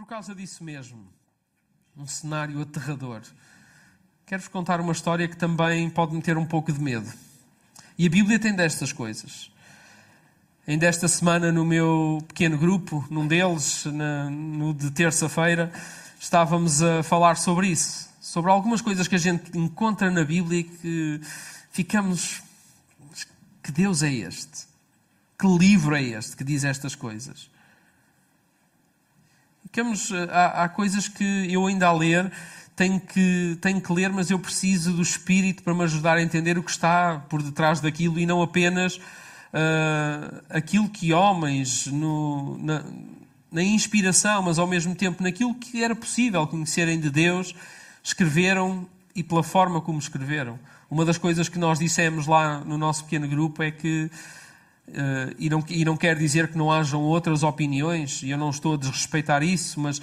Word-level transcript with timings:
por 0.00 0.06
causa 0.06 0.34
disso 0.34 0.64
mesmo, 0.64 1.12
um 1.94 2.06
cenário 2.06 2.58
aterrador, 2.62 3.20
quero-vos 4.24 4.48
contar 4.48 4.80
uma 4.80 4.92
história 4.92 5.28
que 5.28 5.36
também 5.36 5.90
pode 5.90 6.14
meter 6.14 6.38
um 6.38 6.46
pouco 6.46 6.72
de 6.72 6.80
medo. 6.80 7.12
E 7.98 8.06
a 8.06 8.10
Bíblia 8.10 8.38
tem 8.38 8.56
destas 8.56 8.94
coisas. 8.94 9.52
Ainda 10.66 10.86
esta 10.86 11.06
semana, 11.06 11.52
no 11.52 11.66
meu 11.66 12.24
pequeno 12.28 12.56
grupo, 12.56 13.06
num 13.10 13.28
deles, 13.28 13.84
na, 13.84 14.30
no 14.30 14.72
de 14.72 14.90
terça-feira, 14.90 15.70
estávamos 16.18 16.82
a 16.82 17.02
falar 17.02 17.36
sobre 17.36 17.66
isso. 17.66 18.08
Sobre 18.22 18.50
algumas 18.50 18.80
coisas 18.80 19.06
que 19.06 19.16
a 19.16 19.18
gente 19.18 19.54
encontra 19.54 20.10
na 20.10 20.24
Bíblia 20.24 20.60
e 20.60 20.64
que 20.64 21.20
ficamos. 21.70 22.42
Que 23.62 23.70
Deus 23.70 24.02
é 24.02 24.10
este? 24.10 24.66
Que 25.38 25.46
livro 25.46 25.94
é 25.94 26.02
este 26.02 26.38
que 26.38 26.44
diz 26.44 26.64
estas 26.64 26.94
coisas? 26.94 27.50
Ficamos, 29.72 30.10
há, 30.30 30.64
há 30.64 30.68
coisas 30.68 31.06
que 31.06 31.46
eu 31.48 31.64
ainda 31.64 31.86
a 31.86 31.92
ler 31.92 32.32
tenho 32.74 32.98
que, 32.98 33.56
tenho 33.60 33.80
que 33.80 33.92
ler, 33.92 34.10
mas 34.10 34.30
eu 34.30 34.38
preciso 34.38 34.92
do 34.92 35.02
Espírito 35.02 35.62
para 35.62 35.72
me 35.72 35.84
ajudar 35.84 36.16
a 36.16 36.22
entender 36.22 36.58
o 36.58 36.62
que 36.62 36.70
está 36.72 37.22
por 37.28 37.40
detrás 37.40 37.78
daquilo 37.78 38.18
e 38.18 38.26
não 38.26 38.42
apenas 38.42 38.96
uh, 38.96 40.42
aquilo 40.48 40.88
que 40.88 41.12
homens, 41.12 41.86
no, 41.86 42.58
na, 42.58 42.82
na 43.52 43.62
inspiração, 43.62 44.42
mas 44.42 44.58
ao 44.58 44.66
mesmo 44.66 44.94
tempo 44.94 45.22
naquilo 45.22 45.54
que 45.54 45.84
era 45.84 45.94
possível 45.94 46.46
conhecerem 46.48 46.98
de 46.98 47.10
Deus, 47.10 47.54
escreveram 48.02 48.88
e 49.14 49.22
pela 49.22 49.42
forma 49.42 49.80
como 49.80 49.98
escreveram. 49.98 50.58
Uma 50.90 51.04
das 51.04 51.18
coisas 51.18 51.48
que 51.48 51.58
nós 51.58 51.78
dissemos 51.78 52.26
lá 52.26 52.58
no 52.64 52.76
nosso 52.76 53.04
pequeno 53.04 53.28
grupo 53.28 53.62
é 53.62 53.70
que 53.70 54.10
Uh, 54.90 55.34
e, 55.38 55.48
não, 55.48 55.64
e 55.68 55.84
não 55.84 55.96
quer 55.96 56.16
dizer 56.16 56.48
que 56.48 56.58
não 56.58 56.70
hajam 56.70 57.00
outras 57.00 57.42
opiniões, 57.42 58.22
e 58.22 58.30
eu 58.30 58.38
não 58.38 58.50
estou 58.50 58.74
a 58.74 58.76
desrespeitar 58.76 59.42
isso, 59.42 59.78
mas 59.78 60.00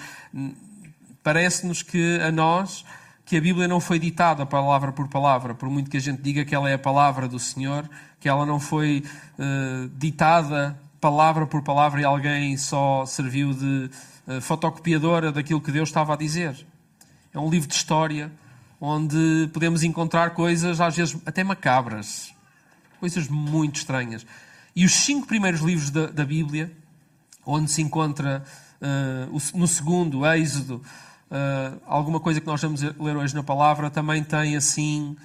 parece-nos 1.22 1.84
que 1.84 2.20
a 2.22 2.32
nós 2.32 2.86
que 3.28 3.36
a 3.36 3.42
Bíblia 3.42 3.68
não 3.68 3.82
foi 3.82 4.00
ditada 4.00 4.46
palavra 4.46 4.94
por 4.94 5.10
palavra, 5.10 5.54
por 5.54 5.70
muito 5.70 5.92
que 5.92 5.98
a 5.98 6.00
gente 6.00 6.22
diga 6.22 6.46
que 6.46 6.56
ela 6.56 6.70
é 6.70 6.76
a 6.76 6.80
palavra 6.80 7.28
do 7.28 7.38
Senhor, 7.38 7.88
que 8.22 8.30
ela 8.30 8.46
não 8.46 8.58
foi 8.58 9.04
uh, 9.38 9.90
ditada 9.98 10.80
palavra 11.02 11.46
por 11.46 11.62
palavra 11.62 12.00
e 12.00 12.06
alguém 12.06 12.56
só 12.56 13.06
serviu 13.06 13.54
de 13.54 13.90
uh, 14.28 14.40
fotocopiadora 14.40 15.30
daquilo 15.30 15.60
que 15.60 15.74
Deus 15.74 15.90
estava 15.90 16.14
a 16.14 16.16
dizer. 16.16 16.56
É 17.34 17.38
um 17.38 17.50
livro 17.50 17.68
de 17.68 17.76
história 17.76 18.32
onde 18.80 19.50
podemos 19.52 19.84
encontrar 19.84 20.30
coisas, 20.30 20.80
às 20.80 20.96
vezes 20.96 21.18
até 21.26 21.44
macabras, 21.44 22.34
coisas 22.98 23.28
muito 23.28 23.76
estranhas. 23.76 24.26
E 24.78 24.86
os 24.86 24.94
cinco 24.94 25.26
primeiros 25.26 25.62
livros 25.62 25.90
da, 25.90 26.06
da 26.06 26.24
Bíblia, 26.24 26.72
onde 27.44 27.72
se 27.72 27.82
encontra 27.82 28.44
uh, 28.80 29.58
no 29.58 29.68
segundo, 29.68 30.24
Êxodo, 30.24 30.84
uh, 31.32 31.82
alguma 31.88 32.20
coisa 32.20 32.40
que 32.40 32.46
nós 32.46 32.62
vamos 32.62 32.84
ler 32.84 33.18
hoje 33.18 33.34
na 33.34 33.42
palavra, 33.42 33.90
também 33.90 34.24
tem 34.24 34.56
assim, 34.56 35.18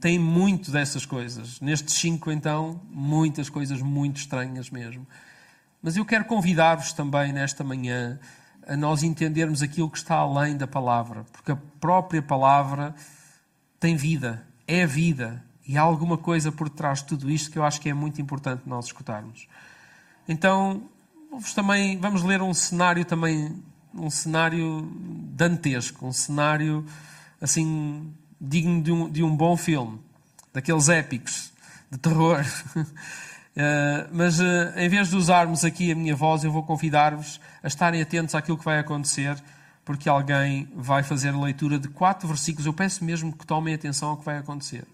tem 0.00 0.16
muito 0.16 0.70
dessas 0.70 1.04
coisas. 1.04 1.60
Nestes 1.60 1.94
cinco, 1.94 2.30
então, 2.30 2.80
muitas 2.88 3.50
coisas 3.50 3.82
muito 3.82 4.18
estranhas 4.18 4.70
mesmo. 4.70 5.04
Mas 5.82 5.96
eu 5.96 6.04
quero 6.04 6.24
convidar-vos 6.26 6.92
também 6.92 7.32
nesta 7.32 7.64
manhã 7.64 8.16
a 8.64 8.76
nós 8.76 9.02
entendermos 9.02 9.60
aquilo 9.60 9.90
que 9.90 9.98
está 9.98 10.14
além 10.14 10.56
da 10.56 10.68
palavra, 10.68 11.24
porque 11.32 11.50
a 11.50 11.58
própria 11.80 12.22
palavra 12.22 12.94
tem 13.80 13.96
vida, 13.96 14.46
é 14.68 14.86
vida, 14.86 15.42
e 15.68 15.76
há 15.76 15.82
alguma 15.82 16.16
coisa 16.16 16.50
por 16.50 16.70
trás 16.70 17.00
de 17.00 17.04
tudo 17.04 17.30
isto 17.30 17.50
que 17.50 17.58
eu 17.58 17.64
acho 17.64 17.78
que 17.78 17.90
é 17.90 17.94
muito 17.94 18.22
importante 18.22 18.62
nós 18.64 18.86
escutarmos. 18.86 19.46
Então, 20.26 20.82
vamos 21.30 21.52
também 21.52 21.98
vamos 21.98 22.22
ler 22.22 22.40
um 22.40 22.54
cenário 22.54 23.04
também, 23.04 23.62
um 23.94 24.08
cenário 24.08 24.90
dantesco, 25.36 26.06
um 26.06 26.12
cenário 26.12 26.86
assim 27.38 28.10
digno 28.40 28.82
de 28.82 28.90
um, 28.90 29.10
de 29.10 29.22
um 29.22 29.36
bom 29.36 29.58
filme, 29.58 30.00
daqueles 30.54 30.88
épicos 30.88 31.52
de 31.90 31.98
terror. 31.98 32.42
uh, 32.74 32.84
mas 34.10 34.40
uh, 34.40 34.72
em 34.74 34.88
vez 34.88 35.10
de 35.10 35.16
usarmos 35.16 35.66
aqui 35.66 35.92
a 35.92 35.94
minha 35.94 36.16
voz, 36.16 36.44
eu 36.44 36.50
vou 36.50 36.62
convidar-vos 36.62 37.38
a 37.62 37.68
estarem 37.68 38.00
atentos 38.00 38.34
àquilo 38.34 38.56
que 38.56 38.64
vai 38.64 38.78
acontecer, 38.78 39.36
porque 39.84 40.08
alguém 40.08 40.66
vai 40.74 41.02
fazer 41.02 41.28
a 41.28 41.38
leitura 41.38 41.78
de 41.78 41.88
quatro 41.88 42.26
versículos. 42.26 42.64
Eu 42.64 42.72
peço 42.72 43.04
mesmo 43.04 43.34
que 43.34 43.46
tomem 43.46 43.74
atenção 43.74 44.10
ao 44.10 44.16
que 44.16 44.24
vai 44.24 44.38
acontecer 44.38 44.86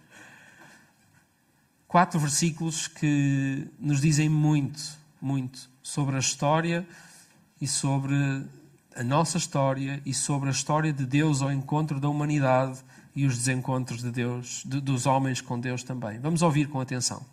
quatro 1.94 2.18
versículos 2.18 2.88
que 2.88 3.68
nos 3.78 4.00
dizem 4.00 4.28
muito, 4.28 4.82
muito 5.22 5.70
sobre 5.80 6.16
a 6.16 6.18
história 6.18 6.84
e 7.60 7.68
sobre 7.68 8.16
a 8.96 9.04
nossa 9.04 9.38
história 9.38 10.02
e 10.04 10.12
sobre 10.12 10.48
a 10.48 10.50
história 10.50 10.92
de 10.92 11.06
Deus 11.06 11.40
ao 11.40 11.52
encontro 11.52 12.00
da 12.00 12.08
humanidade 12.08 12.80
e 13.14 13.24
os 13.24 13.38
desencontros 13.38 14.02
de 14.02 14.10
Deus, 14.10 14.64
de, 14.66 14.80
dos 14.80 15.06
homens 15.06 15.40
com 15.40 15.56
Deus 15.56 15.84
também. 15.84 16.18
Vamos 16.18 16.42
ouvir 16.42 16.68
com 16.68 16.80
atenção. 16.80 17.24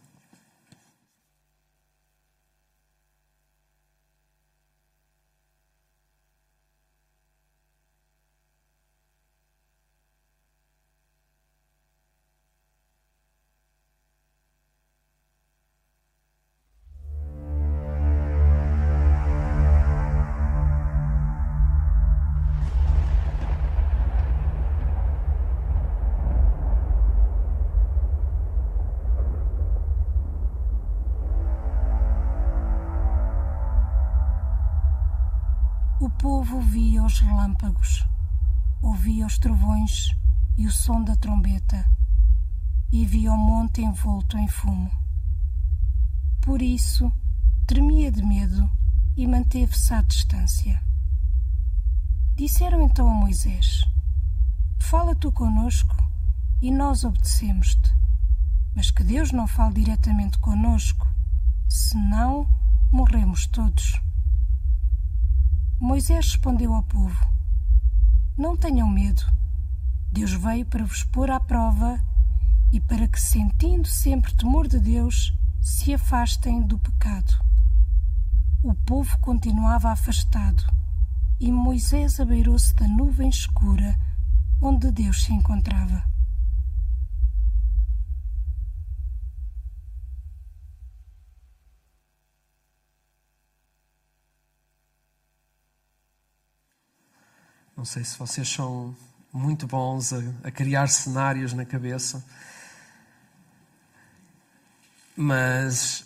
Povo 36.21 36.57
ouvia 36.57 37.03
os 37.03 37.19
relâmpagos, 37.19 38.05
ouvia 38.79 39.25
os 39.25 39.39
trovões 39.39 40.15
e 40.55 40.67
o 40.67 40.71
som 40.71 41.03
da 41.03 41.15
trombeta, 41.15 41.83
e 42.91 43.03
via 43.07 43.33
o 43.33 43.37
monte 43.37 43.81
envolto 43.81 44.37
em 44.37 44.47
fumo. 44.47 44.91
Por 46.39 46.61
isso, 46.61 47.11
tremia 47.65 48.11
de 48.11 48.21
medo 48.21 48.69
e 49.17 49.25
manteve-se 49.25 49.95
à 49.95 50.03
distância. 50.03 50.79
Disseram 52.35 52.83
então 52.83 53.09
a 53.09 53.15
Moisés: 53.15 53.83
Fala 54.77 55.15
tu 55.15 55.31
conosco 55.31 55.95
e 56.61 56.69
nós 56.69 57.03
obedecemos-te. 57.03 57.91
Mas 58.75 58.91
que 58.91 59.03
Deus 59.03 59.31
não 59.31 59.47
fale 59.47 59.73
diretamente 59.73 60.37
conosco, 60.37 61.07
senão 61.67 62.47
morremos 62.91 63.47
todos. 63.47 63.99
Moisés 65.81 66.27
respondeu 66.27 66.75
ao 66.75 66.83
povo: 66.83 67.27
Não 68.37 68.55
tenham 68.55 68.87
medo. 68.87 69.23
Deus 70.11 70.31
veio 70.31 70.63
para 70.63 70.85
vos 70.85 71.03
pôr 71.03 71.31
à 71.31 71.39
prova 71.39 71.99
e 72.71 72.79
para 72.79 73.07
que, 73.07 73.19
sentindo 73.19 73.87
sempre 73.87 74.31
temor 74.35 74.67
de 74.67 74.79
Deus, 74.79 75.35
se 75.59 75.91
afastem 75.91 76.61
do 76.61 76.77
pecado. 76.77 77.33
O 78.61 78.75
povo 78.75 79.17
continuava 79.21 79.89
afastado 79.89 80.63
e 81.39 81.51
Moisés 81.51 82.19
abeirou-se 82.19 82.75
da 82.75 82.87
nuvem 82.87 83.29
escura 83.29 83.97
onde 84.61 84.91
Deus 84.91 85.23
se 85.23 85.33
encontrava. 85.33 86.10
Não 97.81 97.85
sei 97.85 98.03
se 98.03 98.15
vocês 98.15 98.47
são 98.47 98.95
muito 99.33 99.65
bons 99.65 100.13
a, 100.13 100.19
a 100.43 100.51
criar 100.51 100.85
cenários 100.85 101.51
na 101.51 101.65
cabeça, 101.65 102.23
mas 105.17 106.05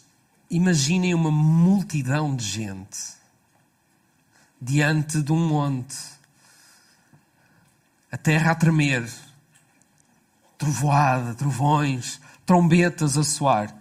imaginem 0.50 1.14
uma 1.14 1.30
multidão 1.30 2.34
de 2.34 2.46
gente 2.46 2.98
diante 4.62 5.22
de 5.22 5.34
um 5.34 5.50
monte, 5.50 5.98
a 8.10 8.16
terra 8.16 8.52
a 8.52 8.56
tremer, 8.56 9.06
trovoada, 10.58 11.36
trovões, 11.36 12.22
trombetas 12.46 13.18
a 13.18 13.24
soar. 13.26 13.76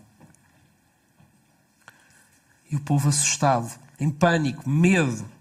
E 2.69 2.75
o 2.75 2.81
povo 2.81 3.09
assustado, 3.09 3.71
em 4.01 4.11
pânico, 4.11 4.69
medo. 4.69 5.33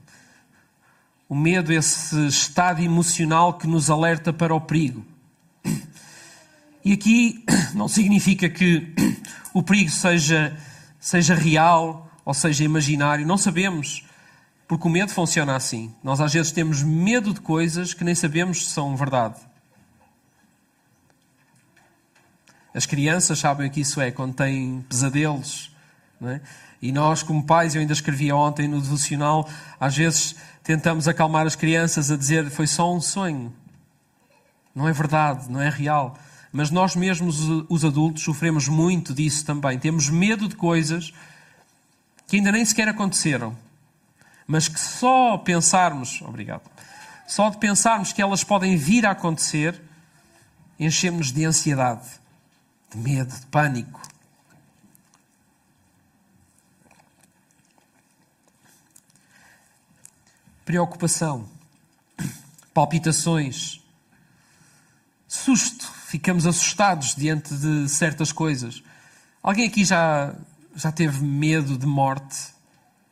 O 1.34 1.36
medo, 1.36 1.74
esse 1.74 2.28
estado 2.28 2.80
emocional 2.84 3.56
que 3.56 3.66
nos 3.66 3.90
alerta 3.90 4.32
para 4.32 4.54
o 4.54 4.62
perigo. 4.62 5.04
E 6.86 6.94
aqui 6.94 7.44
não 7.74 7.88
significa 7.88 8.48
que 8.48 8.94
o 9.52 9.64
perigo 9.64 9.90
seja, 9.90 10.56
seja 11.00 11.34
real 11.34 12.08
ou 12.24 12.36
seja 12.36 12.64
imaginário, 12.64 13.26
não 13.26 13.36
sabemos. 13.36 14.06
Porque 14.68 14.88
o 14.88 14.92
medo 14.92 15.12
funciona 15.12 15.56
assim. 15.56 15.92
Nós 16.04 16.22
às 16.22 16.32
vezes 16.32 16.52
temos 16.52 16.84
medo 16.84 17.34
de 17.34 17.42
coisas 17.42 17.96
que 17.96 18.04
nem 18.04 18.14
sabemos 18.14 18.66
se 18.68 18.70
são 18.70 18.96
verdade. 18.96 19.40
As 22.76 22.86
crianças 22.86 23.40
sabem 23.40 23.70
o 23.70 23.72
que 23.72 23.82
isso 23.82 24.00
é 24.00 24.12
quando 24.12 24.36
têm 24.36 24.86
pesadelos. 24.88 25.72
É? 26.22 26.40
E 26.80 26.92
nós, 26.92 27.24
como 27.24 27.44
pais, 27.44 27.74
eu 27.74 27.82
ainda 27.82 27.94
escrevia 27.94 28.36
ontem 28.36 28.68
no 28.68 28.80
devocional, 28.80 29.50
às 29.80 29.98
vezes 29.98 30.36
tentamos 30.64 31.08
acalmar 31.08 31.46
as 31.46 31.56
crianças 31.56 32.10
a 32.10 32.18
dizer 32.18 32.50
foi 32.50 32.66
só 32.66 32.94
um 32.94 33.02
sonho. 33.02 33.54
Não 34.74 34.88
é 34.88 34.94
verdade, 34.94 35.52
não 35.52 35.62
é 35.62 35.70
real. 35.70 36.18
Mas 36.52 36.72
nós 36.72 36.96
mesmos, 36.96 37.40
os 37.70 37.84
adultos, 37.84 38.24
sofremos 38.24 38.68
muito 38.68 39.14
disso 39.14 39.46
também. 39.46 39.78
Temos 39.78 40.10
medo 40.10 40.48
de 40.48 40.56
coisas 40.56 41.14
que 42.28 42.38
ainda 42.38 42.52
nem 42.52 42.64
sequer 42.64 42.88
aconteceram. 42.88 43.56
Mas 44.48 44.68
que 44.68 44.80
só 44.80 45.38
pensarmos, 45.38 46.22
obrigado, 46.22 46.64
só 47.28 47.50
de 47.50 47.58
pensarmos 47.58 48.12
que 48.12 48.22
elas 48.22 48.44
podem 48.44 48.76
vir 48.76 49.06
a 49.06 49.12
acontecer, 49.12 49.82
enchemos 50.80 51.32
de 51.32 51.46
ansiedade, 51.46 52.08
de 52.92 52.98
medo, 52.98 53.34
de 53.34 53.46
pânico. 53.48 54.02
Preocupação, 60.66 61.50
palpitações, 62.74 63.82
susto, 65.28 65.92
ficamos 66.06 66.46
assustados 66.46 67.16
diante 67.16 67.54
de 67.54 67.90
certas 67.90 68.32
coisas. 68.32 68.82
Alguém 69.42 69.68
aqui 69.68 69.84
já, 69.84 70.34
já 70.74 70.90
teve 70.90 71.22
medo 71.22 71.78
de 71.78 71.86
morte? 71.86 72.54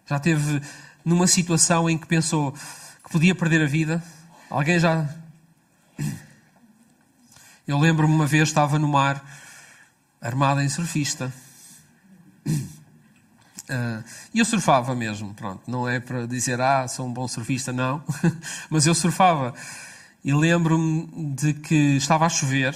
Já 0.06 0.18
teve 0.18 0.62
numa 1.03 1.27
situação 1.27 1.89
em 1.89 1.98
que 1.98 2.07
pensou 2.07 2.53
que 2.53 3.12
podia 3.12 3.36
perder 3.36 3.63
a 3.63 3.68
vida? 3.68 4.01
Alguém 4.50 4.80
já. 4.80 5.13
Eu 7.68 7.77
lembro-me 7.80 8.13
uma 8.13 8.25
vez 8.25 8.47
estava 8.47 8.80
no 8.80 8.88
mar, 8.88 9.24
armado 10.21 10.62
em 10.62 10.69
surfista. 10.69 11.33
Uh, 13.71 14.03
e 14.33 14.39
eu 14.39 14.45
surfava 14.45 14.94
mesmo, 14.94 15.33
pronto. 15.33 15.62
Não 15.65 15.88
é 15.88 15.97
para 16.01 16.27
dizer, 16.27 16.59
ah, 16.59 16.85
sou 16.89 17.07
um 17.07 17.13
bom 17.13 17.25
surfista, 17.25 17.71
não. 17.71 18.03
Mas 18.69 18.85
eu 18.85 18.94
surfava. 18.94 19.53
E 20.25 20.33
lembro-me 20.33 21.07
de 21.33 21.53
que 21.53 21.95
estava 21.95 22.25
a 22.25 22.29
chover 22.29 22.75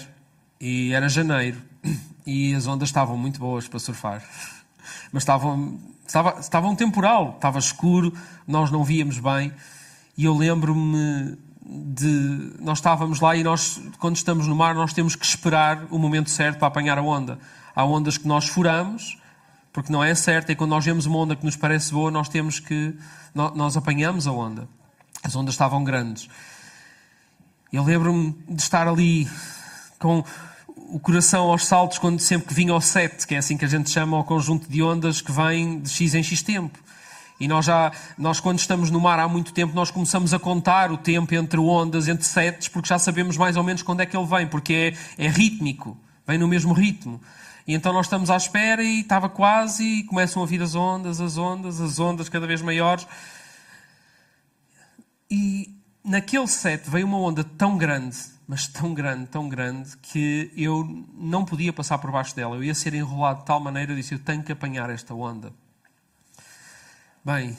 e 0.59 0.93
era 0.93 1.09
janeiro 1.09 1.61
e 2.25 2.55
as 2.55 2.65
ondas 2.65 2.87
estavam 2.87 3.17
muito 3.17 3.39
boas 3.41 3.67
para 3.67 3.77
surfar. 3.77 4.23
Mas 5.11 5.23
estavam, 5.23 5.77
estava, 6.07 6.39
estava 6.39 6.67
um 6.67 6.75
temporal, 6.75 7.33
estava 7.35 7.59
escuro, 7.59 8.13
nós 8.47 8.71
não 8.71 8.83
víamos 8.83 9.19
bem. 9.19 9.51
E 10.17 10.23
eu 10.23 10.33
lembro-me 10.33 11.37
de. 11.61 12.53
Nós 12.61 12.77
estávamos 12.77 13.19
lá 13.19 13.35
e 13.35 13.43
nós, 13.43 13.81
quando 13.99 14.15
estamos 14.15 14.47
no 14.47 14.55
mar, 14.55 14.73
nós 14.73 14.93
temos 14.93 15.13
que 15.15 15.25
esperar 15.25 15.85
o 15.91 15.99
momento 15.99 16.29
certo 16.29 16.57
para 16.57 16.69
apanhar 16.69 16.97
a 16.97 17.01
onda. 17.01 17.37
Há 17.75 17.83
ondas 17.83 18.17
que 18.17 18.27
nós 18.27 18.47
furamos, 18.47 19.17
porque 19.75 19.91
não 19.91 20.01
é 20.01 20.15
certo, 20.15 20.53
e 20.53 20.55
quando 20.55 20.69
nós 20.69 20.85
vemos 20.85 21.05
uma 21.05 21.17
onda 21.17 21.35
que 21.35 21.43
nos 21.43 21.57
parece 21.57 21.91
boa, 21.91 22.09
nós 22.09 22.29
temos 22.29 22.61
que. 22.61 22.95
Nós 23.33 23.75
apanhamos 23.75 24.25
a 24.25 24.31
onda. 24.31 24.69
As 25.21 25.35
ondas 25.35 25.53
estavam 25.53 25.83
grandes. 25.83 26.29
Eu 27.73 27.83
lembro-me 27.83 28.33
de 28.47 28.61
estar 28.61 28.87
ali 28.87 29.29
com 29.99 30.23
o 30.77 30.97
coração 30.97 31.51
aos 31.51 31.65
saltos 31.65 31.97
quando 31.97 32.21
sempre 32.21 32.47
que 32.47 32.53
vinha 32.53 32.71
ao 32.71 32.79
set, 32.79 33.27
que 33.27 33.35
é 33.35 33.37
assim 33.37 33.57
que 33.57 33.65
a 33.65 33.67
gente 33.67 33.89
chama 33.89 34.15
ao 34.15 34.23
conjunto 34.23 34.69
de 34.69 34.81
ondas 34.81 35.19
que 35.19 35.31
vem 35.33 35.81
de 35.81 35.89
X 35.89 36.15
em 36.15 36.23
X 36.23 36.41
tempo. 36.41 36.79
E 37.37 37.45
nós 37.45 37.65
já, 37.65 37.91
nós 38.17 38.39
quando 38.39 38.59
estamos 38.59 38.89
no 38.89 39.01
mar 39.01 39.19
há 39.19 39.27
muito 39.27 39.51
tempo, 39.51 39.75
nós 39.75 39.91
começamos 39.91 40.33
a 40.33 40.39
contar 40.39 40.89
o 40.89 40.97
tempo 40.97 41.35
entre 41.35 41.59
ondas, 41.59 42.07
entre 42.07 42.25
sets, 42.25 42.69
porque 42.69 42.87
já 42.87 42.97
sabemos 42.97 43.35
mais 43.35 43.57
ou 43.57 43.63
menos 43.63 43.83
quando 43.83 43.99
é 43.99 44.05
que 44.05 44.15
ele 44.15 44.25
vem, 44.25 44.47
porque 44.47 44.95
é, 45.17 45.25
é 45.25 45.27
rítmico, 45.27 45.97
vem 46.25 46.37
no 46.37 46.47
mesmo 46.47 46.71
ritmo. 46.71 47.19
E 47.67 47.73
então 47.73 47.91
nós 47.91 48.05
estamos 48.05 48.29
à 48.29 48.37
espera 48.37 48.83
e 48.83 49.01
estava 49.01 49.27
quase, 49.27 49.83
e 49.83 50.03
começam 50.03 50.43
a 50.43 50.45
vir 50.45 50.61
as 50.61 50.75
ondas, 50.75 51.19
as 51.19 51.37
ondas, 51.37 51.81
as 51.81 51.99
ondas 51.99 52.29
cada 52.29 52.45
vez 52.45 52.61
maiores. 52.61 53.07
E 55.29 55.75
naquele 56.03 56.47
set 56.47 56.87
veio 56.89 57.07
uma 57.07 57.17
onda 57.17 57.43
tão 57.43 57.77
grande, 57.77 58.17
mas 58.47 58.67
tão 58.67 58.93
grande, 58.93 59.25
tão 59.27 59.49
grande, 59.49 59.97
que 59.97 60.51
eu 60.55 61.05
não 61.17 61.43
podia 61.43 61.73
passar 61.73 61.97
por 61.97 62.11
baixo 62.11 62.35
dela. 62.35 62.55
Eu 62.55 62.63
ia 62.63 62.75
ser 62.75 62.93
enrolado 62.93 63.39
de 63.39 63.45
tal 63.45 63.59
maneira, 63.59 63.91
eu 63.91 63.95
disse, 63.95 64.13
eu 64.13 64.19
tenho 64.19 64.43
que 64.43 64.51
apanhar 64.51 64.89
esta 64.91 65.13
onda. 65.15 65.51
Bem, 67.23 67.57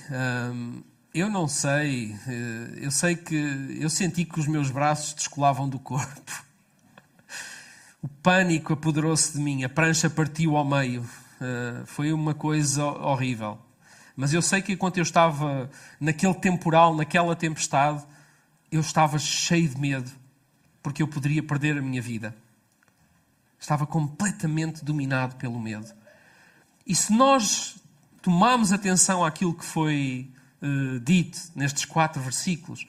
hum, 0.53 0.83
eu 1.13 1.29
não 1.29 1.49
sei, 1.49 2.15
eh, 2.29 2.79
eu 2.83 2.91
sei 2.93 3.17
que 3.17 3.35
eu 3.81 3.91
senti 3.91 4.25
que 4.25 4.39
os 4.39 4.47
meus 4.47 4.71
braços 4.71 5.13
descolavam 5.15 5.69
do 5.69 5.79
corpo. 5.79 6.45
O 8.07 8.09
pânico 8.09 8.73
apoderou-se 8.73 9.33
de 9.33 9.41
mim, 9.41 9.65
a 9.65 9.69
prancha 9.69 10.09
partiu 10.09 10.57
ao 10.57 10.65
meio. 10.65 11.03
Uh, 11.03 11.85
foi 11.87 12.13
uma 12.13 12.35
coisa 12.35 12.85
horrível. 12.85 13.59
Mas 14.15 14.33
eu 14.33 14.41
sei 14.41 14.63
que 14.63 14.75
enquanto 14.75 14.99
eu 14.99 15.03
estava 15.03 15.69
naquele 15.99 16.35
temporal, 16.35 16.95
naquela 16.95 17.35
tempestade, 17.35 18.05
eu 18.71 18.81
estava 18.81 19.19
cheio 19.19 19.69
de 19.69 19.77
medo, 19.81 20.09
porque 20.85 21.03
eu 21.03 21.09
poderia 21.09 21.43
perder 21.43 21.79
a 21.79 21.83
minha 21.83 22.01
vida. 22.01 22.33
Estava 23.59 23.85
completamente 23.85 24.85
dominado 24.85 25.35
pelo 25.35 25.59
medo. 25.59 25.93
E 26.87 26.95
se 26.95 27.13
nós 27.13 27.75
tomarmos 28.23 28.73
atenção 28.73 29.25
àquilo 29.25 29.53
que 29.53 29.65
foi 29.65 30.31
uh, 30.63 31.01
dito 31.01 31.41
nestes 31.57 31.85
quatro 31.85 32.23
versículos, 32.23 32.87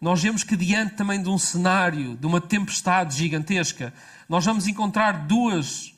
nós 0.00 0.20
vemos 0.20 0.42
que 0.42 0.56
diante 0.56 0.96
também 0.96 1.22
de 1.22 1.28
um 1.28 1.38
cenário, 1.38 2.16
de 2.16 2.26
uma 2.26 2.40
tempestade 2.40 3.16
gigantesca, 3.16 3.92
nós 4.30 4.44
vamos 4.44 4.68
encontrar 4.68 5.26
duas 5.26 5.92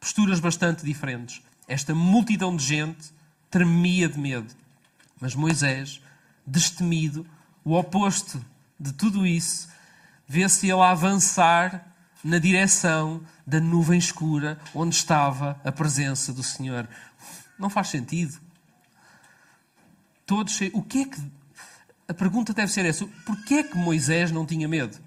posturas 0.00 0.40
bastante 0.40 0.82
diferentes. 0.82 1.42
Esta 1.68 1.94
multidão 1.94 2.56
de 2.56 2.64
gente 2.64 3.12
tremia 3.50 4.08
de 4.08 4.18
medo, 4.18 4.54
mas 5.20 5.34
Moisés, 5.34 6.00
destemido, 6.46 7.26
o 7.62 7.74
oposto 7.74 8.42
de 8.80 8.90
tudo 8.94 9.26
isso, 9.26 9.68
vê-se 10.26 10.70
ele 10.70 10.80
a 10.80 10.92
avançar 10.92 11.94
na 12.24 12.38
direção 12.38 13.20
da 13.46 13.60
nuvem 13.60 13.98
escura 13.98 14.58
onde 14.74 14.94
estava 14.94 15.60
a 15.62 15.70
presença 15.70 16.32
do 16.32 16.42
Senhor. 16.42 16.88
Não 17.58 17.68
faz 17.68 17.88
sentido. 17.88 18.40
Todos, 20.24 20.58
o 20.72 20.82
que 20.82 21.02
é 21.02 21.04
que 21.04 21.22
a 22.08 22.14
pergunta 22.14 22.54
deve 22.54 22.72
ser 22.72 22.86
essa: 22.86 23.06
porquê 23.26 23.56
é 23.56 23.62
que 23.62 23.76
Moisés 23.76 24.32
não 24.32 24.46
tinha 24.46 24.66
medo? 24.66 25.03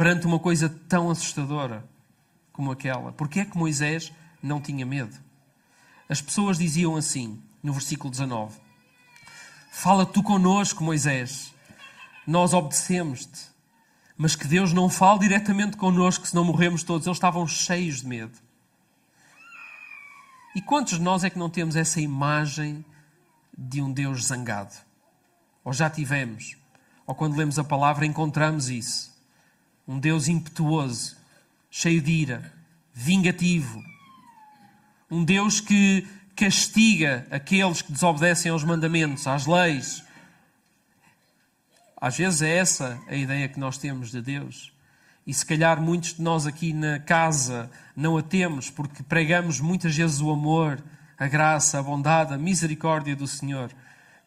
Perante 0.00 0.26
uma 0.26 0.38
coisa 0.38 0.66
tão 0.88 1.10
assustadora 1.10 1.86
como 2.54 2.72
aquela, 2.72 3.12
porquê 3.12 3.40
é 3.40 3.44
que 3.44 3.58
Moisés 3.58 4.10
não 4.42 4.58
tinha 4.58 4.86
medo? 4.86 5.14
As 6.08 6.22
pessoas 6.22 6.56
diziam 6.56 6.96
assim, 6.96 7.38
no 7.62 7.74
versículo 7.74 8.10
19: 8.10 8.58
Fala 9.70 10.06
tu 10.06 10.22
conosco, 10.22 10.82
Moisés, 10.82 11.52
nós 12.26 12.54
obedecemos-te. 12.54 13.50
Mas 14.16 14.34
que 14.34 14.48
Deus 14.48 14.72
não 14.72 14.88
fale 14.88 15.18
diretamente 15.18 15.76
connosco, 15.76 16.26
senão 16.26 16.44
morremos 16.44 16.82
todos. 16.82 17.06
Eles 17.06 17.18
estavam 17.18 17.46
cheios 17.46 18.00
de 18.00 18.06
medo. 18.06 18.38
E 20.56 20.62
quantos 20.62 20.94
de 20.94 21.02
nós 21.02 21.24
é 21.24 21.28
que 21.28 21.38
não 21.38 21.50
temos 21.50 21.76
essa 21.76 22.00
imagem 22.00 22.82
de 23.52 23.82
um 23.82 23.92
Deus 23.92 24.28
zangado? 24.28 24.74
Ou 25.62 25.74
já 25.74 25.90
tivemos? 25.90 26.56
Ou 27.06 27.14
quando 27.14 27.36
lemos 27.36 27.58
a 27.58 27.64
palavra 27.64 28.06
encontramos 28.06 28.70
isso? 28.70 29.09
Um 29.90 29.98
Deus 29.98 30.28
impetuoso, 30.28 31.16
cheio 31.68 32.00
de 32.00 32.12
ira, 32.12 32.52
vingativo. 32.94 33.82
Um 35.10 35.24
Deus 35.24 35.58
que 35.58 36.06
castiga 36.36 37.26
aqueles 37.28 37.82
que 37.82 37.90
desobedecem 37.90 38.52
aos 38.52 38.62
mandamentos, 38.62 39.26
às 39.26 39.46
leis. 39.48 40.04
Às 42.00 42.16
vezes 42.16 42.40
é 42.40 42.56
essa 42.56 43.02
a 43.08 43.16
ideia 43.16 43.48
que 43.48 43.58
nós 43.58 43.78
temos 43.78 44.12
de 44.12 44.22
Deus. 44.22 44.72
E 45.26 45.34
se 45.34 45.44
calhar 45.44 45.82
muitos 45.82 46.14
de 46.14 46.22
nós 46.22 46.46
aqui 46.46 46.72
na 46.72 47.00
casa 47.00 47.68
não 47.96 48.16
a 48.16 48.22
temos 48.22 48.70
porque 48.70 49.02
pregamos 49.02 49.58
muitas 49.58 49.96
vezes 49.96 50.20
o 50.20 50.30
amor, 50.30 50.80
a 51.18 51.26
graça, 51.26 51.80
a 51.80 51.82
bondade, 51.82 52.32
a 52.32 52.38
misericórdia 52.38 53.16
do 53.16 53.26
Senhor. 53.26 53.72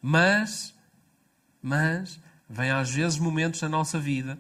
Mas, 0.02 0.76
mas, 1.62 2.20
vem 2.50 2.70
às 2.70 2.90
vezes 2.92 3.18
momentos 3.18 3.62
na 3.62 3.70
nossa 3.70 3.98
vida, 3.98 4.38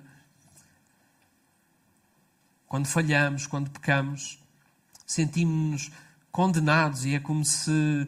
quando 2.74 2.88
falhamos, 2.88 3.46
quando 3.46 3.70
pecamos, 3.70 4.44
sentimos-nos 5.06 5.92
condenados 6.32 7.06
e 7.06 7.14
é 7.14 7.20
como 7.20 7.46
se 7.46 8.08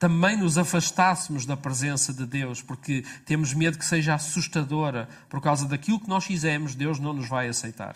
também 0.00 0.36
nos 0.36 0.58
afastássemos 0.58 1.46
da 1.46 1.56
presença 1.56 2.12
de 2.12 2.26
Deus, 2.26 2.60
porque 2.60 3.04
temos 3.24 3.54
medo 3.54 3.78
que 3.78 3.84
seja 3.84 4.14
assustadora 4.14 5.08
por 5.28 5.40
causa 5.40 5.68
daquilo 5.68 6.00
que 6.00 6.08
nós 6.08 6.24
fizemos, 6.24 6.74
Deus 6.74 6.98
não 6.98 7.12
nos 7.12 7.28
vai 7.28 7.46
aceitar. 7.46 7.94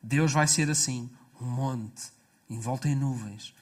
Deus 0.00 0.30
vai 0.30 0.46
ser 0.46 0.70
assim, 0.70 1.10
um 1.40 1.46
monte, 1.46 2.04
envolto 2.48 2.86
em 2.86 2.94
nuvens, 2.94 3.52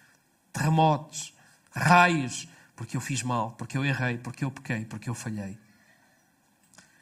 terremotos, 0.52 1.32
Raios, 1.70 2.46
porque 2.76 2.94
eu 2.94 3.00
fiz 3.00 3.22
mal, 3.22 3.52
porque 3.52 3.78
eu 3.78 3.86
errei, 3.86 4.18
porque 4.18 4.44
eu 4.44 4.50
pequei, 4.50 4.84
porque 4.84 5.08
eu 5.08 5.14
falhei. 5.14 5.58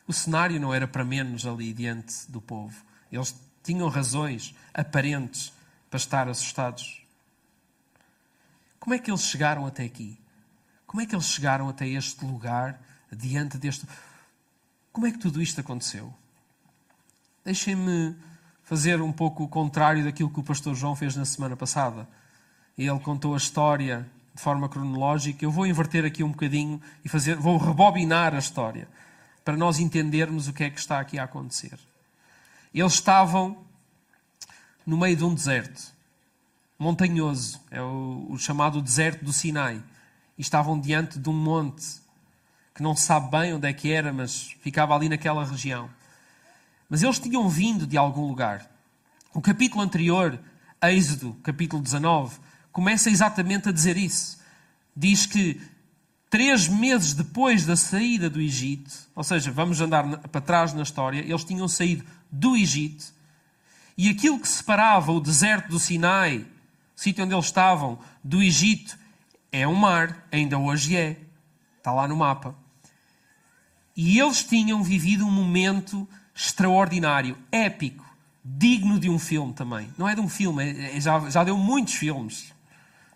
O 0.06 0.12
cenário 0.12 0.60
não 0.60 0.72
era 0.72 0.86
para 0.86 1.04
menos 1.04 1.46
ali 1.46 1.72
diante 1.72 2.30
do 2.30 2.40
povo. 2.40 2.76
Eles 3.10 3.34
tinham 3.62 3.88
razões 3.88 4.54
aparentes 4.72 5.52
para 5.90 5.96
estar 5.96 6.28
assustados. 6.28 7.02
Como 8.78 8.94
é 8.94 8.98
que 8.98 9.10
eles 9.10 9.22
chegaram 9.22 9.66
até 9.66 9.84
aqui? 9.84 10.16
Como 10.86 11.00
é 11.00 11.06
que 11.06 11.14
eles 11.14 11.26
chegaram 11.26 11.68
até 11.68 11.88
este 11.88 12.24
lugar, 12.24 12.80
diante 13.10 13.58
deste. 13.58 13.86
Como 14.92 15.06
é 15.06 15.10
que 15.10 15.18
tudo 15.18 15.42
isto 15.42 15.60
aconteceu? 15.60 16.14
Deixem-me 17.44 18.14
fazer 18.62 19.00
um 19.02 19.12
pouco 19.12 19.42
o 19.42 19.48
contrário 19.48 20.04
daquilo 20.04 20.30
que 20.30 20.40
o 20.40 20.44
pastor 20.44 20.74
João 20.76 20.94
fez 20.94 21.16
na 21.16 21.24
semana 21.24 21.56
passada. 21.56 22.08
Ele 22.78 22.98
contou 23.00 23.34
a 23.34 23.38
história 23.38 24.08
de 24.34 24.40
forma 24.40 24.68
cronológica. 24.68 25.44
Eu 25.44 25.50
vou 25.50 25.66
inverter 25.66 26.04
aqui 26.04 26.22
um 26.22 26.30
bocadinho 26.30 26.80
e 27.04 27.08
fazer, 27.08 27.36
vou 27.36 27.56
rebobinar 27.56 28.34
a 28.34 28.38
história 28.38 28.88
para 29.46 29.56
nós 29.56 29.78
entendermos 29.78 30.48
o 30.48 30.52
que 30.52 30.64
é 30.64 30.70
que 30.70 30.80
está 30.80 30.98
aqui 30.98 31.20
a 31.20 31.22
acontecer. 31.22 31.78
Eles 32.74 32.94
estavam 32.94 33.64
no 34.84 34.98
meio 34.98 35.16
de 35.16 35.22
um 35.22 35.32
deserto 35.32 35.94
montanhoso, 36.76 37.60
é 37.70 37.80
o, 37.80 38.26
o 38.28 38.36
chamado 38.38 38.82
deserto 38.82 39.24
do 39.24 39.32
Sinai, 39.32 39.80
e 40.36 40.42
estavam 40.42 40.80
diante 40.80 41.20
de 41.20 41.28
um 41.28 41.32
monte 41.32 41.86
que 42.74 42.82
não 42.82 42.96
se 42.96 43.02
sabe 43.06 43.30
bem 43.30 43.54
onde 43.54 43.68
é 43.68 43.72
que 43.72 43.92
era, 43.92 44.12
mas 44.12 44.56
ficava 44.62 44.96
ali 44.96 45.08
naquela 45.08 45.44
região. 45.44 45.88
Mas 46.90 47.04
eles 47.04 47.20
tinham 47.20 47.48
vindo 47.48 47.86
de 47.86 47.96
algum 47.96 48.26
lugar. 48.26 48.68
O 49.32 49.40
capítulo 49.40 49.80
anterior, 49.80 50.40
Êxodo, 50.82 51.34
capítulo 51.44 51.80
19, 51.80 52.36
começa 52.72 53.08
exatamente 53.08 53.68
a 53.68 53.72
dizer 53.72 53.96
isso. 53.96 54.40
Diz 54.94 55.24
que 55.24 55.60
três 56.30 56.68
meses 56.68 57.14
depois 57.14 57.64
da 57.64 57.76
saída 57.76 58.28
do 58.28 58.40
Egito, 58.40 58.92
ou 59.14 59.24
seja, 59.24 59.50
vamos 59.50 59.80
andar 59.80 60.18
para 60.18 60.40
trás 60.40 60.72
na 60.72 60.82
história, 60.82 61.20
eles 61.20 61.44
tinham 61.44 61.68
saído 61.68 62.04
do 62.30 62.56
Egito 62.56 63.16
e 63.96 64.10
aquilo 64.10 64.38
que 64.38 64.48
separava 64.48 65.10
o 65.10 65.20
deserto 65.20 65.68
do 65.70 65.78
Sinai, 65.78 66.38
o 66.38 67.00
sítio 67.00 67.24
onde 67.24 67.34
eles 67.34 67.46
estavam, 67.46 67.98
do 68.22 68.42
Egito, 68.42 68.98
é 69.50 69.66
um 69.66 69.74
mar, 69.74 70.26
ainda 70.30 70.58
hoje 70.58 70.94
é. 70.94 71.16
Está 71.78 71.92
lá 71.92 72.06
no 72.06 72.16
mapa. 72.16 72.54
E 73.96 74.18
eles 74.18 74.44
tinham 74.44 74.82
vivido 74.82 75.24
um 75.24 75.30
momento 75.30 76.06
extraordinário, 76.34 77.38
épico, 77.50 78.04
digno 78.44 79.00
de 79.00 79.08
um 79.08 79.18
filme 79.18 79.54
também. 79.54 79.88
Não 79.96 80.06
é 80.06 80.14
de 80.14 80.20
um 80.20 80.28
filme, 80.28 80.62
é, 80.62 80.96
é, 80.96 81.00
já, 81.00 81.30
já 81.30 81.42
deu 81.42 81.56
muitos 81.56 81.94
filmes. 81.94 82.52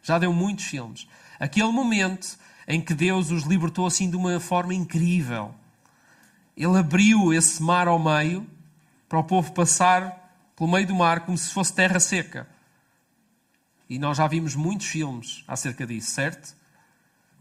Já 0.03 0.19
deu 0.19 0.33
muitos 0.33 0.65
filmes. 0.65 1.07
Aquele 1.39 1.71
momento 1.71 2.39
em 2.67 2.81
que 2.81 2.95
Deus 2.95 3.31
os 3.31 3.45
libertou 3.45 3.87
assim 3.87 4.09
de 4.09 4.17
uma 4.17 4.39
forma 4.41 4.75
incrível. 4.75 5.55
Ele 6.57 6.79
abriu 6.79 7.33
esse 7.33 7.63
mar 7.63 7.89
ao 7.89 7.99
meio 7.99 8.47
para 9.09 9.19
o 9.19 9.25
povo 9.25 9.53
passar 9.53 10.21
pelo 10.57 10.71
meio 10.71 10.87
do 10.87 10.95
mar 10.95 11.21
como 11.21 11.37
se 11.39 11.53
fosse 11.53 11.73
terra 11.73 11.99
seca. 11.99 12.47
E 13.89 13.99
nós 13.99 14.19
já 14.19 14.27
vimos 14.27 14.55
muitos 14.55 14.87
filmes 14.87 15.43
acerca 15.49 15.87
disso, 15.87 16.11
certo? 16.11 16.55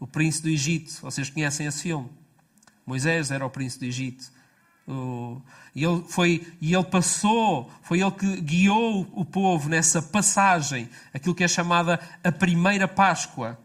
O 0.00 0.06
Príncipe 0.06 0.48
do 0.48 0.54
Egito, 0.54 1.00
vocês 1.02 1.28
conhecem 1.28 1.66
esse 1.66 1.82
filme? 1.82 2.08
Moisés 2.86 3.30
era 3.30 3.44
o 3.44 3.50
Príncipe 3.50 3.84
do 3.84 3.88
Egito. 3.88 4.32
E 5.74 5.84
ele, 5.84 6.02
foi, 6.08 6.52
e 6.60 6.74
ele 6.74 6.84
passou, 6.84 7.70
foi 7.82 8.00
ele 8.00 8.10
que 8.10 8.40
guiou 8.40 9.08
o 9.12 9.24
povo 9.24 9.68
nessa 9.68 10.02
passagem, 10.02 10.88
aquilo 11.14 11.34
que 11.34 11.44
é 11.44 11.48
chamada 11.48 12.00
a 12.24 12.32
primeira 12.32 12.88
Páscoa. 12.88 13.58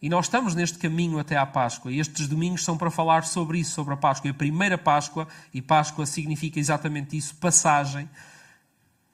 E 0.00 0.10
nós 0.10 0.26
estamos 0.26 0.54
neste 0.54 0.78
caminho 0.78 1.18
até 1.18 1.36
à 1.36 1.46
Páscoa. 1.46 1.90
E 1.90 1.98
estes 1.98 2.28
domingos 2.28 2.62
são 2.62 2.76
para 2.76 2.90
falar 2.90 3.24
sobre 3.24 3.58
isso, 3.58 3.72
sobre 3.72 3.94
a 3.94 3.96
Páscoa. 3.96 4.28
E 4.28 4.30
a 4.30 4.34
primeira 4.34 4.76
Páscoa, 4.76 5.26
e 5.54 5.62
Páscoa 5.62 6.04
significa 6.04 6.58
exatamente 6.58 7.16
isso, 7.16 7.34
passagem, 7.36 8.08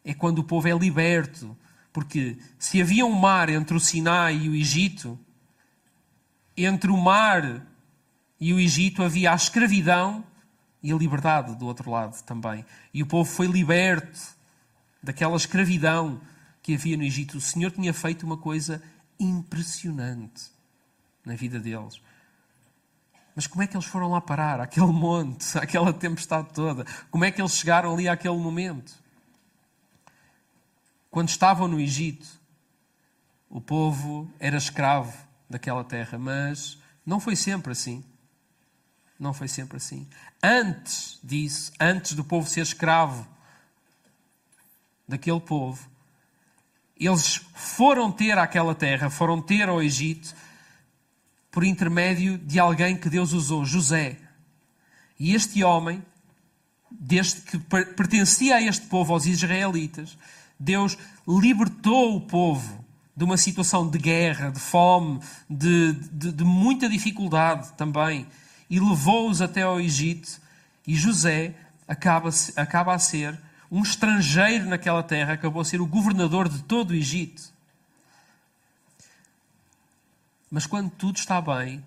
é 0.05 0.13
quando 0.13 0.41
o 0.41 0.45
povo 0.45 0.69
é 0.69 0.73
liberto. 0.73 1.57
Porque 1.93 2.37
se 2.59 2.81
havia 2.83 3.07
um 3.07 3.15
mar 3.15 3.49
entre 3.49 3.77
o 3.77 3.81
Sinai 3.81 4.37
e 4.37 4.49
o 4.49 4.55
Egito, 4.55 5.19
entre 6.57 6.91
o 6.91 6.97
mar 6.97 7.65
e 8.41 8.53
o 8.53 8.59
Egito 8.59 9.05
havia 9.05 9.31
a 9.31 9.37
escravidão 9.37 10.25
e 10.83 10.91
a 10.91 10.97
liberdade 10.97 11.55
do 11.55 11.67
outro 11.67 11.91
lado 11.91 12.21
também. 12.25 12.65
E 12.93 13.03
o 13.03 13.07
povo 13.07 13.31
foi 13.31 13.47
liberto 13.47 14.21
daquela 15.01 15.37
escravidão 15.37 16.21
que 16.61 16.75
havia 16.75 16.97
no 16.97 17.05
Egito. 17.05 17.39
O 17.39 17.41
Senhor 17.41 17.71
tinha 17.71 17.95
feito 17.95 18.27
uma 18.27 18.37
coisa 18.37 18.83
impressionante 19.21 20.52
na 21.25 21.35
vida 21.35 21.59
deles. 21.59 22.01
Mas 23.35 23.47
como 23.47 23.63
é 23.63 23.67
que 23.67 23.77
eles 23.77 23.87
foram 23.87 24.11
lá 24.11 24.21
parar, 24.21 24.61
àquele 24.61 24.87
monte, 24.87 25.47
àquela 25.59 25.93
tempestade 25.93 26.49
toda? 26.53 26.85
Como 27.11 27.25
é 27.25 27.31
que 27.31 27.41
eles 27.41 27.57
chegaram 27.57 27.93
ali 27.95 28.09
àquele 28.09 28.37
momento? 28.37 29.01
Quando 31.11 31.29
estavam 31.29 31.69
no 31.69 31.81
Egito, 31.81 32.27
o 33.49 33.61
povo 33.61 34.31
era 34.39 34.57
escravo 34.57 35.13
daquela 35.49 35.85
terra, 35.85 36.19
mas 36.19 36.79
não 37.05 37.21
foi 37.21 37.37
sempre 37.37 37.73
assim. 37.73 38.05
Não 39.19 39.33
foi 39.33 39.47
sempre 39.47 39.77
assim. 39.77 40.09
Antes 40.43 41.19
disso, 41.23 41.73
antes 41.79 42.15
do 42.15 42.25
povo 42.25 42.49
ser 42.49 42.63
escravo 42.63 43.27
daquele 45.07 45.41
povo, 45.41 45.89
eles 46.97 47.37
foram 47.55 48.11
ter 48.11 48.39
aquela 48.39 48.75
terra, 48.75 49.11
foram 49.11 49.41
ter 49.41 49.69
ao 49.69 49.83
Egito 49.83 50.35
por 51.53 51.63
intermédio 51.63 52.39
de 52.39 52.59
alguém 52.59 52.97
que 52.97 53.11
Deus 53.11 53.33
usou, 53.33 53.65
José. 53.65 54.17
E 55.21 55.35
este 55.35 55.63
homem, 55.63 56.03
desde 56.91 57.43
que 57.43 57.59
pertencia 57.59 58.57
a 58.57 58.63
este 58.63 58.87
povo, 58.87 59.13
aos 59.13 59.27
israelitas, 59.27 60.17
Deus 60.59 60.97
libertou 61.29 62.17
o 62.17 62.21
povo 62.23 62.83
de 63.15 63.23
uma 63.23 63.37
situação 63.37 63.89
de 63.89 63.99
guerra, 63.99 64.51
de 64.51 64.59
fome, 64.59 65.21
de, 65.49 65.93
de, 65.93 66.33
de 66.33 66.45
muita 66.45 66.89
dificuldade 66.89 67.71
também, 67.75 68.27
e 68.71 68.81
levou-os 68.81 69.43
até 69.43 69.61
ao 69.61 69.79
Egito. 69.79 70.41
E 70.87 70.95
José 70.95 71.55
acaba, 71.87 72.31
acaba 72.57 72.95
a 72.95 72.99
ser 72.99 73.39
um 73.71 73.83
estrangeiro 73.83 74.65
naquela 74.65 75.03
terra, 75.03 75.35
acabou 75.35 75.61
a 75.61 75.65
ser 75.67 75.83
o 75.83 75.87
governador 75.87 76.49
de 76.49 76.63
todo 76.63 76.93
o 76.93 76.95
Egito. 76.95 77.52
Mas 80.53 80.67
quando 80.67 80.91
tudo 80.91 81.17
está 81.17 81.41
bem, 81.41 81.83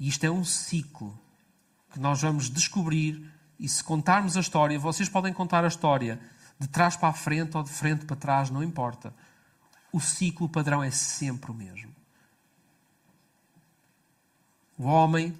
e 0.00 0.08
isto 0.08 0.24
é 0.24 0.30
um 0.30 0.42
ciclo 0.42 1.16
que 1.92 2.00
nós 2.00 2.22
vamos 2.22 2.48
descobrir, 2.48 3.30
e 3.60 3.68
se 3.68 3.84
contarmos 3.84 4.34
a 4.34 4.40
história, 4.40 4.78
vocês 4.78 5.10
podem 5.10 5.30
contar 5.30 5.62
a 5.62 5.68
história 5.68 6.18
de 6.58 6.66
trás 6.68 6.96
para 6.96 7.10
a 7.10 7.12
frente 7.12 7.54
ou 7.54 7.62
de 7.62 7.68
frente 7.68 8.06
para 8.06 8.16
trás, 8.16 8.48
não 8.48 8.62
importa. 8.62 9.14
O 9.92 10.00
ciclo 10.00 10.48
padrão 10.48 10.82
é 10.82 10.90
sempre 10.90 11.50
o 11.50 11.54
mesmo. 11.54 11.94
O 14.78 14.84
homem 14.84 15.38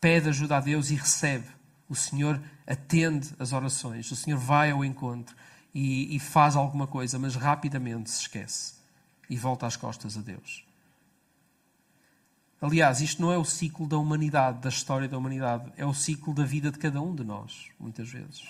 pede 0.00 0.28
ajuda 0.28 0.58
a 0.58 0.60
Deus 0.60 0.90
e 0.90 0.94
recebe. 0.94 1.48
O 1.88 1.96
Senhor 1.96 2.40
atende 2.68 3.34
as 3.36 3.52
orações. 3.52 4.08
O 4.12 4.16
Senhor 4.16 4.38
vai 4.38 4.70
ao 4.70 4.84
encontro 4.84 5.34
e, 5.74 6.14
e 6.14 6.20
faz 6.20 6.54
alguma 6.54 6.86
coisa, 6.86 7.18
mas 7.18 7.34
rapidamente 7.34 8.10
se 8.10 8.20
esquece 8.20 8.74
e 9.28 9.36
volta 9.36 9.66
às 9.66 9.74
costas 9.74 10.16
a 10.16 10.20
Deus. 10.20 10.67
Aliás, 12.60 13.00
isto 13.00 13.22
não 13.22 13.32
é 13.32 13.38
o 13.38 13.44
ciclo 13.44 13.86
da 13.86 13.96
humanidade, 13.96 14.60
da 14.60 14.68
história 14.68 15.08
da 15.08 15.16
humanidade, 15.16 15.72
é 15.76 15.86
o 15.86 15.94
ciclo 15.94 16.34
da 16.34 16.44
vida 16.44 16.72
de 16.72 16.78
cada 16.78 17.00
um 17.00 17.14
de 17.14 17.22
nós, 17.22 17.68
muitas 17.78 18.10
vezes. 18.10 18.42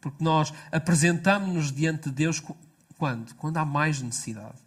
Porque 0.00 0.22
nós 0.24 0.52
apresentamos-nos 0.72 1.70
diante 1.72 2.08
de 2.08 2.14
Deus 2.14 2.42
quando? 2.96 3.34
Quando 3.34 3.58
há 3.58 3.64
mais 3.64 4.00
necessidade. 4.00 4.58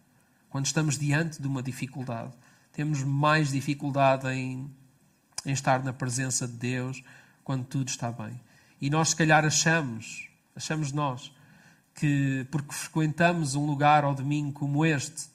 Quando 0.48 0.66
estamos 0.66 0.98
diante 0.98 1.40
de 1.40 1.48
uma 1.48 1.62
dificuldade. 1.62 2.32
Temos 2.72 3.02
mais 3.02 3.50
dificuldade 3.50 4.28
em, 4.28 4.70
em 5.44 5.52
estar 5.52 5.82
na 5.82 5.92
presença 5.92 6.46
de 6.46 6.54
Deus 6.54 7.02
quando 7.42 7.64
tudo 7.64 7.88
está 7.88 8.12
bem. 8.12 8.40
E 8.80 8.88
nós, 8.88 9.10
se 9.10 9.16
calhar, 9.16 9.44
achamos, 9.44 10.28
achamos 10.54 10.92
nós, 10.92 11.32
que 11.94 12.46
porque 12.50 12.72
frequentamos 12.72 13.54
um 13.54 13.66
lugar 13.66 14.04
ao 14.04 14.14
domingo 14.14 14.52
como 14.52 14.86
este, 14.86 15.28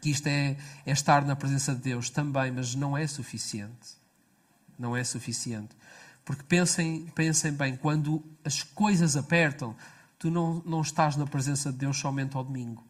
que 0.00 0.10
isto 0.10 0.26
é, 0.26 0.56
é 0.86 0.92
estar 0.92 1.24
na 1.24 1.36
presença 1.36 1.74
de 1.74 1.80
Deus 1.80 2.10
também, 2.10 2.50
mas 2.50 2.74
não 2.74 2.96
é 2.96 3.06
suficiente. 3.06 3.98
Não 4.78 4.96
é 4.96 5.04
suficiente. 5.04 5.76
Porque 6.24 6.42
pensem, 6.42 7.06
pensem 7.14 7.52
bem, 7.52 7.76
quando 7.76 8.22
as 8.44 8.62
coisas 8.62 9.16
apertam, 9.16 9.76
tu 10.18 10.30
não, 10.30 10.62
não 10.64 10.80
estás 10.80 11.16
na 11.16 11.26
presença 11.26 11.72
de 11.72 11.78
Deus 11.78 11.98
somente 11.98 12.36
ao 12.36 12.44
domingo. 12.44 12.84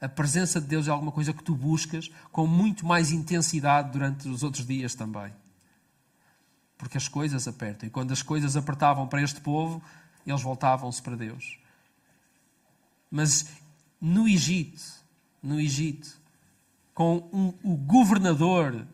A 0.00 0.08
presença 0.08 0.60
de 0.60 0.66
Deus 0.66 0.88
é 0.88 0.90
alguma 0.90 1.12
coisa 1.12 1.32
que 1.32 1.42
tu 1.42 1.54
buscas 1.54 2.10
com 2.32 2.46
muito 2.46 2.86
mais 2.86 3.10
intensidade 3.10 3.90
durante 3.90 4.28
os 4.28 4.42
outros 4.42 4.66
dias 4.66 4.94
também. 4.94 5.32
Porque 6.78 6.96
as 6.96 7.08
coisas 7.08 7.46
apertam. 7.46 7.86
E 7.86 7.90
quando 7.90 8.12
as 8.12 8.22
coisas 8.22 8.56
apertavam 8.56 9.06
para 9.06 9.22
este 9.22 9.40
povo, 9.40 9.82
eles 10.26 10.40
voltavam-se 10.40 11.02
para 11.02 11.16
Deus. 11.16 11.58
Mas 13.10 13.46
no 14.00 14.26
Egito, 14.26 14.80
no 15.42 15.60
Egito, 15.60 16.20
com 16.94 17.28
um, 17.32 17.54
o 17.62 17.76
governador, 17.76 18.86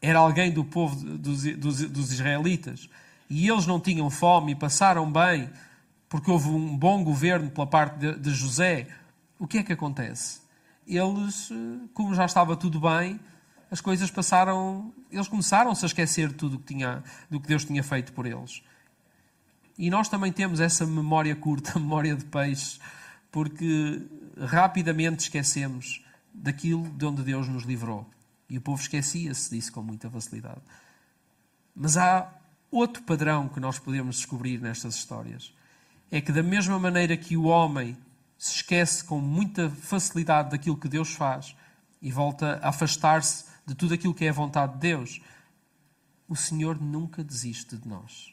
era 0.00 0.18
alguém 0.18 0.50
do 0.50 0.64
povo 0.64 0.96
dos, 0.96 1.44
dos, 1.56 1.80
dos 1.88 2.12
israelitas, 2.12 2.88
e 3.28 3.48
eles 3.48 3.66
não 3.66 3.80
tinham 3.80 4.08
fome 4.10 4.52
e 4.52 4.54
passaram 4.54 5.10
bem, 5.10 5.50
porque 6.08 6.30
houve 6.30 6.48
um 6.48 6.76
bom 6.76 7.02
governo 7.02 7.50
pela 7.50 7.66
parte 7.66 7.98
de, 7.98 8.18
de 8.18 8.30
José, 8.30 8.88
o 9.38 9.46
que 9.46 9.58
é 9.58 9.62
que 9.62 9.72
acontece? 9.72 10.40
Eles, 10.86 11.50
como 11.92 12.14
já 12.14 12.24
estava 12.24 12.56
tudo 12.56 12.80
bem, 12.80 13.18
as 13.70 13.80
coisas 13.80 14.10
passaram, 14.10 14.92
eles 15.10 15.28
começaram-se 15.28 15.84
a 15.84 15.86
esquecer 15.86 16.32
tudo 16.32 16.58
que 16.58 16.74
tinha, 16.74 17.02
do 17.28 17.40
que 17.40 17.48
Deus 17.48 17.64
tinha 17.64 17.82
feito 17.82 18.12
por 18.12 18.26
eles. 18.26 18.62
E 19.78 19.90
nós 19.90 20.08
também 20.08 20.32
temos 20.32 20.60
essa 20.60 20.86
memória 20.86 21.34
curta, 21.34 21.76
memória 21.78 22.14
de 22.14 22.24
peixe, 22.24 22.78
porque 23.30 24.02
rapidamente 24.36 25.24
esquecemos 25.24 26.04
daquilo 26.32 26.88
de 26.90 27.06
onde 27.06 27.22
Deus 27.22 27.48
nos 27.48 27.64
livrou. 27.64 28.08
E 28.48 28.58
o 28.58 28.60
povo 28.60 28.80
esquecia-se 28.80 29.50
disso 29.50 29.72
com 29.72 29.82
muita 29.82 30.10
facilidade. 30.10 30.60
Mas 31.74 31.96
há 31.96 32.32
outro 32.70 33.02
padrão 33.02 33.48
que 33.48 33.60
nós 33.60 33.78
podemos 33.78 34.16
descobrir 34.16 34.60
nestas 34.60 34.94
histórias. 34.94 35.52
É 36.10 36.20
que, 36.20 36.32
da 36.32 36.42
mesma 36.42 36.78
maneira 36.78 37.16
que 37.16 37.36
o 37.36 37.44
homem 37.44 37.96
se 38.38 38.56
esquece 38.56 39.02
com 39.02 39.20
muita 39.20 39.70
facilidade 39.70 40.50
daquilo 40.50 40.76
que 40.76 40.88
Deus 40.88 41.12
faz 41.12 41.56
e 42.00 42.12
volta 42.12 42.60
a 42.62 42.68
afastar-se 42.68 43.46
de 43.66 43.74
tudo 43.74 43.94
aquilo 43.94 44.14
que 44.14 44.24
é 44.24 44.28
a 44.28 44.32
vontade 44.32 44.74
de 44.74 44.78
Deus, 44.78 45.20
o 46.28 46.36
Senhor 46.36 46.80
nunca 46.80 47.24
desiste 47.24 47.76
de 47.76 47.88
nós. 47.88 48.32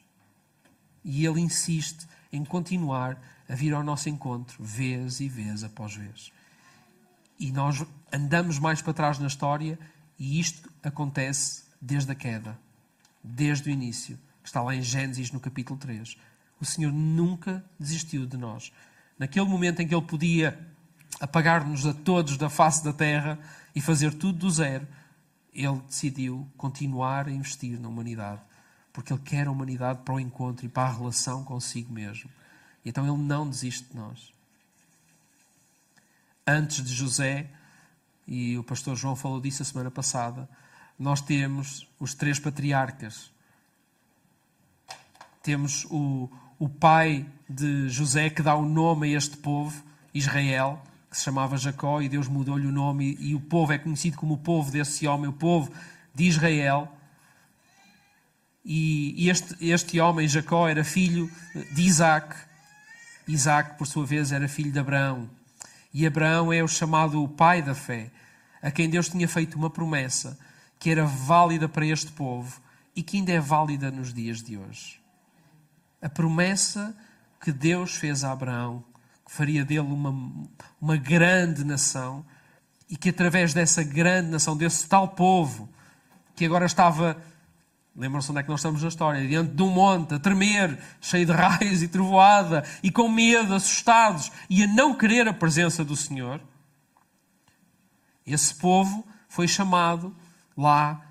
E 1.03 1.25
Ele 1.25 1.41
insiste 1.41 2.07
em 2.31 2.43
continuar 2.43 3.19
a 3.47 3.55
vir 3.55 3.73
ao 3.73 3.83
nosso 3.83 4.09
encontro, 4.09 4.63
vez 4.63 5.19
e 5.19 5.27
vez 5.27 5.63
após 5.63 5.95
vez. 5.95 6.31
E 7.39 7.51
nós 7.51 7.85
andamos 8.11 8.59
mais 8.59 8.81
para 8.81 8.93
trás 8.93 9.19
na 9.19 9.27
história 9.27 9.77
e 10.17 10.39
isto 10.39 10.71
acontece 10.81 11.63
desde 11.81 12.11
a 12.11 12.15
queda, 12.15 12.57
desde 13.23 13.69
o 13.69 13.71
início, 13.71 14.17
que 14.41 14.47
está 14.47 14.61
lá 14.61 14.75
em 14.75 14.81
Gênesis 14.81 15.31
no 15.31 15.39
capítulo 15.39 15.77
3. 15.79 16.17
O 16.59 16.65
Senhor 16.65 16.91
nunca 16.91 17.63
desistiu 17.79 18.25
de 18.25 18.37
nós. 18.37 18.71
Naquele 19.17 19.45
momento 19.45 19.81
em 19.81 19.87
que 19.87 19.93
Ele 19.93 20.05
podia 20.05 20.57
apagar-nos 21.19 21.85
a 21.85 21.93
todos 21.93 22.37
da 22.37 22.49
face 22.49 22.83
da 22.83 22.93
terra 22.93 23.39
e 23.75 23.81
fazer 23.81 24.13
tudo 24.13 24.39
do 24.39 24.51
zero, 24.51 24.87
Ele 25.53 25.81
decidiu 25.87 26.47
continuar 26.57 27.27
a 27.27 27.31
investir 27.31 27.79
na 27.79 27.87
humanidade, 27.87 28.41
porque 28.91 29.11
Ele 29.11 29.21
quer 29.21 29.47
a 29.47 29.51
humanidade 29.51 29.99
para 30.03 30.13
o 30.13 30.19
encontro 30.19 30.65
e 30.65 30.69
para 30.69 30.89
a 30.89 30.93
relação 30.93 31.43
consigo 31.43 31.91
mesmo. 31.91 32.29
E 32.83 32.89
então 32.89 33.05
Ele 33.07 33.23
não 33.23 33.49
desiste 33.49 33.89
de 33.89 33.95
nós 33.95 34.33
antes 36.45 36.83
de 36.83 36.93
José, 36.93 37.47
e 38.27 38.57
o 38.57 38.63
pastor 38.63 38.95
João 38.95 39.15
falou 39.15 39.39
disso 39.39 39.61
a 39.61 39.65
semana 39.65 39.89
passada, 39.89 40.47
nós 40.97 41.21
temos 41.21 41.87
os 41.99 42.13
três 42.13 42.39
patriarcas. 42.39 43.31
Temos 45.41 45.85
o, 45.89 46.29
o 46.59 46.69
pai 46.69 47.25
de 47.49 47.89
José 47.89 48.29
que 48.29 48.41
dá 48.41 48.55
o 48.55 48.65
nome 48.65 49.13
a 49.13 49.17
este 49.17 49.37
povo, 49.37 49.83
Israel, 50.13 50.81
que 51.09 51.17
se 51.17 51.23
chamava 51.23 51.57
Jacó, 51.57 52.01
e 52.01 52.09
Deus 52.09 52.27
mudou-lhe 52.27 52.67
o 52.67 52.71
nome, 52.71 53.17
e 53.19 53.35
o 53.35 53.39
povo 53.39 53.73
é 53.73 53.77
conhecido 53.77 54.17
como 54.17 54.35
o 54.35 54.37
povo 54.37 54.71
desse 54.71 55.07
homem, 55.07 55.29
o 55.29 55.33
povo 55.33 55.71
de 56.13 56.25
Israel. 56.25 56.91
E 58.65 59.29
este, 59.29 59.55
este 59.59 59.99
homem, 59.99 60.27
Jacó, 60.27 60.67
era 60.69 60.83
filho 60.85 61.29
de 61.73 61.81
Isaac. 61.81 62.33
Isaac, 63.27 63.77
por 63.77 63.87
sua 63.87 64.05
vez, 64.05 64.31
era 64.31 64.47
filho 64.47 64.71
de 64.71 64.79
Abraão. 64.79 65.29
E 65.93 66.05
Abraão 66.05 66.51
é 66.51 66.63
o 66.63 66.67
chamado 66.67 67.27
pai 67.29 67.61
da 67.61 67.75
fé, 67.75 68.11
a 68.61 68.71
quem 68.71 68.89
Deus 68.89 69.09
tinha 69.09 69.27
feito 69.27 69.55
uma 69.57 69.69
promessa 69.69 70.37
que 70.79 70.89
era 70.89 71.05
válida 71.05 71.69
para 71.69 71.85
este 71.85 72.11
povo 72.11 72.61
e 72.95 73.01
que 73.01 73.17
ainda 73.17 73.31
é 73.31 73.39
válida 73.39 73.91
nos 73.91 74.13
dias 74.13 74.41
de 74.41 74.57
hoje. 74.57 74.99
A 76.01 76.09
promessa 76.09 76.95
que 77.41 77.51
Deus 77.51 77.95
fez 77.95 78.23
a 78.23 78.31
Abraão, 78.31 78.83
que 79.25 79.31
faria 79.31 79.63
dele 79.63 79.79
uma, 79.81 80.13
uma 80.81 80.97
grande 80.97 81.63
nação 81.63 82.25
e 82.89 82.97
que 82.97 83.09
através 83.09 83.53
dessa 83.53 83.83
grande 83.83 84.29
nação, 84.29 84.57
desse 84.57 84.87
tal 84.87 85.09
povo, 85.09 85.69
que 86.35 86.45
agora 86.45 86.65
estava 86.65 87.17
Lembram-se 87.95 88.31
onde 88.31 88.39
é 88.39 88.43
que 88.43 88.49
nós 88.49 88.59
estamos 88.59 88.81
na 88.81 88.87
história? 88.87 89.27
Diante 89.27 89.53
de 89.53 89.61
um 89.61 89.69
monte, 89.69 90.15
a 90.15 90.19
tremer, 90.19 90.79
cheio 90.99 91.25
de 91.25 91.31
raios 91.33 91.83
e 91.83 91.87
trovoada, 91.87 92.63
e 92.81 92.89
com 92.89 93.07
medo, 93.07 93.53
assustados, 93.53 94.31
e 94.49 94.63
a 94.63 94.67
não 94.67 94.95
querer 94.95 95.27
a 95.27 95.33
presença 95.33 95.85
do 95.85 95.95
Senhor. 95.95 96.41
Esse 98.25 98.55
povo 98.55 99.05
foi 99.27 99.47
chamado 99.47 100.15
lá 100.57 101.01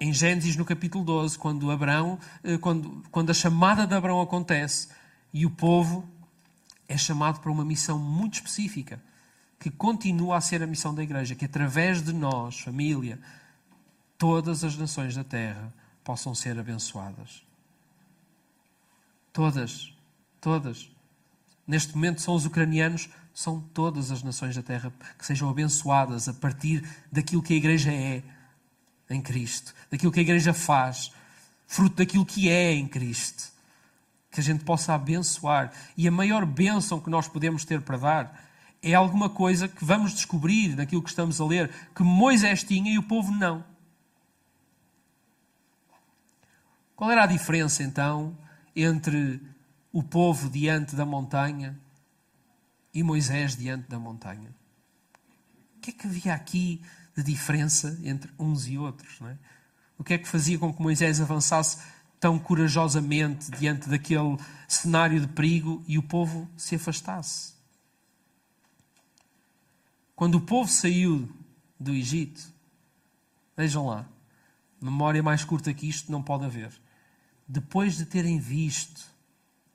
em 0.00 0.12
Gênesis, 0.12 0.56
no 0.56 0.64
capítulo 0.64 1.04
12, 1.04 1.38
quando, 1.38 1.70
Abraão, 1.70 2.18
eh, 2.42 2.58
quando, 2.58 3.02
quando 3.10 3.30
a 3.30 3.34
chamada 3.34 3.86
de 3.86 3.94
Abraão 3.94 4.20
acontece, 4.20 4.88
e 5.32 5.44
o 5.44 5.50
povo 5.50 6.08
é 6.88 6.96
chamado 6.96 7.40
para 7.40 7.50
uma 7.50 7.64
missão 7.64 7.98
muito 7.98 8.34
específica, 8.34 9.02
que 9.58 9.70
continua 9.70 10.36
a 10.36 10.40
ser 10.40 10.62
a 10.62 10.66
missão 10.66 10.94
da 10.94 11.02
igreja, 11.02 11.34
que 11.34 11.44
através 11.44 12.02
de 12.02 12.12
nós, 12.12 12.60
família, 12.60 13.18
todas 14.18 14.64
as 14.64 14.76
nações 14.76 15.14
da 15.14 15.24
terra 15.24 15.72
possam 16.02 16.34
ser 16.34 16.58
abençoadas. 16.58 17.42
Todas, 19.32 19.92
todas. 20.40 20.90
Neste 21.66 21.94
momento 21.94 22.20
são 22.20 22.34
os 22.34 22.44
ucranianos, 22.44 23.08
são 23.32 23.60
todas 23.60 24.10
as 24.10 24.22
nações 24.22 24.54
da 24.54 24.62
terra 24.62 24.92
que 25.18 25.26
sejam 25.26 25.48
abençoadas 25.48 26.28
a 26.28 26.34
partir 26.34 26.88
daquilo 27.10 27.42
que 27.42 27.54
a 27.54 27.56
igreja 27.56 27.92
é 27.92 28.22
em 29.10 29.20
Cristo, 29.20 29.74
daquilo 29.90 30.12
que 30.12 30.20
a 30.20 30.22
igreja 30.22 30.52
faz, 30.52 31.10
fruto 31.66 31.96
daquilo 31.96 32.24
que 32.24 32.48
é 32.48 32.72
em 32.72 32.86
Cristo. 32.86 33.52
Que 34.30 34.40
a 34.40 34.42
gente 34.42 34.64
possa 34.64 34.94
abençoar. 34.94 35.72
E 35.96 36.06
a 36.08 36.10
maior 36.10 36.44
bênção 36.44 37.00
que 37.00 37.08
nós 37.08 37.28
podemos 37.28 37.64
ter 37.64 37.80
para 37.80 37.96
dar 37.96 38.44
é 38.82 38.92
alguma 38.92 39.30
coisa 39.30 39.66
que 39.66 39.84
vamos 39.84 40.12
descobrir 40.12 40.76
naquilo 40.76 41.02
que 41.02 41.08
estamos 41.08 41.40
a 41.40 41.44
ler, 41.44 41.70
que 41.94 42.02
Moisés 42.02 42.62
tinha 42.62 42.92
e 42.92 42.98
o 42.98 43.02
povo 43.02 43.32
não. 43.32 43.64
Qual 46.96 47.10
era 47.10 47.24
a 47.24 47.26
diferença 47.26 47.82
então 47.82 48.36
entre 48.74 49.40
o 49.92 50.02
povo 50.02 50.48
diante 50.48 50.94
da 50.94 51.04
montanha 51.04 51.78
e 52.92 53.02
Moisés 53.02 53.56
diante 53.56 53.88
da 53.88 53.98
montanha? 53.98 54.54
O 55.76 55.80
que 55.80 55.90
é 55.90 55.92
que 55.92 56.06
havia 56.06 56.34
aqui 56.34 56.80
de 57.16 57.22
diferença 57.22 57.98
entre 58.04 58.30
uns 58.38 58.68
e 58.68 58.78
outros? 58.78 59.20
É? 59.22 59.36
O 59.98 60.04
que 60.04 60.14
é 60.14 60.18
que 60.18 60.28
fazia 60.28 60.58
com 60.58 60.72
que 60.72 60.80
Moisés 60.80 61.20
avançasse 61.20 61.78
tão 62.20 62.38
corajosamente 62.38 63.50
diante 63.50 63.88
daquele 63.88 64.38
cenário 64.68 65.20
de 65.20 65.26
perigo 65.26 65.84
e 65.88 65.98
o 65.98 66.02
povo 66.02 66.48
se 66.56 66.76
afastasse? 66.76 67.54
Quando 70.14 70.36
o 70.36 70.40
povo 70.40 70.70
saiu 70.70 71.28
do 71.78 71.92
Egito, 71.92 72.40
vejam 73.56 73.86
lá, 73.86 74.06
memória 74.80 75.24
mais 75.24 75.44
curta 75.44 75.74
que 75.74 75.88
isto 75.88 76.10
não 76.10 76.22
pode 76.22 76.44
haver 76.44 76.83
depois 77.46 77.96
de 77.96 78.04
terem 78.04 78.38
visto 78.38 79.04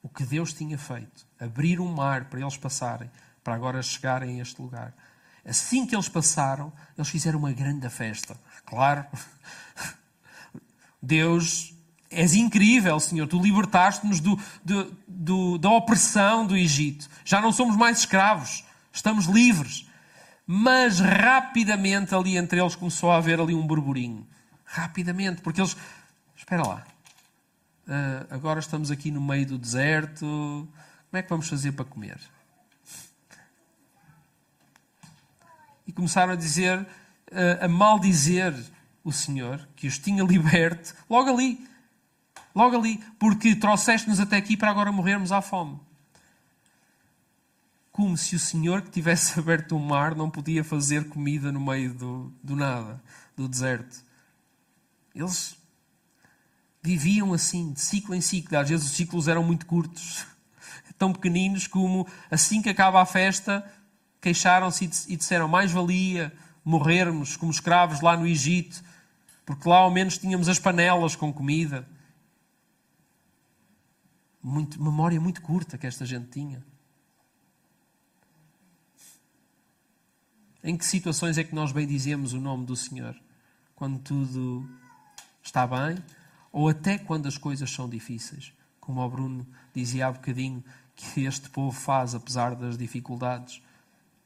o 0.02 0.10
que 0.10 0.26
Deus 0.26 0.54
tinha 0.54 0.78
feito, 0.78 1.28
abrir 1.40 1.80
um 1.80 1.94
mar 1.94 2.26
para 2.26 2.40
eles 2.40 2.58
passarem, 2.58 3.10
para 3.44 3.56
agora 3.56 3.82
chegarem 3.82 4.40
a 4.40 4.42
este 4.42 4.62
lugar. 4.62 4.94
Assim 5.46 5.86
que 5.86 5.96
eles 5.96 6.10
passaram, 6.10 6.72
eles 6.98 7.10
fizeram 7.10 7.40
uma 7.40 7.52
grande 7.52 7.90
festa. 7.90 8.38
Claro, 8.66 9.06
Deus, 11.02 11.74
és 12.10 12.34
incrível, 12.34 13.00
Senhor. 13.00 13.28
Tu 13.28 13.42
libertaste-nos 13.42 14.20
do, 14.20 14.40
do, 14.64 14.98
do, 15.08 15.58
da 15.58 15.70
opressão 15.70 16.46
do 16.46 16.58
Egito. 16.58 17.10
Já 17.24 17.42
não 17.42 17.52
somos 17.52 17.76
mais 17.76 18.00
escravos, 18.00 18.64
estamos 18.92 19.26
livres. 19.26 19.88
Mas 20.46 21.00
rapidamente 21.00 22.16
ali 22.16 22.36
entre 22.36 22.60
eles 22.60 22.76
começou 22.76 23.12
a 23.12 23.18
haver 23.18 23.40
ali 23.40 23.54
um 23.54 23.66
burburinho. 23.66 24.28
Rapidamente, 24.66 25.42
porque 25.42 25.62
eles. 25.62 25.78
Espera 26.36 26.66
lá, 26.66 26.84
agora 28.30 28.60
estamos 28.60 28.92
aqui 28.92 29.12
no 29.12 29.22
meio 29.22 29.46
do 29.46 29.58
deserto. 29.58 30.26
Como 30.26 31.18
é 31.18 31.24
que 31.24 31.30
vamos 31.30 31.50
fazer 31.50 31.72
para 31.72 31.86
comer? 31.86 32.20
E 35.88 35.92
começaram 35.92 36.34
a 36.34 36.36
dizer, 36.36 36.80
uh, 36.82 37.66
a 37.66 37.68
maldizer 37.68 38.54
o 39.04 39.12
Senhor, 39.12 39.68
que 39.76 39.88
os 39.88 39.98
tinha 39.98 40.22
liberto, 40.26 40.94
logo 41.10 41.32
ali. 41.32 41.68
Logo 42.54 42.78
ali. 42.78 43.04
Porque 43.18 43.56
trouxeste-nos 43.56 44.20
até 44.20 44.38
aqui 44.38 44.56
para 44.56 44.70
agora 44.70 44.92
morrermos 44.92 45.32
à 45.32 45.42
fome. 45.42 45.80
Como 47.92 48.16
se 48.16 48.36
o 48.36 48.40
Senhor 48.40 48.84
que 48.84 48.92
tivesse 48.92 49.38
aberto 49.40 49.76
o 49.76 49.80
mar 49.80 50.16
não 50.16 50.30
podia 50.30 50.64
fazer 50.64 51.10
comida 51.10 51.52
no 51.52 51.60
meio 51.60 51.94
do, 51.94 52.34
do 52.44 52.56
nada, 52.56 53.02
do 53.36 53.48
deserto. 53.48 54.04
Eles 55.16 55.58
viviam 56.82 57.34
assim, 57.34 57.74
de 57.74 57.82
ciclo 57.82 58.16
em 58.16 58.22
ciclo. 58.22 58.58
Às 58.58 58.70
vezes 58.70 58.86
os 58.86 58.94
ciclos 58.94 59.28
eram 59.28 59.44
muito 59.44 59.66
curtos, 59.66 60.26
tão 60.98 61.14
pequeninos 61.14 61.68
como 61.68 62.08
assim 62.30 62.62
que 62.62 62.70
acaba 62.70 63.02
a 63.02 63.06
festa, 63.06 63.66
queixaram-se 64.22 64.90
e 65.08 65.16
disseram: 65.16 65.48
mais 65.48 65.72
valia 65.72 66.34
morrermos 66.64 67.36
como 67.36 67.52
escravos 67.52 68.02
lá 68.02 68.16
no 68.16 68.28
Egito, 68.28 68.84
porque 69.46 69.68
lá 69.68 69.78
ao 69.78 69.92
menos 69.92 70.18
tínhamos 70.18 70.48
as 70.48 70.60
panelas 70.60 71.16
com 71.16 71.34
comida. 71.34 71.88
Muito, 74.42 74.82
memória 74.82 75.20
muito 75.20 75.42
curta 75.42 75.78
que 75.78 75.86
esta 75.86 76.06
gente 76.06 76.30
tinha. 76.30 76.64
Em 80.64 80.78
que 80.78 80.86
situações 80.86 81.38
é 81.38 81.44
que 81.44 81.54
nós 81.54 81.72
bem 81.72 81.86
dizemos 81.86 82.34
o 82.34 82.40
nome 82.40 82.66
do 82.66 82.76
Senhor? 82.76 83.16
Quando 83.76 84.00
tudo 84.00 84.70
está 85.42 85.66
bem 85.66 85.98
ou 86.52 86.70
até 86.70 86.98
quando 86.98 87.28
as 87.28 87.38
coisas 87.38 87.70
são 87.70 87.88
difíceis? 87.88 88.54
Como 88.80 89.02
o 89.02 89.10
Bruno 89.10 89.48
dizia 89.74 90.08
há 90.08 90.12
bocadinho 90.12 90.64
que 90.96 91.24
este 91.24 91.50
povo 91.50 91.72
faz 91.72 92.14
apesar 92.14 92.56
das 92.56 92.78
dificuldades. 92.78 93.62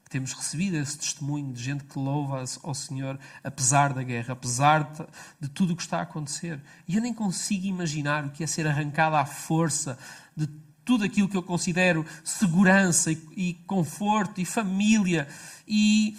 Temos 0.10 0.34
recebido 0.34 0.78
esse 0.78 0.98
testemunho 0.98 1.52
de 1.54 1.62
gente 1.62 1.84
que 1.86 1.98
louva 1.98 2.44
ao 2.62 2.74
Senhor 2.76 3.20
apesar 3.44 3.94
da 3.94 4.04
guerra, 4.04 4.34
apesar 4.34 4.92
de, 5.40 5.50
tudo 5.50 5.74
o 5.74 5.76
que 5.76 5.82
está 5.82 6.00
a 6.00 6.04
acontecer. 6.04 6.60
E 6.88 6.96
eu 6.96 7.02
nem 7.02 7.14
consigo 7.14 7.66
imaginar 7.66 8.26
o 8.26 8.30
que 8.30 8.44
é 8.44 8.48
ser 8.48 8.68
arrancado 8.68 9.16
à 9.16 9.26
força 9.26 9.98
de 10.36 10.48
tudo 10.86 11.04
aquilo 11.04 11.30
que 11.30 11.38
eu 11.38 11.44
considero 11.44 12.06
segurança 12.24 13.12
e 13.12 13.56
conforto 13.66 14.42
e 14.42 14.46
família 14.46 15.28
e, 15.68 16.18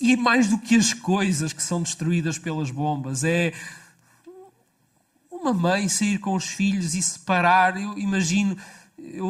e 0.00 0.16
mais 0.16 0.48
do 0.48 0.58
que 0.58 0.76
as 0.76 0.92
coisas 0.92 1.52
que 1.52 1.62
são 1.62 1.82
destruídas 1.82 2.38
pelas 2.38 2.70
bombas. 2.70 3.24
É 3.24 3.52
uma 5.40 5.52
mãe 5.52 5.88
sair 5.88 6.18
com 6.18 6.34
os 6.34 6.46
filhos 6.46 6.94
e 6.94 7.02
separar. 7.02 7.80
Eu 7.80 7.98
imagino 7.98 8.56
eu, 8.98 9.28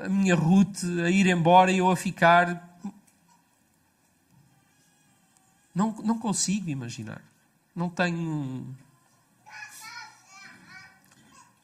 a 0.00 0.08
minha 0.08 0.34
Ruth 0.34 0.84
a 1.04 1.10
ir 1.10 1.26
embora 1.26 1.70
e 1.72 1.78
eu 1.78 1.90
a 1.90 1.96
ficar. 1.96 2.78
Não, 5.74 5.92
não 6.02 6.18
consigo 6.18 6.68
imaginar. 6.68 7.22
Não 7.74 7.88
tenho. 7.88 8.74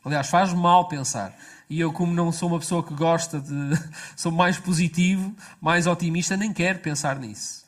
Aliás, 0.04 0.28
faz 0.28 0.52
mal 0.52 0.88
pensar. 0.88 1.36
E 1.70 1.80
eu, 1.80 1.92
como 1.92 2.12
não 2.12 2.32
sou 2.32 2.48
uma 2.48 2.58
pessoa 2.58 2.82
que 2.82 2.94
gosta 2.94 3.40
de. 3.40 3.52
sou 4.16 4.32
mais 4.32 4.58
positivo, 4.58 5.34
mais 5.60 5.86
otimista, 5.86 6.36
nem 6.36 6.52
quero 6.52 6.80
pensar 6.80 7.18
nisso. 7.18 7.64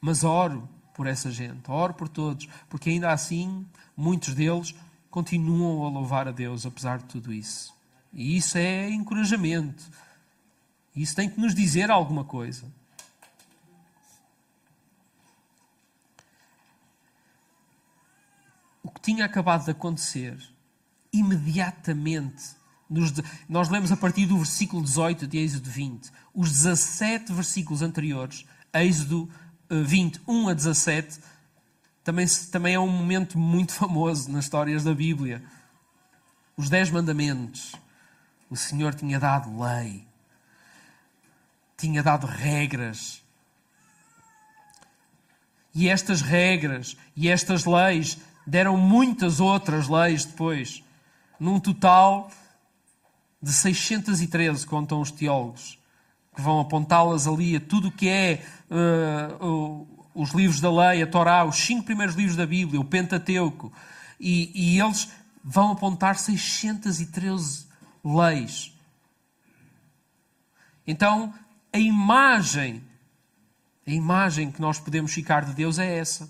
Mas 0.00 0.24
oro 0.24 0.68
por 0.94 1.06
essa 1.06 1.30
gente, 1.30 1.70
oro 1.70 1.94
por 1.94 2.08
todos, 2.08 2.48
porque 2.68 2.90
ainda 2.90 3.12
assim, 3.12 3.64
muitos 3.96 4.34
deles 4.34 4.74
continuam 5.10 5.84
a 5.84 5.90
louvar 5.90 6.28
a 6.28 6.32
Deus 6.32 6.66
apesar 6.66 6.98
de 6.98 7.04
tudo 7.04 7.32
isso. 7.32 7.74
E 8.12 8.36
isso 8.36 8.56
é 8.58 8.90
encorajamento. 8.90 9.84
Isso 10.94 11.14
tem 11.14 11.28
que 11.28 11.40
nos 11.40 11.54
dizer 11.54 11.90
alguma 11.90 12.24
coisa. 12.24 12.64
O 18.82 18.90
que 18.90 19.00
tinha 19.00 19.24
acabado 19.24 19.64
de 19.64 19.70
acontecer, 19.70 20.38
imediatamente 21.12 22.58
nos, 22.88 23.12
nós 23.48 23.68
lemos 23.68 23.92
a 23.92 23.96
partir 23.96 24.26
do 24.26 24.38
versículo 24.38 24.82
18 24.82 25.26
de 25.26 25.38
Êxodo 25.38 25.68
20. 25.68 26.10
Os 26.34 26.50
17 26.50 27.32
versículos 27.32 27.82
anteriores, 27.82 28.46
Êxodo 28.72 29.28
20, 29.70 30.16
eh, 30.16 30.20
1 30.26 30.48
a 30.48 30.54
17, 30.54 31.20
também, 32.08 32.26
também 32.50 32.74
é 32.74 32.80
um 32.80 32.88
momento 32.88 33.38
muito 33.38 33.74
famoso 33.76 34.30
nas 34.32 34.44
histórias 34.44 34.82
da 34.82 34.94
Bíblia. 34.94 35.42
Os 36.56 36.70
Dez 36.70 36.90
Mandamentos. 36.90 37.74
O 38.48 38.56
Senhor 38.56 38.94
tinha 38.94 39.20
dado 39.20 39.60
lei, 39.60 40.06
tinha 41.76 42.02
dado 42.02 42.26
regras. 42.26 43.22
E 45.74 45.86
estas 45.86 46.22
regras 46.22 46.96
e 47.14 47.28
estas 47.28 47.66
leis 47.66 48.16
deram 48.46 48.78
muitas 48.78 49.38
outras 49.38 49.86
leis 49.86 50.24
depois. 50.24 50.82
Num 51.38 51.60
total 51.60 52.30
de 53.40 53.52
613, 53.52 54.66
contam 54.66 55.02
os 55.02 55.10
teólogos, 55.10 55.78
que 56.34 56.40
vão 56.40 56.58
apontá-las 56.58 57.26
ali 57.26 57.56
a 57.56 57.60
tudo 57.60 57.88
o 57.88 57.92
que 57.92 58.08
é 58.08 58.42
uh, 58.70 59.97
os 60.14 60.30
livros 60.30 60.60
da 60.60 60.70
lei, 60.70 61.02
a 61.02 61.06
Torá, 61.06 61.44
os 61.44 61.56
cinco 61.56 61.84
primeiros 61.84 62.16
livros 62.16 62.36
da 62.36 62.46
Bíblia, 62.46 62.80
o 62.80 62.84
Pentateuco, 62.84 63.72
e, 64.18 64.50
e 64.54 64.80
eles 64.80 65.08
vão 65.44 65.72
apontar 65.72 66.16
613 66.18 67.66
leis. 68.04 68.72
Então, 70.86 71.32
a 71.72 71.78
imagem, 71.78 72.82
a 73.86 73.90
imagem 73.90 74.50
que 74.50 74.60
nós 74.60 74.80
podemos 74.80 75.12
ficar 75.12 75.44
de 75.44 75.54
Deus 75.54 75.78
é 75.78 75.98
essa. 75.98 76.28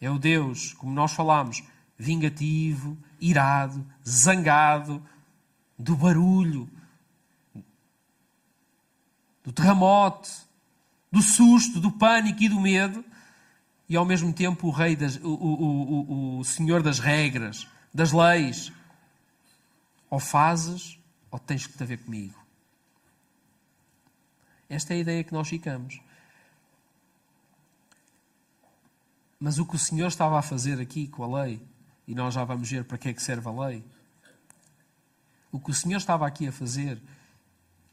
É 0.00 0.10
o 0.10 0.18
Deus, 0.18 0.72
como 0.72 0.92
nós 0.92 1.12
falamos, 1.12 1.62
vingativo, 1.98 2.96
irado, 3.20 3.86
zangado, 4.06 5.02
do 5.78 5.94
barulho, 5.94 6.68
do 9.44 9.52
terremoto, 9.52 10.30
do 11.10 11.20
susto, 11.20 11.80
do 11.80 11.90
pânico 11.90 12.42
e 12.42 12.48
do 12.48 12.60
medo, 12.60 13.04
e 13.88 13.96
ao 13.96 14.04
mesmo 14.04 14.32
tempo 14.32 14.68
o 14.68 14.70
rei 14.70 14.94
das, 14.94 15.16
o, 15.16 15.28
o, 15.28 16.36
o, 16.36 16.38
o 16.38 16.44
senhor 16.44 16.82
das 16.82 17.00
regras, 17.00 17.66
das 17.92 18.12
leis. 18.12 18.72
Ou 20.08 20.20
fazes, 20.20 20.98
ou 21.30 21.38
tens 21.38 21.66
que 21.66 21.76
te 21.76 21.84
ver 21.84 21.98
comigo. 21.98 22.38
Esta 24.68 24.94
é 24.94 24.96
a 24.96 25.00
ideia 25.00 25.24
que 25.24 25.32
nós 25.32 25.48
ficamos. 25.48 26.00
Mas 29.38 29.58
o 29.58 29.66
que 29.66 29.74
o 29.74 29.78
Senhor 29.78 30.06
estava 30.06 30.38
a 30.38 30.42
fazer 30.42 30.80
aqui 30.80 31.08
com 31.08 31.24
a 31.24 31.42
lei, 31.42 31.60
e 32.06 32.14
nós 32.14 32.34
já 32.34 32.44
vamos 32.44 32.70
ver 32.70 32.84
para 32.84 32.98
que 32.98 33.08
é 33.08 33.12
que 33.12 33.22
serve 33.22 33.48
a 33.48 33.52
lei, 33.52 33.84
o 35.50 35.58
que 35.58 35.70
o 35.70 35.74
Senhor 35.74 35.96
estava 35.96 36.26
aqui 36.26 36.46
a 36.46 36.52
fazer 36.52 37.02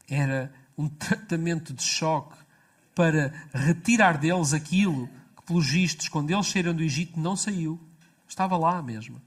era 0.08 0.52
um 0.76 0.88
tratamento 0.88 1.72
de 1.72 1.82
choque 1.82 2.36
para 2.98 3.32
retirar 3.54 4.18
deles 4.18 4.52
aquilo 4.52 5.08
que, 5.36 5.42
pelos 5.46 5.70
vistos, 5.70 6.08
quando 6.08 6.32
eles 6.32 6.48
saíram 6.48 6.74
do 6.74 6.82
Egito, 6.82 7.20
não 7.20 7.36
saiu. 7.36 7.78
Estava 8.26 8.56
lá 8.56 8.82
mesmo. 8.82 9.22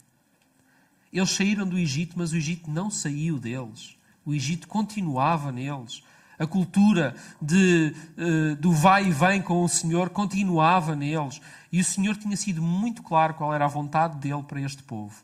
Eles 1.11 1.29
saíram 1.29 1.65
do 1.65 1.79
Egito, 1.79 2.19
mas 2.19 2.33
o 2.33 2.35
Egito 2.35 2.69
não 2.69 2.91
saiu 2.91 3.39
deles. 3.39 3.95
O 4.25 4.33
Egito 4.33 4.67
continuava 4.67 5.53
neles. 5.53 6.03
A 6.37 6.45
cultura 6.45 7.15
de, 7.41 7.95
uh, 8.17 8.57
do 8.57 8.73
vai 8.73 9.07
e 9.07 9.11
vem 9.11 9.41
com 9.41 9.63
o 9.63 9.69
Senhor 9.69 10.09
continuava 10.09 10.93
neles. 10.93 11.39
E 11.71 11.79
o 11.79 11.85
Senhor 11.85 12.17
tinha 12.17 12.35
sido 12.35 12.61
muito 12.61 13.01
claro 13.01 13.35
qual 13.35 13.53
era 13.53 13.63
a 13.63 13.69
vontade 13.69 14.17
dele 14.17 14.43
para 14.43 14.59
este 14.59 14.83
povo. 14.83 15.23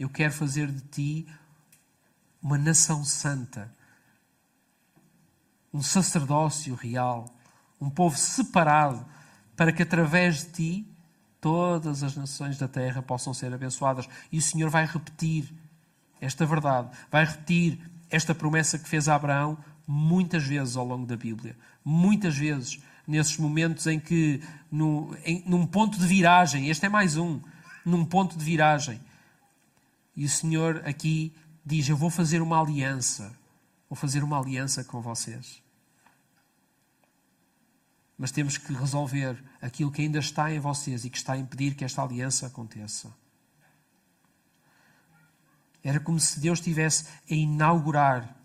Eu 0.00 0.08
quero 0.08 0.32
fazer 0.32 0.72
de 0.72 0.80
ti 0.80 1.28
uma 2.42 2.56
nação 2.56 3.04
santa, 3.04 3.70
um 5.70 5.82
sacerdócio 5.82 6.74
real, 6.74 7.34
um 7.80 7.90
povo 7.90 8.16
separado, 8.16 9.04
para 9.56 9.72
que 9.72 9.82
através 9.82 10.44
de 10.44 10.50
ti 10.50 10.86
todas 11.40 12.02
as 12.02 12.16
nações 12.16 12.58
da 12.58 12.68
terra 12.68 13.02
possam 13.02 13.32
ser 13.32 13.52
abençoadas. 13.52 14.08
E 14.30 14.38
o 14.38 14.42
Senhor 14.42 14.70
vai 14.70 14.86
repetir 14.86 15.52
esta 16.20 16.44
verdade, 16.44 16.90
vai 17.10 17.24
repetir 17.24 17.78
esta 18.10 18.34
promessa 18.34 18.78
que 18.78 18.88
fez 18.88 19.08
a 19.08 19.14
Abraão 19.14 19.56
muitas 19.86 20.44
vezes 20.44 20.76
ao 20.76 20.84
longo 20.84 21.06
da 21.06 21.16
Bíblia. 21.16 21.56
Muitas 21.84 22.36
vezes, 22.36 22.80
nesses 23.06 23.38
momentos 23.38 23.86
em 23.86 23.98
que, 23.98 24.42
no, 24.70 25.16
em, 25.24 25.42
num 25.46 25.66
ponto 25.66 25.98
de 25.98 26.06
viragem, 26.06 26.68
este 26.68 26.86
é 26.86 26.88
mais 26.88 27.16
um, 27.16 27.40
num 27.84 28.04
ponto 28.04 28.36
de 28.36 28.44
viragem, 28.44 29.00
e 30.18 30.24
o 30.24 30.28
Senhor 30.28 30.82
aqui 30.84 31.32
diz: 31.64 31.88
Eu 31.88 31.96
vou 31.96 32.10
fazer 32.10 32.42
uma 32.42 32.60
aliança. 32.60 33.32
Vou 33.88 33.96
fazer 33.96 34.24
uma 34.24 34.36
aliança 34.36 34.82
com 34.82 35.00
vocês. 35.00 35.62
Mas 38.18 38.32
temos 38.32 38.58
que 38.58 38.72
resolver 38.72 39.42
aquilo 39.62 39.92
que 39.92 40.02
ainda 40.02 40.18
está 40.18 40.52
em 40.52 40.58
vocês 40.58 41.04
e 41.04 41.10
que 41.10 41.16
está 41.16 41.34
a 41.34 41.38
impedir 41.38 41.76
que 41.76 41.84
esta 41.84 42.02
aliança 42.02 42.48
aconteça. 42.48 43.14
Era 45.84 46.00
como 46.00 46.18
se 46.18 46.40
Deus 46.40 46.58
estivesse 46.58 47.04
a 47.30 47.34
inaugurar, 47.34 48.36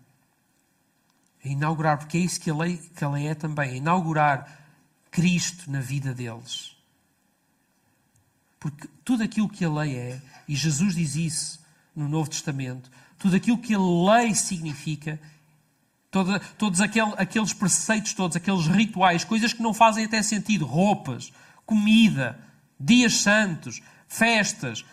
a 1.44 1.48
inaugurar, 1.48 1.98
porque 1.98 2.16
é 2.16 2.20
isso 2.20 2.40
que 2.40 2.50
a 2.50 2.54
lei, 2.54 2.76
que 2.76 3.04
a 3.04 3.10
lei 3.10 3.26
é 3.26 3.34
também, 3.34 3.70
a 3.70 3.76
inaugurar 3.76 4.64
Cristo 5.10 5.70
na 5.70 5.80
vida 5.80 6.14
deles. 6.14 6.76
Porque 8.60 8.88
tudo 9.04 9.22
aquilo 9.22 9.48
que 9.48 9.64
a 9.64 9.70
lei 9.70 9.96
é, 9.96 10.22
e 10.48 10.54
Jesus 10.54 10.94
diz 10.94 11.16
isso 11.16 11.64
no 11.94 12.08
Novo 12.08 12.30
Testamento, 12.30 12.90
tudo 13.18 13.36
aquilo 13.36 13.58
que 13.58 13.74
a 13.74 13.78
lei 13.78 14.34
significa, 14.34 15.20
todo, 16.14 16.38
todos 16.56 16.80
aquele, 16.80 17.12
aqueles 17.16 17.52
preceitos, 17.52 18.14
todos 18.14 18.36
aqueles 18.36 18.68
rituais, 18.68 19.24
coisas 19.24 19.52
que 19.52 19.60
não 19.60 19.74
fazem 19.74 20.04
até 20.04 20.22
sentido, 20.22 20.64
roupas, 20.64 21.32
comida, 21.66 22.38
dias 22.78 23.14
santos, 23.14 23.82
festas, 24.06 24.84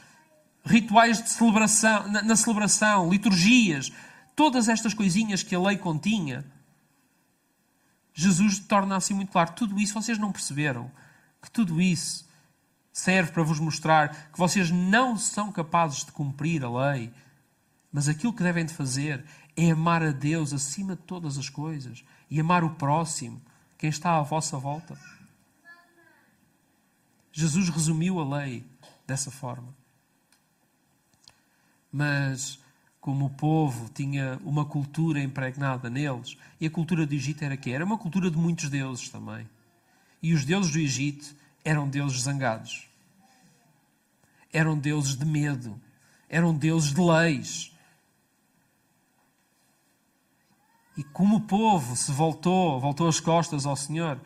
rituais 0.66 1.22
de 1.22 1.30
celebração, 1.30 2.08
na, 2.08 2.24
na 2.24 2.36
celebração, 2.36 3.08
liturgias, 3.08 3.92
todas 4.36 4.68
estas 4.68 4.96
coisinhas 4.96 5.44
que 5.44 5.54
a 5.54 5.60
lei 5.60 5.78
continha, 5.78 6.44
Jesus 8.16 8.58
torna 8.58 8.96
assim 8.96 9.14
muito 9.14 9.32
claro: 9.32 9.54
tudo 9.54 9.80
isso 9.80 9.94
vocês 9.94 10.18
não 10.18 10.32
perceberam. 10.32 10.92
Que 11.40 11.52
tudo 11.52 11.80
isso 11.80 12.28
serve 12.92 13.32
para 13.32 13.44
vos 13.44 13.60
mostrar 13.60 14.32
que 14.32 14.40
vocês 14.40 14.72
não 14.72 15.16
são 15.18 15.52
capazes 15.52 16.04
de 16.04 16.12
cumprir 16.12 16.64
a 16.64 16.92
lei, 16.92 17.12
mas 17.92 18.08
aquilo 18.08 18.34
que 18.34 18.44
devem 18.44 18.66
de 18.66 18.74
fazer 18.74 19.24
é 19.56 19.72
amar 19.72 20.02
a 20.02 20.12
Deus 20.12 20.54
acima 20.54 20.96
de 20.96 21.02
todas 21.04 21.38
as 21.38 21.50
coisas 21.50 22.04
e 22.30 22.40
amar 22.40 22.64
o 22.64 22.72
próximo, 22.72 23.42
quem 23.78 23.90
está 23.90 24.18
à 24.18 24.22
vossa 24.22 24.58
volta. 24.58 24.98
Jesus 27.32 27.70
resumiu 27.70 28.20
a 28.20 28.38
lei 28.38 28.66
dessa 29.08 29.32
forma. 29.32 29.74
Mas, 31.92 32.60
como 33.00 33.26
o 33.26 33.30
povo 33.30 33.90
tinha 33.90 34.40
uma 34.44 34.66
cultura 34.66 35.22
impregnada 35.22 35.90
neles, 35.90 36.38
e 36.60 36.66
a 36.66 36.72
cultura 36.72 37.06
do 37.06 37.14
Egito 37.14 37.44
era 37.44 37.58
que 37.58 37.72
Era 37.72 37.84
uma 37.84 37.98
cultura 37.98 38.30
de 38.30 38.38
muitos 38.38 38.70
deuses 38.70 39.10
também. 39.10 39.50
E 40.22 40.34
os 40.34 40.46
deuses 40.46 40.72
do 40.72 40.80
Egito 40.80 41.36
eram 41.64 41.88
deuses 41.88 42.22
zangados. 42.22 42.88
Eram 44.54 44.78
deuses 44.78 45.16
de 45.16 45.26
medo. 45.26 45.80
Eram 46.30 46.54
deuses 46.54 46.94
de 46.94 47.02
leis. 47.02 47.72
E 50.98 51.04
como 51.04 51.38
o 51.38 51.42
povo 51.42 51.96
se 51.96 52.12
voltou, 52.12 52.80
voltou 52.80 53.08
as 53.08 53.20
costas 53.20 53.66
ao 53.66 53.76
Senhor, 53.76 54.20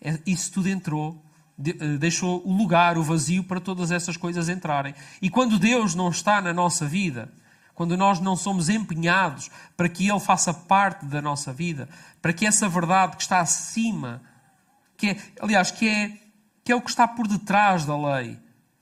é, 0.00 0.18
isso 0.26 0.52
tudo 0.52 0.68
entrou, 0.68 1.22
eh, 1.58 1.98
deixou 1.98 2.42
o 2.46 2.56
lugar, 2.56 2.96
o 2.96 3.02
vazio 3.02 3.44
para 3.44 3.60
todas 3.60 3.90
essas 3.90 4.16
coisas 4.16 4.48
entrarem. 4.48 4.94
E 5.20 5.28
quando 5.28 5.58
Deus 5.58 5.94
não 5.94 6.08
está 6.08 6.40
na 6.40 6.52
nossa 6.52 6.86
vida, 6.86 7.32
quando 7.74 7.96
nós 7.96 8.20
não 8.20 8.36
somos 8.36 8.68
empenhados 8.68 9.50
para 9.76 9.88
que 9.88 10.08
Ele 10.08 10.20
faça 10.20 10.52
parte 10.52 11.06
da 11.06 11.22
nossa 11.22 11.52
vida, 11.52 11.88
para 12.20 12.32
que 12.32 12.46
essa 12.46 12.68
verdade 12.68 13.16
que 13.16 13.22
está 13.22 13.40
acima, 13.40 14.22
que 14.96 15.10
é, 15.10 15.16
aliás, 15.40 15.70
que 15.70 15.88
é, 15.88 16.12
que 16.64 16.72
é 16.72 16.76
o 16.76 16.82
que 16.82 16.90
está 16.90 17.08
por 17.08 17.26
detrás 17.26 17.84
da 17.84 17.96
lei, 17.96 18.38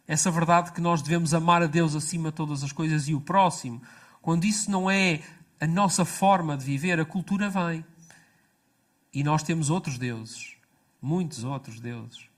essa 0.06 0.30
verdade 0.30 0.72
que 0.72 0.80
nós 0.80 1.02
devemos 1.02 1.34
amar 1.34 1.62
a 1.62 1.66
Deus 1.66 1.94
acima 1.94 2.30
de 2.30 2.36
todas 2.36 2.64
as 2.64 2.72
coisas 2.72 3.08
e 3.08 3.14
o 3.14 3.20
próximo, 3.20 3.82
quando 4.22 4.44
isso 4.44 4.70
não 4.70 4.90
é 4.90 5.20
a 5.60 5.66
nossa 5.66 6.04
forma 6.04 6.56
de 6.56 6.64
viver, 6.64 7.00
a 7.00 7.04
cultura 7.04 7.50
vem. 7.50 7.84
E 9.12 9.24
nós 9.24 9.42
temos 9.42 9.70
outros 9.70 9.98
deuses, 9.98 10.56
muitos 11.00 11.42
outros 11.44 11.80
deuses. 11.80 12.28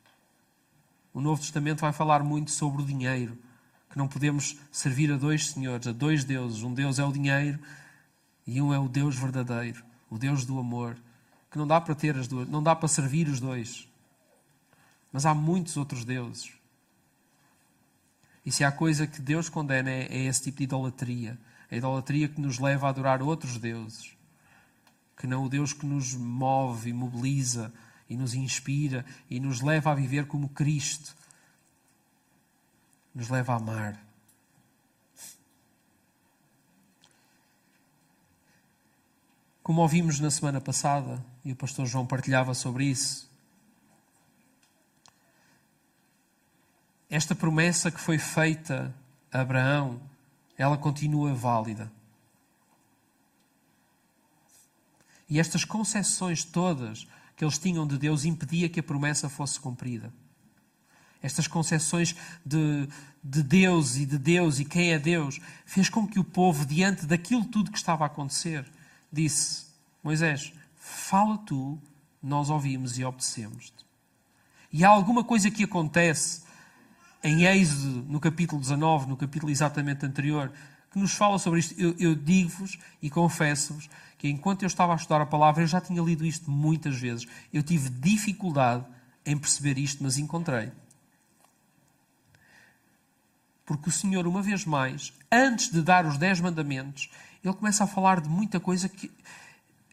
O 1.12 1.20
Novo 1.20 1.40
Testamento 1.40 1.80
vai 1.80 1.92
falar 1.92 2.22
muito 2.22 2.50
sobre 2.50 2.82
o 2.82 2.86
dinheiro, 2.86 3.36
que 3.90 3.98
não 3.98 4.06
podemos 4.06 4.56
servir 4.70 5.12
a 5.12 5.16
dois 5.16 5.50
senhores, 5.50 5.86
a 5.86 5.92
dois 5.92 6.24
deuses. 6.24 6.62
Um 6.62 6.72
Deus 6.72 6.98
é 6.98 7.04
o 7.04 7.12
dinheiro 7.12 7.58
e 8.46 8.62
um 8.62 8.72
é 8.72 8.78
o 8.78 8.88
Deus 8.88 9.16
verdadeiro, 9.16 9.84
o 10.08 10.16
Deus 10.16 10.44
do 10.44 10.58
amor, 10.58 10.96
que 11.50 11.58
não 11.58 11.66
dá 11.66 11.80
para 11.80 11.94
ter 11.94 12.16
as 12.16 12.28
duas, 12.28 12.48
não 12.48 12.62
dá 12.62 12.74
para 12.74 12.88
servir 12.88 13.28
os 13.28 13.40
dois. 13.40 13.88
Mas 15.12 15.26
há 15.26 15.34
muitos 15.34 15.76
outros 15.76 16.04
deuses. 16.04 16.52
E 18.46 18.52
se 18.52 18.64
há 18.64 18.70
coisa 18.70 19.06
que 19.06 19.20
Deus 19.20 19.48
condena 19.48 19.90
é, 19.90 20.06
é 20.06 20.24
esse 20.24 20.44
tipo 20.44 20.58
de 20.58 20.64
idolatria 20.64 21.36
a 21.70 21.76
idolatria 21.76 22.28
que 22.28 22.40
nos 22.40 22.58
leva 22.58 22.86
a 22.86 22.90
adorar 22.90 23.22
outros 23.22 23.56
deuses, 23.58 24.16
que 25.16 25.26
não 25.26 25.44
o 25.44 25.48
Deus 25.48 25.72
que 25.72 25.86
nos 25.86 26.14
move 26.14 26.90
e 26.90 26.92
mobiliza 26.92 27.72
e 28.08 28.16
nos 28.16 28.34
inspira 28.34 29.04
e 29.28 29.38
nos 29.38 29.60
leva 29.60 29.92
a 29.92 29.94
viver 29.94 30.26
como 30.26 30.48
Cristo, 30.48 31.14
nos 33.14 33.28
leva 33.28 33.52
a 33.52 33.56
amar. 33.56 34.10
Como 39.62 39.82
ouvimos 39.82 40.18
na 40.18 40.30
semana 40.30 40.60
passada, 40.60 41.24
e 41.44 41.52
o 41.52 41.56
pastor 41.56 41.86
João 41.86 42.04
partilhava 42.04 42.54
sobre 42.54 42.86
isso, 42.86 43.30
esta 47.08 47.34
promessa 47.34 47.90
que 47.90 48.00
foi 48.00 48.18
feita 48.18 48.94
a 49.32 49.40
Abraão 49.40 50.00
ela 50.62 50.76
continua 50.76 51.32
válida. 51.32 51.90
E 55.26 55.40
estas 55.40 55.64
concessões 55.64 56.44
todas 56.44 57.06
que 57.34 57.42
eles 57.42 57.56
tinham 57.56 57.86
de 57.86 57.96
Deus 57.96 58.26
impedia 58.26 58.68
que 58.68 58.80
a 58.80 58.82
promessa 58.82 59.30
fosse 59.30 59.58
cumprida. 59.58 60.12
Estas 61.22 61.46
concessões 61.46 62.14
de, 62.44 62.86
de 63.24 63.42
Deus 63.42 63.96
e 63.96 64.04
de 64.04 64.18
Deus 64.18 64.58
e 64.58 64.66
quem 64.66 64.92
é 64.92 64.98
Deus 64.98 65.40
fez 65.64 65.88
com 65.88 66.06
que 66.06 66.18
o 66.18 66.24
povo, 66.24 66.66
diante 66.66 67.06
daquilo 67.06 67.46
tudo 67.46 67.70
que 67.70 67.78
estava 67.78 68.04
a 68.04 68.08
acontecer, 68.08 68.70
disse: 69.10 69.64
Moisés, 70.02 70.52
fala 70.76 71.38
tu, 71.38 71.80
nós 72.22 72.50
ouvimos 72.50 72.98
e 72.98 73.04
obedecemos-te. 73.04 73.86
E 74.70 74.84
há 74.84 74.90
alguma 74.90 75.24
coisa 75.24 75.50
que 75.50 75.64
acontece 75.64 76.42
em 77.22 77.44
Êxodo, 77.44 78.04
no 78.08 78.18
capítulo 78.18 78.60
19, 78.60 79.08
no 79.08 79.16
capítulo 79.16 79.50
exatamente 79.50 80.06
anterior, 80.06 80.50
que 80.90 80.98
nos 80.98 81.12
fala 81.12 81.38
sobre 81.38 81.60
isto. 81.60 81.78
Eu, 81.80 81.94
eu 81.98 82.14
digo-vos 82.14 82.78
e 83.00 83.10
confesso-vos 83.10 83.88
que 84.18 84.28
enquanto 84.28 84.62
eu 84.62 84.66
estava 84.66 84.92
a 84.92 84.96
estudar 84.96 85.20
a 85.20 85.26
palavra, 85.26 85.62
eu 85.62 85.66
já 85.66 85.80
tinha 85.80 86.02
lido 86.02 86.24
isto 86.24 86.50
muitas 86.50 86.96
vezes. 86.96 87.26
Eu 87.52 87.62
tive 87.62 87.88
dificuldade 87.88 88.84
em 89.24 89.36
perceber 89.36 89.78
isto, 89.78 90.02
mas 90.02 90.18
encontrei. 90.18 90.72
Porque 93.64 93.88
o 93.88 93.92
Senhor, 93.92 94.26
uma 94.26 94.42
vez 94.42 94.64
mais, 94.64 95.12
antes 95.30 95.70
de 95.70 95.80
dar 95.80 96.04
os 96.04 96.18
dez 96.18 96.40
mandamentos, 96.40 97.08
ele 97.44 97.54
começa 97.54 97.84
a 97.84 97.86
falar 97.86 98.20
de 98.20 98.28
muita 98.28 98.58
coisa 98.58 98.88
que 98.88 99.10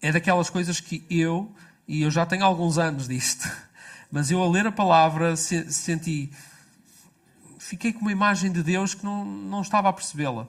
é 0.01 0.11
daquelas 0.11 0.49
coisas 0.49 0.79
que 0.79 1.05
eu, 1.09 1.53
e 1.87 2.01
eu 2.01 2.11
já 2.11 2.25
tenho 2.25 2.43
alguns 2.43 2.77
anos 2.77 3.07
disto, 3.07 3.49
mas 4.11 4.31
eu 4.31 4.41
a 4.41 4.49
ler 4.49 4.67
a 4.67 4.71
palavra 4.71 5.35
senti 5.35 6.31
fiquei 7.67 7.91
com 7.91 7.99
uma 7.99 8.11
imagem 8.11 8.49
de 8.49 8.63
Deus 8.63 8.93
que 8.93 9.03
não, 9.03 9.25
não 9.25 9.61
estava 9.61 9.89
a 9.89 9.93
percebê-la. 9.93 10.47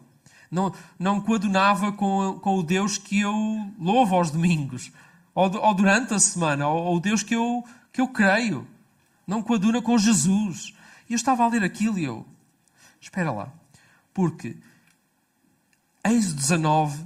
Não, 0.48 0.72
não 0.98 1.20
coadunava 1.20 1.92
com, 1.92 2.38
com 2.40 2.58
o 2.58 2.62
Deus 2.62 2.96
que 2.96 3.20
eu 3.20 3.34
louvo 3.78 4.14
aos 4.14 4.30
domingos, 4.30 4.92
ou, 5.34 5.54
ou 5.56 5.74
durante 5.74 6.14
a 6.14 6.18
semana, 6.18 6.68
ou 6.68 6.96
o 6.96 7.00
Deus 7.00 7.22
que 7.22 7.34
eu, 7.34 7.64
que 7.92 8.00
eu 8.00 8.08
creio. 8.08 8.66
Não 9.26 9.42
coaduna 9.42 9.82
com 9.82 9.98
Jesus. 9.98 10.72
E 11.08 11.12
eu 11.12 11.16
estava 11.16 11.44
a 11.44 11.48
ler 11.48 11.64
aquilo 11.64 11.98
e 11.98 12.04
eu, 12.04 12.26
espera 13.00 13.32
lá, 13.32 13.52
porque 14.14 14.56
Êxodo 16.04 16.36
19, 16.36 17.04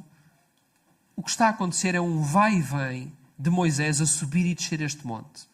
o 1.17 1.23
que 1.23 1.31
está 1.31 1.47
a 1.47 1.51
acontecer 1.51 1.95
é 1.95 2.01
um 2.01 2.21
vai 2.21 2.57
e 2.57 2.61
vem 2.61 3.13
de 3.39 3.49
Moisés 3.49 4.01
a 4.01 4.07
subir 4.07 4.45
e 4.45 4.55
descer 4.55 4.81
este 4.83 5.07
monte. 5.07 5.49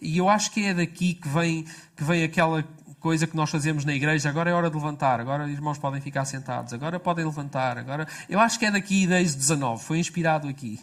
E 0.00 0.18
eu 0.18 0.28
acho 0.28 0.50
que 0.50 0.64
é 0.64 0.74
daqui 0.74 1.14
que 1.14 1.28
vem, 1.28 1.64
que 1.96 2.02
vem 2.02 2.24
aquela 2.24 2.66
coisa 3.04 3.26
que 3.26 3.36
nós 3.36 3.50
fazemos 3.50 3.84
na 3.84 3.92
igreja, 3.92 4.30
agora 4.30 4.48
é 4.48 4.54
hora 4.54 4.70
de 4.70 4.76
levantar, 4.76 5.20
agora 5.20 5.44
os 5.44 5.50
irmãos 5.50 5.76
podem 5.76 6.00
ficar 6.00 6.24
sentados, 6.24 6.72
agora 6.72 6.98
podem 6.98 7.22
levantar, 7.22 7.76
agora. 7.76 8.08
Eu 8.30 8.40
acho 8.40 8.58
que 8.58 8.64
é 8.64 8.70
daqui 8.70 9.06
desde 9.06 9.36
19, 9.36 9.84
foi 9.84 9.98
inspirado 9.98 10.48
aqui. 10.48 10.80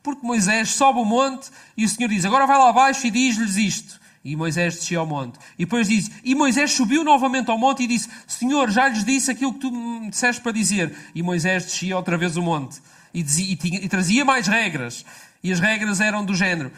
Porque 0.00 0.24
Moisés 0.24 0.68
sobe 0.70 1.00
o 1.00 1.04
monte 1.04 1.50
e 1.76 1.84
o 1.84 1.88
Senhor 1.88 2.08
diz: 2.08 2.24
Agora 2.24 2.46
vai 2.46 2.56
lá 2.56 2.68
abaixo 2.68 3.04
e 3.04 3.10
diz-lhes 3.10 3.56
isto. 3.56 4.00
E 4.24 4.36
Moisés 4.36 4.76
desceu 4.76 5.00
ao 5.00 5.06
monte. 5.08 5.40
E 5.58 5.64
depois 5.64 5.88
diz: 5.88 6.08
E 6.22 6.36
Moisés 6.36 6.70
subiu 6.70 7.02
novamente 7.02 7.50
ao 7.50 7.58
monte 7.58 7.82
e 7.82 7.88
disse: 7.88 8.08
Senhor, 8.24 8.70
já 8.70 8.86
lhes 8.86 9.04
disse 9.04 9.32
aquilo 9.32 9.54
que 9.54 9.58
tu 9.58 9.72
me 9.72 10.08
disseste 10.08 10.40
para 10.40 10.52
dizer. 10.52 10.96
E 11.16 11.20
Moisés 11.20 11.64
descia 11.64 11.96
outra 11.96 12.16
vez 12.16 12.36
o 12.36 12.42
monte 12.42 12.80
e, 13.12 13.24
dizia, 13.24 13.52
e, 13.52 13.56
tinha, 13.56 13.80
e 13.80 13.88
trazia 13.88 14.24
mais 14.24 14.46
regras. 14.46 15.04
E 15.42 15.50
as 15.50 15.58
regras 15.58 16.00
eram 16.00 16.24
do 16.24 16.32
género: 16.32 16.70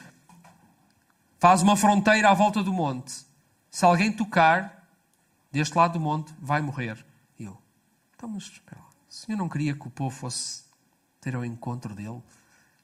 Faz 1.38 1.60
uma 1.60 1.76
fronteira 1.76 2.30
à 2.30 2.32
volta 2.32 2.62
do 2.62 2.72
monte 2.72 3.25
se 3.76 3.84
alguém 3.84 4.10
tocar 4.10 4.88
deste 5.52 5.76
lado 5.76 5.92
do 5.92 6.00
monte, 6.00 6.32
vai 6.40 6.62
morrer. 6.62 6.96
Eu, 7.38 7.60
então, 8.14 8.26
mas 8.26 8.44
espera 8.44 8.80
lá. 8.80 8.88
O 9.06 9.12
Senhor 9.12 9.36
não 9.36 9.50
queria 9.50 9.74
que 9.74 9.86
o 9.86 9.90
povo 9.90 10.16
fosse 10.16 10.62
ter 11.20 11.36
o 11.36 11.44
encontro 11.44 11.94
dele, 11.94 12.22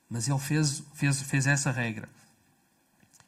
mas 0.06 0.28
ele 0.28 0.38
fez, 0.38 0.82
fez, 0.92 1.22
fez 1.22 1.46
essa 1.46 1.70
regra. 1.70 2.10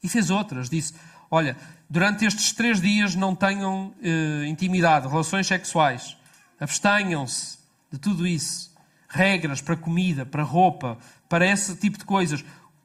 E 0.03 0.11
fez 0.11 0.29
outras. 0.29 0.68
Disse: 0.68 0.92
Olha, 1.31 1.57
durante 1.88 2.27
estes 2.27 2.53
três 2.53 2.83
dias 2.83 3.14
não 3.14 3.35
tenham 3.35 3.94
eh, 4.03 4.44
intimidade, 4.46 5.09
relações 5.09 5.46
sexuais. 5.46 6.18
Abstenham-se 6.61 7.57
de 7.90 7.98
tudo 7.98 8.27
isso. 8.27 8.77
Regras 9.09 9.62
para 9.62 9.74
comida, 9.74 10.27
para 10.27 10.42
roupa, 10.42 10.98
para 11.31 11.46
esse 11.46 11.74
tipo 11.77 11.96
de 11.96 12.05
coisas. 12.05 12.44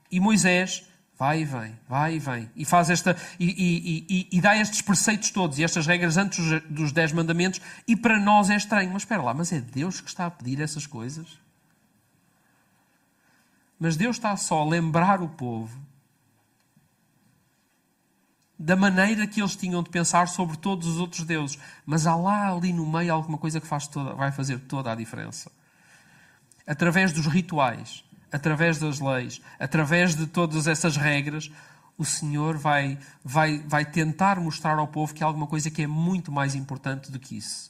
E 0.09 0.21
Moisés 0.21 0.88
Vai 1.19 1.41
e 1.41 1.45
vem, 1.45 1.77
vai 1.85 2.15
e 2.15 2.19
vem. 2.19 2.49
E 2.55 2.63
faz 2.63 2.89
esta. 2.89 3.13
E, 3.37 3.45
e, 3.45 4.05
e, 4.09 4.37
e, 4.37 4.41
dá 4.41 4.55
estes 4.55 4.81
preceitos 4.81 5.31
todos 5.31 5.59
e 5.59 5.65
estas 5.65 5.85
regras 5.85 6.15
antes 6.15 6.39
dos 6.69 6.93
dez 6.93 7.11
mandamentos. 7.11 7.59
E 7.85 7.93
para 7.93 8.17
nós 8.17 8.49
é 8.49 8.55
estranho. 8.55 8.89
Mas 8.93 9.01
espera 9.01 9.21
lá, 9.21 9.33
mas 9.33 9.51
é 9.51 9.59
Deus 9.59 9.99
que 9.99 10.07
está 10.07 10.27
a 10.27 10.31
pedir 10.31 10.61
essas 10.61 10.87
coisas? 10.87 11.37
Mas 13.77 13.97
Deus 13.97 14.15
está 14.15 14.37
só 14.37 14.61
a 14.61 14.65
lembrar 14.65 15.21
o 15.21 15.27
povo 15.27 15.77
da 18.57 18.77
maneira 18.77 19.27
que 19.27 19.41
eles 19.41 19.57
tinham 19.57 19.83
de 19.83 19.89
pensar 19.89 20.29
sobre 20.29 20.55
todos 20.55 20.87
os 20.87 20.99
outros 20.99 21.25
deuses. 21.25 21.59
Mas 21.85 22.07
há 22.07 22.15
lá 22.15 22.49
ali 22.49 22.71
no 22.71 22.89
meio 22.89 23.13
alguma 23.13 23.37
coisa 23.37 23.59
que 23.59 23.67
faz 23.67 23.87
toda, 23.87 24.13
vai 24.13 24.31
fazer 24.31 24.57
toda 24.59 24.89
a 24.89 24.95
diferença. 24.95 25.51
Através 26.65 27.11
dos 27.11 27.25
rituais 27.25 28.05
através 28.31 28.77
das 28.77 28.99
leis, 28.99 29.41
através 29.59 30.15
de 30.15 30.27
todas 30.27 30.67
essas 30.67 30.95
regras, 30.95 31.51
o 31.97 32.05
Senhor 32.05 32.57
vai, 32.57 32.97
vai, 33.23 33.59
vai 33.59 33.83
tentar 33.83 34.39
mostrar 34.39 34.77
ao 34.77 34.87
povo 34.87 35.13
que 35.13 35.23
há 35.23 35.27
alguma 35.27 35.47
coisa 35.47 35.69
que 35.69 35.81
é 35.81 35.87
muito 35.87 36.31
mais 36.31 36.55
importante 36.55 37.11
do 37.11 37.19
que 37.19 37.37
isso. 37.37 37.69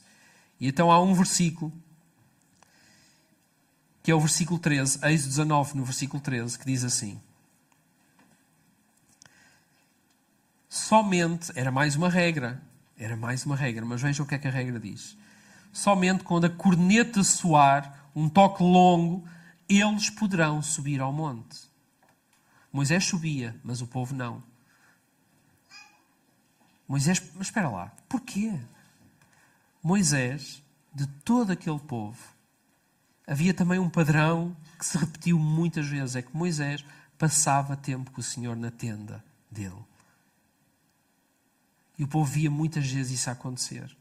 E 0.60 0.68
então 0.68 0.90
há 0.92 1.00
um 1.00 1.14
versículo, 1.14 1.72
que 4.02 4.10
é 4.10 4.14
o 4.14 4.20
versículo 4.20 4.58
13, 4.58 5.00
Êxodo 5.02 5.28
19, 5.30 5.76
no 5.76 5.84
versículo 5.84 6.22
13, 6.22 6.58
que 6.58 6.66
diz 6.66 6.84
assim: 6.84 7.20
Somente, 10.68 11.50
era 11.56 11.72
mais 11.72 11.96
uma 11.96 12.08
regra, 12.08 12.62
era 12.96 13.16
mais 13.16 13.44
uma 13.44 13.56
regra, 13.56 13.84
mas 13.84 14.00
vejam 14.00 14.24
o 14.24 14.28
que 14.28 14.36
é 14.36 14.38
que 14.38 14.46
a 14.46 14.52
regra 14.52 14.78
diz. 14.78 15.16
Somente 15.72 16.22
quando 16.22 16.44
a 16.44 16.50
corneta 16.50 17.24
soar, 17.24 18.08
um 18.14 18.28
toque 18.28 18.62
longo, 18.62 19.26
eles 19.78 20.10
poderão 20.10 20.60
subir 20.60 21.00
ao 21.00 21.12
monte. 21.12 21.70
Moisés 22.72 23.04
subia, 23.04 23.58
mas 23.62 23.80
o 23.80 23.86
povo 23.86 24.14
não. 24.14 24.42
Moisés, 26.88 27.22
mas 27.36 27.46
espera 27.46 27.68
lá, 27.68 27.92
porquê? 28.08 28.58
Moisés, 29.82 30.62
de 30.92 31.06
todo 31.06 31.52
aquele 31.52 31.78
povo, 31.78 32.18
havia 33.26 33.54
também 33.54 33.78
um 33.78 33.88
padrão 33.88 34.56
que 34.76 34.84
se 34.84 34.98
repetiu 34.98 35.38
muitas 35.38 35.86
vezes: 35.86 36.16
é 36.16 36.22
que 36.22 36.36
Moisés 36.36 36.84
passava 37.16 37.76
tempo 37.76 38.10
com 38.10 38.20
o 38.20 38.24
Senhor 38.24 38.56
na 38.56 38.70
tenda 38.70 39.24
dele. 39.50 39.84
E 41.96 42.02
o 42.02 42.08
povo 42.08 42.24
via 42.24 42.50
muitas 42.50 42.90
vezes 42.90 43.20
isso 43.20 43.30
acontecer. 43.30 43.94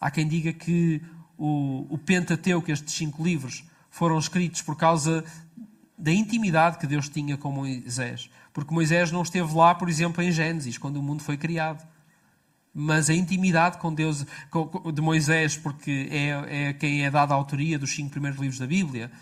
Há 0.00 0.10
quem 0.10 0.28
diga 0.28 0.52
que 0.52 1.02
o, 1.38 1.86
o 1.88 1.98
Pentateuco, 1.98 2.70
estes 2.70 2.94
cinco 2.94 3.24
livros, 3.24 3.64
foram 3.94 4.18
escritos 4.18 4.60
por 4.60 4.74
causa 4.76 5.24
da 5.96 6.10
intimidade 6.10 6.78
que 6.78 6.86
Deus 6.86 7.08
tinha 7.08 7.36
com 7.36 7.52
Moisés. 7.52 8.28
Porque 8.52 8.74
Moisés 8.74 9.12
não 9.12 9.22
esteve 9.22 9.54
lá, 9.54 9.72
por 9.72 9.88
exemplo, 9.88 10.20
em 10.20 10.32
Gênesis, 10.32 10.76
quando 10.76 10.96
o 10.96 11.02
mundo 11.02 11.22
foi 11.22 11.36
criado. 11.36 11.86
Mas 12.74 13.08
a 13.08 13.14
intimidade 13.14 13.78
com 13.78 13.94
Deus, 13.94 14.26
de 14.92 15.00
Moisés, 15.00 15.56
porque 15.56 16.08
é, 16.10 16.70
é 16.70 16.72
quem 16.72 17.04
é 17.04 17.10
dada 17.10 17.34
a 17.34 17.36
autoria 17.36 17.78
dos 17.78 17.94
cinco 17.94 18.10
primeiros 18.10 18.40
livros 18.40 18.58
da 18.58 18.66
Bíblia, 18.66 19.12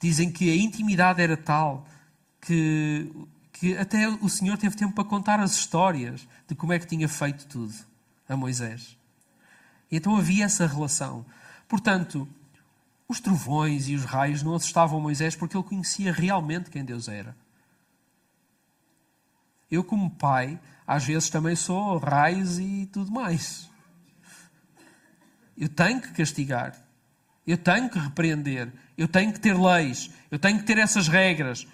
dizem 0.00 0.32
que 0.32 0.50
a 0.50 0.56
intimidade 0.56 1.22
era 1.22 1.36
tal 1.36 1.86
que, 2.40 3.08
que 3.52 3.78
até 3.78 4.08
o 4.08 4.28
Senhor 4.28 4.58
teve 4.58 4.74
tempo 4.74 4.94
para 4.94 5.04
contar 5.04 5.38
as 5.38 5.52
histórias 5.52 6.26
de 6.48 6.56
como 6.56 6.72
é 6.72 6.78
que 6.80 6.88
tinha 6.88 7.08
feito 7.08 7.46
tudo 7.46 7.72
a 8.28 8.36
Moisés. 8.36 8.98
Então 9.92 10.16
havia 10.16 10.46
essa 10.46 10.66
relação. 10.66 11.24
Portanto, 11.68 12.28
os 13.08 13.20
trovões 13.20 13.88
e 13.88 13.94
os 13.94 14.04
raios 14.04 14.42
não 14.42 14.54
assustavam 14.54 15.00
Moisés 15.00 15.36
porque 15.36 15.56
ele 15.56 15.64
conhecia 15.64 16.12
realmente 16.12 16.70
quem 16.70 16.84
Deus 16.84 17.08
era. 17.08 17.36
Eu, 19.70 19.82
como 19.82 20.10
pai, 20.10 20.58
às 20.86 21.04
vezes 21.04 21.30
também 21.30 21.56
sou 21.56 21.98
raios 21.98 22.58
e 22.58 22.88
tudo 22.92 23.10
mais. 23.10 23.68
Eu 25.56 25.68
tenho 25.68 26.00
que 26.00 26.12
castigar. 26.12 26.76
Eu 27.46 27.56
tenho 27.56 27.88
que 27.88 27.98
repreender. 27.98 28.72
Eu 28.96 29.08
tenho 29.08 29.32
que 29.32 29.40
ter 29.40 29.56
leis. 29.56 30.10
Eu 30.30 30.38
tenho 30.38 30.58
que 30.58 30.64
ter 30.64 30.78
essas 30.78 31.08
regras. 31.08 31.66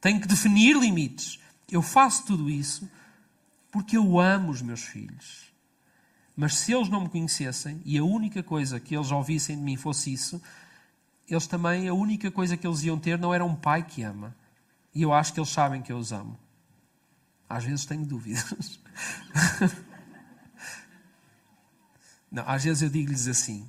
Tenho 0.00 0.20
que 0.20 0.28
definir 0.28 0.76
limites. 0.76 1.38
Eu 1.70 1.82
faço 1.82 2.24
tudo 2.26 2.48
isso 2.48 2.88
porque 3.70 3.96
eu 3.96 4.20
amo 4.20 4.50
os 4.50 4.62
meus 4.62 4.82
filhos. 4.82 5.52
Mas 6.36 6.56
se 6.56 6.72
eles 6.72 6.88
não 6.88 7.02
me 7.02 7.08
conhecessem 7.08 7.80
e 7.84 7.96
a 7.96 8.04
única 8.04 8.42
coisa 8.42 8.80
que 8.80 8.96
eles 8.96 9.10
ouvissem 9.12 9.56
de 9.56 9.62
mim 9.62 9.76
fosse 9.76 10.12
isso, 10.12 10.42
eles 11.28 11.46
também, 11.46 11.88
a 11.88 11.94
única 11.94 12.30
coisa 12.30 12.56
que 12.56 12.66
eles 12.66 12.82
iam 12.82 12.98
ter 12.98 13.18
não 13.18 13.32
era 13.32 13.44
um 13.44 13.54
pai 13.54 13.82
que 13.82 14.02
ama. 14.02 14.34
E 14.94 15.02
eu 15.02 15.12
acho 15.12 15.32
que 15.32 15.40
eles 15.40 15.50
sabem 15.50 15.80
que 15.80 15.92
eu 15.92 15.96
os 15.96 16.12
amo. 16.12 16.38
Às 17.48 17.64
vezes 17.64 17.86
tenho 17.86 18.04
dúvidas. 18.04 18.80
não, 22.30 22.48
às 22.48 22.64
vezes 22.64 22.82
eu 22.82 22.90
digo-lhes 22.90 23.28
assim: 23.28 23.68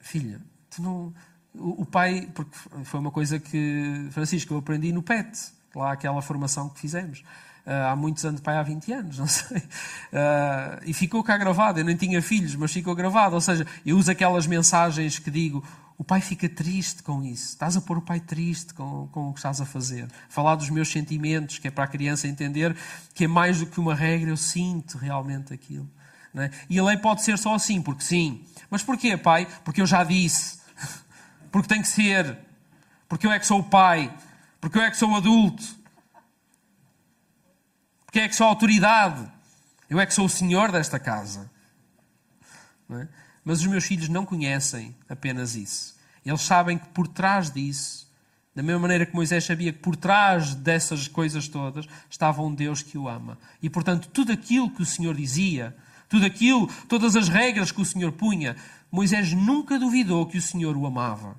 Filha, 0.00 0.40
tu 0.70 0.82
não. 0.82 1.14
O, 1.54 1.82
o 1.82 1.86
pai, 1.86 2.30
porque 2.34 2.56
foi 2.84 3.00
uma 3.00 3.10
coisa 3.10 3.38
que, 3.38 4.08
Francisco, 4.10 4.54
eu 4.54 4.58
aprendi 4.58 4.92
no 4.92 5.02
PET, 5.02 5.52
lá 5.74 5.92
aquela 5.92 6.22
formação 6.22 6.68
que 6.70 6.80
fizemos. 6.80 7.22
Uh, 7.64 7.92
há 7.92 7.96
muitos 7.96 8.24
anos, 8.24 8.40
pai, 8.40 8.56
há 8.56 8.62
20 8.62 8.92
anos, 8.92 9.18
não 9.20 9.26
sei. 9.26 9.58
Uh, 9.58 10.82
e 10.84 10.92
ficou 10.92 11.22
cá 11.22 11.36
gravado. 11.36 11.78
Eu 11.78 11.84
nem 11.84 11.96
tinha 11.96 12.20
filhos, 12.20 12.54
mas 12.56 12.72
ficou 12.72 12.94
gravado. 12.94 13.34
Ou 13.34 13.40
seja, 13.40 13.66
eu 13.86 13.96
uso 13.96 14.10
aquelas 14.10 14.46
mensagens 14.46 15.18
que 15.18 15.30
digo: 15.30 15.64
o 15.96 16.04
pai 16.04 16.20
fica 16.20 16.48
triste 16.48 17.02
com 17.02 17.22
isso. 17.22 17.50
Estás 17.50 17.76
a 17.76 17.80
pôr 17.80 17.98
o 17.98 18.02
pai 18.02 18.18
triste 18.18 18.74
com, 18.74 19.06
com 19.12 19.28
o 19.28 19.32
que 19.32 19.38
estás 19.38 19.60
a 19.60 19.64
fazer. 19.64 20.08
Falar 20.28 20.56
dos 20.56 20.68
meus 20.68 20.88
sentimentos, 20.88 21.58
que 21.58 21.68
é 21.68 21.70
para 21.70 21.84
a 21.84 21.86
criança 21.86 22.26
entender 22.26 22.76
que 23.14 23.24
é 23.24 23.28
mais 23.28 23.60
do 23.60 23.66
que 23.66 23.78
uma 23.78 23.94
regra, 23.94 24.30
eu 24.30 24.36
sinto 24.36 24.98
realmente 24.98 25.54
aquilo. 25.54 25.88
É? 26.34 26.50
E 26.68 26.78
a 26.78 26.82
lei 26.82 26.96
pode 26.96 27.22
ser 27.22 27.38
só 27.38 27.54
assim, 27.54 27.80
porque 27.80 28.02
sim. 28.02 28.42
Mas 28.68 28.82
porquê, 28.82 29.16
pai? 29.16 29.46
Porque 29.64 29.80
eu 29.80 29.86
já 29.86 30.02
disse. 30.02 30.60
Porque 31.52 31.68
tem 31.68 31.82
que 31.82 31.88
ser. 31.88 32.38
Porque 33.06 33.26
eu 33.26 33.30
é 33.30 33.38
que 33.38 33.46
sou 33.46 33.60
o 33.60 33.64
pai. 33.64 34.12
Porque 34.58 34.78
eu 34.78 34.82
é 34.82 34.90
que 34.90 34.96
sou 34.96 35.10
o 35.10 35.16
adulto. 35.16 35.62
Porque 38.12 38.20
é 38.20 38.28
que 38.28 38.36
sou 38.36 38.46
autoridade. 38.46 39.26
Eu 39.88 39.98
é 39.98 40.04
que 40.04 40.12
sou 40.12 40.26
o 40.26 40.28
senhor 40.28 40.70
desta 40.70 40.98
casa. 40.98 41.50
É? 42.90 43.08
Mas 43.42 43.60
os 43.60 43.66
meus 43.66 43.86
filhos 43.86 44.10
não 44.10 44.26
conhecem 44.26 44.94
apenas 45.08 45.56
isso. 45.56 45.98
Eles 46.22 46.42
sabem 46.42 46.76
que 46.76 46.88
por 46.88 47.08
trás 47.08 47.50
disso, 47.50 48.06
da 48.54 48.62
mesma 48.62 48.82
maneira 48.82 49.06
que 49.06 49.14
Moisés 49.14 49.44
sabia 49.44 49.72
que 49.72 49.78
por 49.78 49.96
trás 49.96 50.54
dessas 50.54 51.08
coisas 51.08 51.48
todas 51.48 51.86
estava 52.10 52.42
um 52.42 52.54
Deus 52.54 52.82
que 52.82 52.98
o 52.98 53.08
ama. 53.08 53.38
E 53.62 53.70
portanto, 53.70 54.10
tudo 54.12 54.30
aquilo 54.30 54.68
que 54.68 54.82
o 54.82 54.86
Senhor 54.86 55.16
dizia, 55.16 55.74
tudo 56.06 56.26
aquilo, 56.26 56.66
todas 56.90 57.16
as 57.16 57.30
regras 57.30 57.72
que 57.72 57.80
o 57.80 57.86
Senhor 57.86 58.12
punha, 58.12 58.56
Moisés 58.90 59.32
nunca 59.32 59.78
duvidou 59.78 60.26
que 60.26 60.36
o 60.36 60.42
Senhor 60.42 60.76
o 60.76 60.84
amava. 60.84 61.34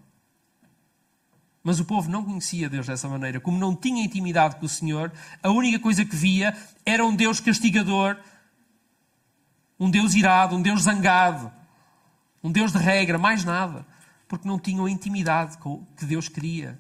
Mas 1.64 1.80
o 1.80 1.86
povo 1.86 2.12
não 2.12 2.26
conhecia 2.26 2.70
Deus 2.70 2.86
dessa 2.86 3.08
maneira. 3.08 3.40
Como 3.40 3.58
não 3.58 3.74
tinha 3.74 4.04
intimidade 4.04 4.58
com 4.58 4.66
o 4.66 4.70
Senhor, 4.70 5.12
a 5.42 5.50
única 5.50 5.80
coisa 5.80 6.04
que 6.04 6.16
via 6.16 6.56
era 6.86 7.06
um 7.06 7.16
Deus 7.16 7.40
castigador, 7.40 8.18
um 9.80 9.90
Deus 9.90 10.14
irado, 10.14 10.58
um 10.58 10.62
Deus 10.62 10.82
zangado, 10.84 11.52
um 12.44 12.52
Deus 12.52 12.74
de 12.74 12.78
regra, 12.78 13.18
mais 13.18 13.46
nada. 13.46 13.86
Porque 14.28 14.48
não 14.48 14.60
tinham 14.60 14.86
a 14.86 14.92
intimidade 14.92 15.58
que 15.96 16.06
Deus 16.06 16.28
queria 16.28 16.78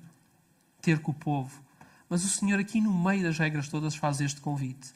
ter 0.81 0.99
com 0.99 1.11
o 1.11 1.15
povo. 1.15 1.63
Mas 2.09 2.25
o 2.25 2.29
Senhor, 2.29 2.59
aqui 2.59 2.81
no 2.81 2.93
meio 2.93 3.23
das 3.23 3.37
regras 3.37 3.69
todas, 3.69 3.95
faz 3.95 4.19
este 4.19 4.41
convite. 4.41 4.93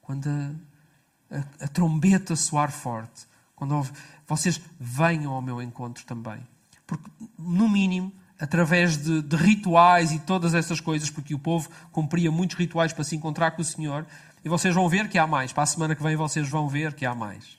Quando 0.00 0.28
a, 0.28 1.36
a, 1.36 1.64
a 1.64 1.68
trombeta 1.68 2.36
soar 2.36 2.70
forte, 2.70 3.26
quando 3.56 3.84
vocês 4.26 4.60
venham 4.78 5.32
ao 5.32 5.42
meu 5.42 5.60
encontro 5.60 6.04
também. 6.04 6.46
Porque, 6.86 7.10
no 7.36 7.68
mínimo, 7.68 8.12
através 8.38 8.96
de, 8.96 9.20
de, 9.20 9.36
rituais 9.36 10.12
e 10.12 10.18
todas 10.18 10.54
essas 10.54 10.80
coisas, 10.80 11.10
porque 11.10 11.34
o 11.34 11.38
povo 11.38 11.68
cumpria 11.90 12.30
muitos 12.30 12.56
rituais 12.56 12.92
para 12.92 13.02
se 13.02 13.16
encontrar 13.16 13.50
com 13.50 13.62
o 13.62 13.64
Senhor. 13.64 14.06
E 14.44 14.48
vocês 14.48 14.74
vão 14.74 14.88
ver 14.88 15.08
que 15.08 15.18
há 15.18 15.26
mais. 15.26 15.52
Para 15.52 15.64
a 15.64 15.66
semana 15.66 15.96
que 15.96 16.02
vem 16.02 16.14
vocês 16.14 16.48
vão 16.48 16.68
ver 16.68 16.94
que 16.94 17.04
há 17.04 17.14
mais. 17.14 17.58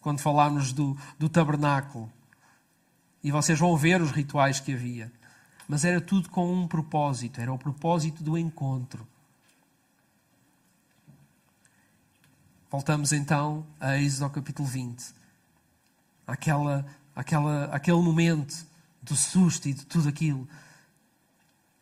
Quando 0.00 0.20
falarmos 0.20 0.72
do, 0.72 0.96
do 1.18 1.28
tabernáculo. 1.28 2.10
E 3.22 3.30
vocês 3.30 3.58
vão 3.58 3.76
ver 3.76 4.00
os 4.00 4.12
rituais 4.12 4.60
que 4.60 4.72
havia. 4.72 5.12
Mas 5.66 5.84
era 5.84 6.00
tudo 6.00 6.30
com 6.30 6.52
um 6.52 6.68
propósito. 6.68 7.40
Era 7.40 7.52
o 7.52 7.58
propósito 7.58 8.22
do 8.22 8.38
encontro. 8.38 9.06
Voltamos 12.70 13.12
então 13.12 13.66
a 13.80 13.98
Êxodo 13.98 14.30
capítulo 14.30 14.68
20. 14.68 15.12
Aquela, 16.24 16.86
aquela, 17.16 17.64
aquele 17.64 18.00
momento 18.00 18.69
do 19.02 19.16
susto 19.16 19.68
e 19.68 19.74
de 19.74 19.84
tudo 19.84 20.08
aquilo. 20.08 20.48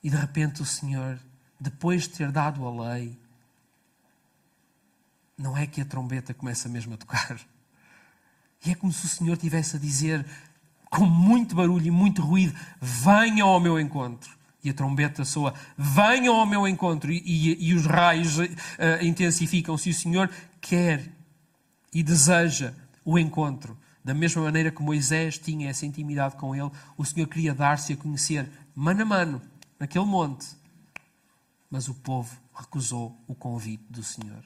E 0.03 0.11
de 0.11 0.17
repente 0.17 0.63
o 0.63 0.67
Senhor, 0.67 1.19
depois 1.59 2.03
de 2.03 2.11
ter 2.11 2.31
dado 2.31 2.67
a 2.67 2.89
lei, 2.89 3.19
não 5.37 5.57
é 5.57 5.67
que 5.67 5.81
a 5.81 5.85
trombeta 5.85 6.35
começa 6.35 6.69
mesmo 6.69 6.95
a 6.95 6.97
tocar. 6.97 7.39
E 8.65 8.71
é 8.71 8.75
como 8.75 8.93
se 8.93 9.07
o 9.07 9.09
Senhor 9.09 9.37
tivesse 9.37 9.77
a 9.77 9.79
dizer, 9.79 10.27
com 10.91 11.05
muito 11.05 11.55
barulho 11.55 11.87
e 11.87 11.91
muito 11.91 12.23
ruído: 12.23 12.59
Venham 12.81 13.49
ao 13.49 13.61
meu 13.61 13.79
encontro. 13.79 14.37
E 14.65 14.71
a 14.71 14.75
trombeta 14.75 15.25
soa: 15.25 15.55
Venham 15.77 16.35
ao 16.35 16.47
meu 16.47 16.67
encontro. 16.67 17.13
E, 17.13 17.23
e, 17.25 17.69
e 17.69 17.75
os 17.75 17.87
raios 17.87 18.39
uh, 18.39 18.47
intensificam-se. 19.03 19.89
E 19.89 19.93
o 19.93 19.95
Senhor 19.95 20.31
quer 20.61 21.13
e 21.93 22.03
deseja 22.03 22.75
o 23.05 23.19
encontro. 23.19 23.79
Da 24.09 24.15
mesma 24.15 24.41
maneira 24.41 24.71
que 24.71 24.83
Moisés 24.83 25.37
tinha 25.37 25.69
essa 25.69 25.85
intimidade 25.85 26.35
com 26.37 26.57
ele, 26.57 26.71
o 26.97 27.05
Senhor 27.05 27.27
queria 27.27 27.55
dar-se 27.55 27.93
a 27.93 27.97
conhecer 27.99 28.51
mano 28.75 29.03
a 29.03 29.05
mano, 29.05 29.43
naquele 29.79 30.07
monte. 30.07 30.47
Mas 31.71 31.89
o 31.89 31.95
povo 31.95 32.35
recusou 32.55 33.15
o 33.27 33.35
convite 33.35 33.85
do 33.91 34.03
Senhor. 34.03 34.43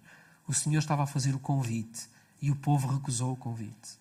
O 0.48 0.52
Senhor 0.52 0.80
estava 0.80 1.04
a 1.04 1.06
fazer 1.06 1.32
o 1.32 1.38
convite 1.38 2.08
e 2.40 2.50
o 2.50 2.56
povo 2.56 2.88
recusou 2.88 3.34
o 3.34 3.36
convite. 3.36 4.00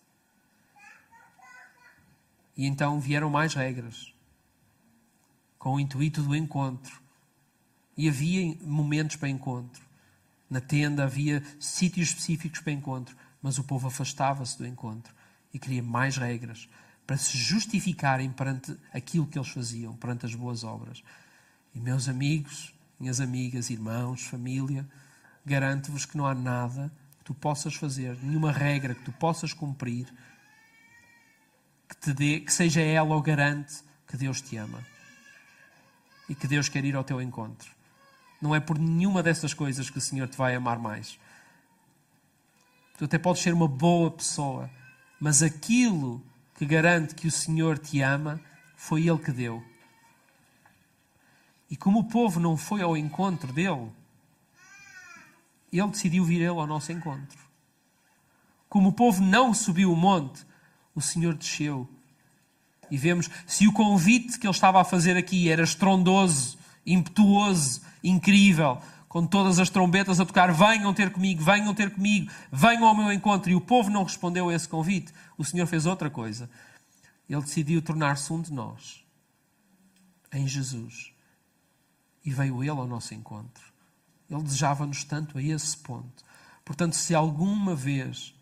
E 2.58 2.66
então 2.66 3.00
vieram 3.00 3.30
mais 3.30 3.54
regras. 3.54 4.12
com 5.60 5.76
o 5.76 5.80
intuito 5.80 6.24
do 6.24 6.36
encontro. 6.36 7.00
E 7.96 8.10
havia 8.10 8.58
momentos 8.64 9.16
para 9.16 9.30
encontro. 9.30 9.84
Na 10.50 10.60
tenda 10.60 11.04
havia 11.04 11.44
sítios 11.60 12.08
específicos 12.08 12.62
para 12.62 12.74
encontro, 12.74 13.16
mas 13.44 13.60
o 13.60 13.64
povo 13.64 13.90
afastava-se 13.90 14.58
do 14.58 14.66
encontro 14.66 15.21
e 15.54 15.60
queria 15.60 15.84
mais 15.84 16.18
regras 16.18 16.68
para 17.06 17.18
se 17.18 17.38
justificarem 17.38 18.32
perante 18.32 18.78
aquilo 18.94 19.28
que 19.28 19.38
eles 19.38 19.50
faziam, 19.50 19.96
perante 19.96 20.26
as 20.26 20.34
boas 20.34 20.64
obras. 20.64 21.04
E 21.74 21.80
meus 21.80 22.08
amigos, 22.08 22.74
minhas 23.00 23.20
amigas, 23.20 23.70
irmãos, 23.70 24.24
família, 24.24 24.88
garanto-vos 25.46 26.06
que 26.06 26.18
não 26.18 26.26
há 26.26 26.34
nada 26.34 26.92
que 27.18 27.26
tu 27.26 27.34
possas 27.34 27.76
fazer, 27.76 28.18
nenhuma 28.24 28.52
regra 28.52 28.96
que 28.96 29.04
tu 29.04 29.12
possas 29.12 29.54
cumprir 29.54 30.08
que, 31.88 31.98
te 31.98 32.14
dê, 32.14 32.40
que 32.40 32.54
seja 32.54 32.82
ela 32.82 33.16
o 33.16 33.22
garante 33.22 33.84
que 34.08 34.16
Deus 34.16 34.42
te 34.42 34.56
ama 34.58 34.80
e 36.30 36.36
que 36.36 36.48
Deus 36.48 36.70
quer 36.70 36.86
ir 36.86 36.96
ao 36.96 37.04
teu 37.04 37.22
encontro. 37.22 37.70
Não 38.42 38.56
é 38.56 38.60
por 38.60 38.80
nenhuma 38.80 39.22
dessas 39.22 39.54
coisas 39.54 39.90
que 39.90 39.98
o 39.98 40.02
Senhor 40.02 40.28
te 40.28 40.38
vai 40.38 40.56
amar 40.56 40.80
mais. 40.80 41.20
Tu 42.98 43.06
até 43.06 43.18
podes 43.18 43.42
ser 43.42 43.54
uma 43.54 43.68
boa 43.68 44.10
pessoa, 44.10 44.70
mas 45.22 45.44
aquilo 45.44 46.20
que 46.56 46.66
garante 46.66 47.14
que 47.14 47.28
o 47.28 47.32
Senhor 47.32 47.78
te 47.78 48.02
ama 48.02 48.42
foi 48.76 49.08
Ele 49.08 49.20
que 49.20 49.32
deu. 49.32 49.64
E 51.70 51.78
como 51.78 52.00
o 52.00 52.04
povo 52.04 52.40
não 52.40 52.58
foi 52.58 52.82
ao 52.82 52.98
encontro 52.98 53.54
dele, 53.54 53.92
ele 55.72 55.88
decidiu 55.88 56.26
vir 56.26 56.42
ele 56.42 56.48
ao 56.48 56.68
nosso 56.68 56.92
encontro. 56.92 57.40
Como 58.68 58.90
o 58.90 58.94
povo 58.94 59.22
não 59.22 59.54
subiu 59.54 59.94
o 59.94 59.96
monte, 59.96 60.46
o 60.94 61.00
Senhor 61.00 61.34
desceu. 61.34 61.88
E 62.90 62.98
vemos 62.98 63.30
se 63.48 63.68
o 63.68 63.72
convite 63.72 64.38
que 64.38 64.46
ele 64.46 64.54
estava 64.54 64.82
a 64.82 64.84
fazer 64.84 65.16
aqui 65.16 65.50
era 65.50 65.64
estrondoso, 65.64 66.58
impetuoso, 66.86 67.82
incrível, 68.04 68.82
com 69.12 69.28
todas 69.28 69.60
as 69.60 69.70
trombetas 69.70 70.22
a 70.22 70.26
tocar: 70.26 70.54
venham 70.54 70.94
ter 70.94 71.12
comigo, 71.12 71.44
venham 71.44 71.74
ter 71.74 71.92
comigo, 71.94 72.32
venham 72.50 72.86
ao 72.86 72.96
meu 72.96 73.12
encontro. 73.12 73.52
E 73.52 73.56
o 73.56 73.60
povo 73.60 73.90
não 73.90 74.06
respondeu 74.06 74.48
a 74.48 74.54
esse 74.54 74.70
convite. 74.70 75.12
O 75.38 75.44
Senhor 75.44 75.68
fez 75.68 75.86
outra 75.86 76.10
coisa. 76.10 76.50
Ele 77.28 77.42
decidiu 77.42 77.82
tornar-se 77.82 78.32
um 78.32 78.42
de 78.42 78.54
nós, 78.54 79.04
em 80.32 80.48
Jesus. 80.48 81.12
E 82.24 82.32
veio 82.32 82.64
Ele 82.64 82.70
ao 82.70 82.88
nosso 82.88 83.14
encontro. 83.14 83.62
Ele 84.30 84.44
desejava-nos 84.44 85.04
tanto 85.04 85.38
a 85.38 85.44
esse 85.44 85.76
ponto. 85.76 86.24
Portanto, 86.64 86.96
se 86.96 87.14
alguma 87.14 87.76
vez, 87.76 88.34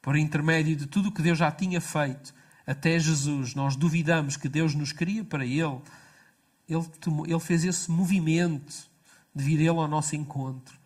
por 0.00 0.16
intermédio 0.16 0.76
de 0.76 0.86
tudo 0.86 1.10
o 1.10 1.12
que 1.12 1.20
Deus 1.20 1.36
já 1.36 1.52
tinha 1.52 1.78
feito, 1.78 2.34
até 2.66 2.98
Jesus, 2.98 3.54
nós 3.54 3.76
duvidamos 3.76 4.38
que 4.38 4.48
Deus 4.48 4.74
nos 4.74 4.92
queria 4.92 5.24
para 5.24 5.44
Ele, 5.44 5.78
Ele, 6.66 6.88
tomou, 7.00 7.26
ele 7.26 7.40
fez 7.40 7.64
esse 7.66 7.90
movimento 7.90 8.89
de 9.34 9.44
vir 9.44 9.60
Ele 9.60 9.68
ao 9.68 9.88
nosso 9.88 10.16
encontro. 10.16 10.78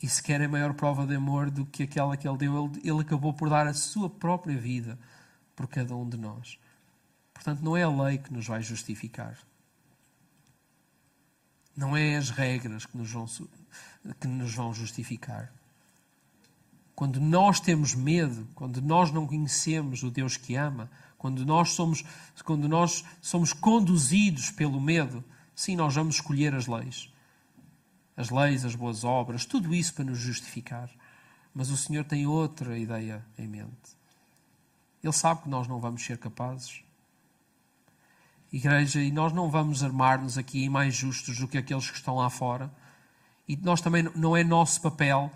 E 0.00 0.08
se 0.08 0.22
quer 0.22 0.40
a 0.40 0.48
maior 0.48 0.74
prova 0.74 1.06
de 1.06 1.14
amor 1.14 1.50
do 1.50 1.66
que 1.66 1.82
aquela 1.82 2.16
que 2.16 2.28
Ele 2.28 2.38
deu, 2.38 2.66
Ele, 2.66 2.90
ele 2.90 3.00
acabou 3.00 3.32
por 3.32 3.50
dar 3.50 3.66
a 3.66 3.74
sua 3.74 4.08
própria 4.08 4.56
vida 4.56 4.98
por 5.56 5.66
cada 5.66 5.94
um 5.96 6.08
de 6.08 6.16
nós. 6.16 6.58
Portanto, 7.34 7.62
não 7.62 7.76
é 7.76 7.82
a 7.82 7.88
lei 7.88 8.18
que 8.18 8.32
nos 8.32 8.46
vai 8.46 8.62
justificar. 8.62 9.38
Não 11.76 11.96
é 11.96 12.16
as 12.16 12.30
regras 12.30 12.86
que 12.86 12.96
nos 12.96 13.10
vão, 13.10 13.26
que 14.20 14.26
nos 14.26 14.54
vão 14.54 14.74
justificar. 14.74 15.52
Quando 16.94 17.20
nós 17.20 17.60
temos 17.60 17.94
medo, 17.94 18.48
quando 18.56 18.82
nós 18.82 19.12
não 19.12 19.24
conhecemos 19.26 20.02
o 20.02 20.10
Deus 20.10 20.36
que 20.36 20.56
ama, 20.56 20.90
quando 21.16 21.46
nós 21.46 21.70
somos, 21.70 22.04
quando 22.44 22.68
nós 22.68 23.04
somos 23.20 23.52
conduzidos 23.52 24.50
pelo 24.50 24.80
medo, 24.80 25.24
sim, 25.60 25.76
nós 25.76 25.94
vamos 25.94 26.16
escolher 26.16 26.54
as 26.54 26.66
leis. 26.66 27.12
As 28.16 28.30
leis, 28.30 28.64
as 28.64 28.74
boas 28.74 29.04
obras, 29.04 29.44
tudo 29.44 29.74
isso 29.74 29.94
para 29.94 30.04
nos 30.04 30.18
justificar. 30.18 30.90
Mas 31.54 31.70
o 31.70 31.76
Senhor 31.76 32.04
tem 32.04 32.26
outra 32.26 32.78
ideia 32.78 33.24
em 33.38 33.46
mente. 33.46 33.96
Ele 35.02 35.12
sabe 35.12 35.42
que 35.42 35.48
nós 35.48 35.66
não 35.66 35.80
vamos 35.80 36.04
ser 36.04 36.18
capazes 36.18 36.82
igreja, 38.52 39.00
e 39.00 39.12
nós 39.12 39.32
não 39.32 39.50
vamos 39.50 39.82
armar-nos 39.82 40.38
aqui 40.38 40.68
mais 40.68 40.94
justos 40.94 41.38
do 41.38 41.46
que 41.46 41.58
aqueles 41.58 41.90
que 41.90 41.96
estão 41.96 42.16
lá 42.16 42.30
fora. 42.30 42.70
E 43.46 43.56
nós 43.56 43.80
também 43.80 44.02
não 44.14 44.36
é 44.36 44.42
nosso 44.42 44.80
papel 44.80 45.30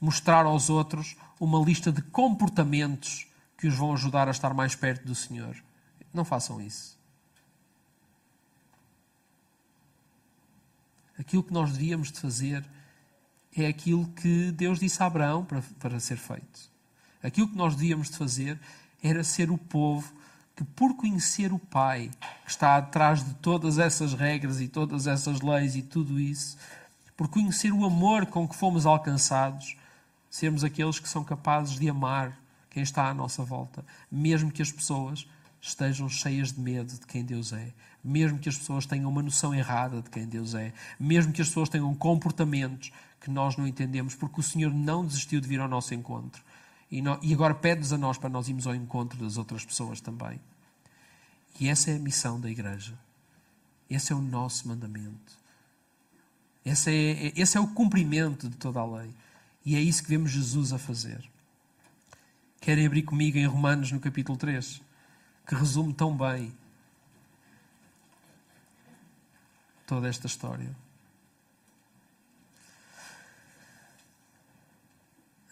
mostrar 0.00 0.44
aos 0.44 0.68
outros 0.68 1.16
uma 1.40 1.58
lista 1.64 1.92
de 1.92 2.02
comportamentos 2.02 3.26
que 3.56 3.66
os 3.66 3.76
vão 3.76 3.92
ajudar 3.92 4.28
a 4.28 4.32
estar 4.32 4.52
mais 4.54 4.74
perto 4.74 5.06
do 5.06 5.14
Senhor. 5.14 5.56
Não 6.12 6.24
façam 6.24 6.60
isso. 6.60 6.98
Aquilo 11.22 11.44
que 11.44 11.52
nós 11.52 11.70
devíamos 11.70 12.10
de 12.10 12.18
fazer 12.18 12.68
é 13.56 13.68
aquilo 13.68 14.08
que 14.08 14.50
Deus 14.50 14.80
disse 14.80 15.00
a 15.00 15.06
Abraão 15.06 15.44
para, 15.44 15.62
para 15.78 16.00
ser 16.00 16.16
feito. 16.16 16.68
Aquilo 17.22 17.46
que 17.46 17.56
nós 17.56 17.76
devíamos 17.76 18.10
de 18.10 18.16
fazer 18.16 18.58
era 19.00 19.22
ser 19.22 19.48
o 19.48 19.56
povo 19.56 20.12
que 20.56 20.64
por 20.64 20.96
conhecer 20.96 21.52
o 21.52 21.60
Pai, 21.60 22.10
que 22.44 22.50
está 22.50 22.76
atrás 22.76 23.24
de 23.24 23.34
todas 23.34 23.78
essas 23.78 24.14
regras 24.14 24.60
e 24.60 24.66
todas 24.66 25.06
essas 25.06 25.40
leis 25.40 25.76
e 25.76 25.82
tudo 25.82 26.18
isso, 26.18 26.58
por 27.16 27.28
conhecer 27.28 27.72
o 27.72 27.84
amor 27.84 28.26
com 28.26 28.48
que 28.48 28.56
fomos 28.56 28.84
alcançados, 28.84 29.76
sermos 30.28 30.64
aqueles 30.64 30.98
que 30.98 31.08
são 31.08 31.22
capazes 31.22 31.78
de 31.78 31.88
amar 31.88 32.36
quem 32.68 32.82
está 32.82 33.08
à 33.08 33.14
nossa 33.14 33.44
volta, 33.44 33.84
mesmo 34.10 34.50
que 34.50 34.60
as 34.60 34.72
pessoas 34.72 35.24
estejam 35.60 36.08
cheias 36.08 36.50
de 36.52 36.60
medo 36.60 36.92
de 36.92 37.06
quem 37.06 37.24
Deus 37.24 37.52
é, 37.52 37.72
mesmo 38.02 38.38
que 38.38 38.48
as 38.48 38.56
pessoas 38.56 38.86
tenham 38.86 39.10
uma 39.10 39.22
noção 39.22 39.54
errada 39.54 40.02
de 40.02 40.10
quem 40.10 40.26
Deus 40.26 40.54
é, 40.54 40.72
mesmo 40.98 41.32
que 41.32 41.40
as 41.40 41.48
pessoas 41.48 41.68
tenham 41.68 41.94
comportamentos 41.94 42.90
que 43.20 43.30
nós 43.30 43.56
não 43.56 43.66
entendemos, 43.66 44.14
porque 44.14 44.40
o 44.40 44.42
Senhor 44.42 44.72
não 44.72 45.06
desistiu 45.06 45.40
de 45.40 45.46
vir 45.46 45.60
ao 45.60 45.68
nosso 45.68 45.94
encontro. 45.94 46.42
E, 46.90 47.00
no, 47.00 47.18
e 47.22 47.32
agora 47.32 47.54
pede-nos 47.54 47.92
a 47.92 47.98
nós 47.98 48.18
para 48.18 48.28
nós 48.28 48.48
irmos 48.48 48.66
ao 48.66 48.74
encontro 48.74 49.18
das 49.18 49.38
outras 49.38 49.64
pessoas 49.64 50.00
também. 50.00 50.40
E 51.60 51.68
essa 51.68 51.90
é 51.90 51.96
a 51.96 51.98
missão 51.98 52.40
da 52.40 52.50
igreja. 52.50 52.98
Esse 53.88 54.12
é 54.12 54.16
o 54.16 54.20
nosso 54.20 54.66
mandamento. 54.66 55.38
Esse 56.64 56.90
é, 56.90 57.32
esse 57.40 57.56
é 57.56 57.60
o 57.60 57.68
cumprimento 57.68 58.48
de 58.48 58.56
toda 58.56 58.80
a 58.80 58.86
lei. 58.86 59.10
E 59.64 59.76
é 59.76 59.80
isso 59.80 60.02
que 60.02 60.08
vemos 60.08 60.30
Jesus 60.30 60.72
a 60.72 60.78
fazer. 60.78 61.22
Querem 62.60 62.86
abrir 62.86 63.02
comigo 63.02 63.38
em 63.38 63.46
Romanos 63.46 63.92
no 63.92 64.00
capítulo 64.00 64.36
3, 64.36 64.80
que 65.46 65.54
resume 65.54 65.92
tão 65.92 66.16
bem 66.16 66.52
toda 69.86 70.08
esta 70.08 70.26
história. 70.26 70.74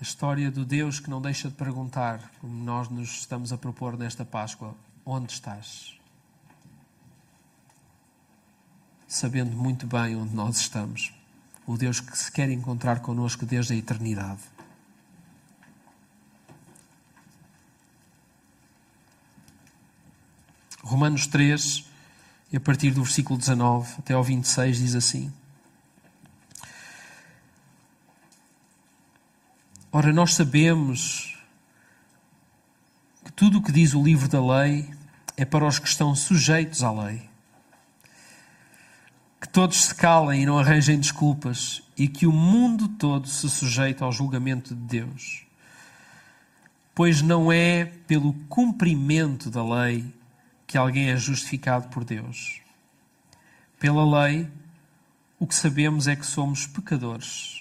a 0.00 0.02
história 0.02 0.50
do 0.50 0.64
Deus 0.64 0.98
que 0.98 1.10
não 1.10 1.20
deixa 1.20 1.48
de 1.48 1.54
perguntar, 1.54 2.32
como 2.40 2.64
nós 2.64 2.88
nos 2.88 3.20
estamos 3.20 3.52
a 3.52 3.58
propor 3.58 3.98
nesta 3.98 4.24
Páscoa: 4.24 4.74
onde 5.04 5.34
estás? 5.34 5.94
Sabendo 9.06 9.54
muito 9.54 9.86
bem 9.86 10.16
onde 10.16 10.34
nós 10.34 10.56
estamos. 10.56 11.12
O 11.66 11.76
Deus 11.76 12.00
que 12.00 12.16
se 12.16 12.32
quer 12.32 12.48
encontrar 12.48 13.00
connosco 13.00 13.44
desde 13.44 13.74
a 13.74 13.76
eternidade. 13.76 14.40
Romanos 20.82 21.26
3, 21.26 21.84
e 22.52 22.56
a 22.56 22.60
partir 22.60 22.90
do 22.90 23.02
versículo 23.02 23.38
19 23.38 23.94
até 23.98 24.14
ao 24.14 24.22
26, 24.22 24.78
diz 24.78 24.94
assim: 24.94 25.32
Ora, 29.92 30.12
nós 30.12 30.34
sabemos 30.34 31.36
que 33.24 33.32
tudo 33.32 33.58
o 33.58 33.62
que 33.62 33.72
diz 33.72 33.94
o 33.94 34.02
livro 34.02 34.28
da 34.28 34.40
lei 34.40 34.88
é 35.36 35.44
para 35.44 35.66
os 35.66 35.78
que 35.78 35.88
estão 35.88 36.14
sujeitos 36.14 36.82
à 36.82 36.92
lei. 36.92 37.28
Que 39.40 39.48
todos 39.48 39.84
se 39.84 39.94
calem 39.94 40.42
e 40.42 40.46
não 40.46 40.58
arranjem 40.58 40.98
desculpas 40.98 41.82
e 41.96 42.06
que 42.06 42.26
o 42.26 42.32
mundo 42.32 42.88
todo 42.88 43.26
se 43.26 43.48
sujeite 43.48 44.02
ao 44.02 44.12
julgamento 44.12 44.74
de 44.74 44.82
Deus. 44.82 45.46
Pois 46.94 47.22
não 47.22 47.50
é 47.50 47.84
pelo 47.84 48.34
cumprimento 48.48 49.50
da 49.50 49.64
lei 49.64 50.12
que 50.70 50.78
alguém 50.78 51.10
é 51.10 51.16
justificado 51.16 51.88
por 51.88 52.04
Deus. 52.04 52.60
Pela 53.78 54.24
lei, 54.24 54.48
o 55.38 55.46
que 55.46 55.54
sabemos 55.54 56.06
é 56.06 56.16
que 56.16 56.26
somos 56.26 56.66
pecadores 56.66 57.60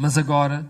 mas 0.00 0.16
agora, 0.16 0.64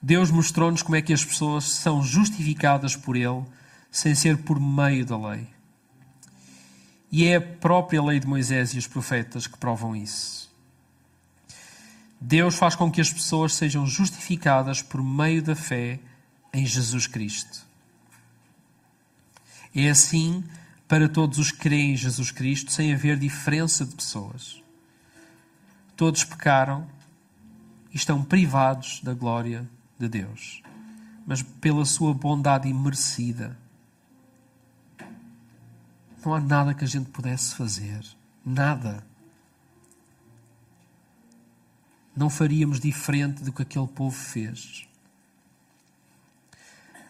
Deus 0.00 0.30
mostrou-nos 0.30 0.80
como 0.80 0.96
é 0.96 1.02
que 1.02 1.12
as 1.12 1.22
pessoas 1.22 1.64
são 1.64 2.02
justificadas 2.02 2.96
por 2.96 3.14
Ele 3.14 3.44
sem 3.90 4.14
ser 4.14 4.38
por 4.38 4.58
meio 4.58 5.04
da 5.04 5.18
lei. 5.28 5.46
E 7.12 7.26
é 7.26 7.36
a 7.36 7.40
própria 7.40 8.02
lei 8.02 8.18
de 8.18 8.26
Moisés 8.26 8.70
e 8.70 8.78
os 8.78 8.86
profetas 8.86 9.46
que 9.46 9.58
provam 9.58 9.94
isso. 9.94 10.50
Deus 12.18 12.54
faz 12.54 12.74
com 12.74 12.90
que 12.90 13.02
as 13.02 13.12
pessoas 13.12 13.52
sejam 13.52 13.86
justificadas 13.86 14.80
por 14.80 15.02
meio 15.02 15.42
da 15.42 15.54
fé 15.54 16.00
em 16.50 16.64
Jesus 16.64 17.06
Cristo. 17.06 17.65
É 19.78 19.90
assim 19.90 20.42
para 20.88 21.06
todos 21.06 21.36
os 21.38 21.52
que 21.52 21.58
creem 21.58 21.92
em 21.92 21.96
Jesus 21.96 22.30
Cristo, 22.30 22.72
sem 22.72 22.94
haver 22.94 23.18
diferença 23.18 23.84
de 23.84 23.94
pessoas. 23.94 24.62
Todos 25.94 26.24
pecaram 26.24 26.88
e 27.92 27.96
estão 27.96 28.24
privados 28.24 29.02
da 29.02 29.12
glória 29.12 29.68
de 29.98 30.08
Deus, 30.08 30.62
mas 31.26 31.42
pela 31.42 31.84
sua 31.84 32.14
bondade 32.14 32.66
imerecida. 32.66 33.58
Não 36.24 36.34
há 36.34 36.40
nada 36.40 36.72
que 36.72 36.84
a 36.84 36.88
gente 36.88 37.10
pudesse 37.10 37.54
fazer. 37.54 38.02
Nada. 38.42 39.06
Não 42.16 42.30
faríamos 42.30 42.80
diferente 42.80 43.44
do 43.44 43.52
que 43.52 43.60
aquele 43.60 43.88
povo 43.88 44.16
fez. 44.16 44.88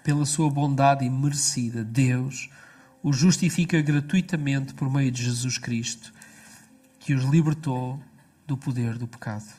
Pela 0.07 0.25
sua 0.25 0.49
bondade 0.49 1.05
imerecida, 1.05 1.83
Deus 1.83 2.49
o 3.03 3.13
justifica 3.13 3.83
gratuitamente 3.83 4.73
por 4.73 4.89
meio 4.89 5.11
de 5.11 5.25
Jesus 5.25 5.59
Cristo, 5.59 6.15
que 7.01 7.13
os 7.13 7.25
libertou 7.25 8.01
do 8.47 8.57
poder 8.57 8.99
do 8.99 9.09
pecado. 9.09 9.53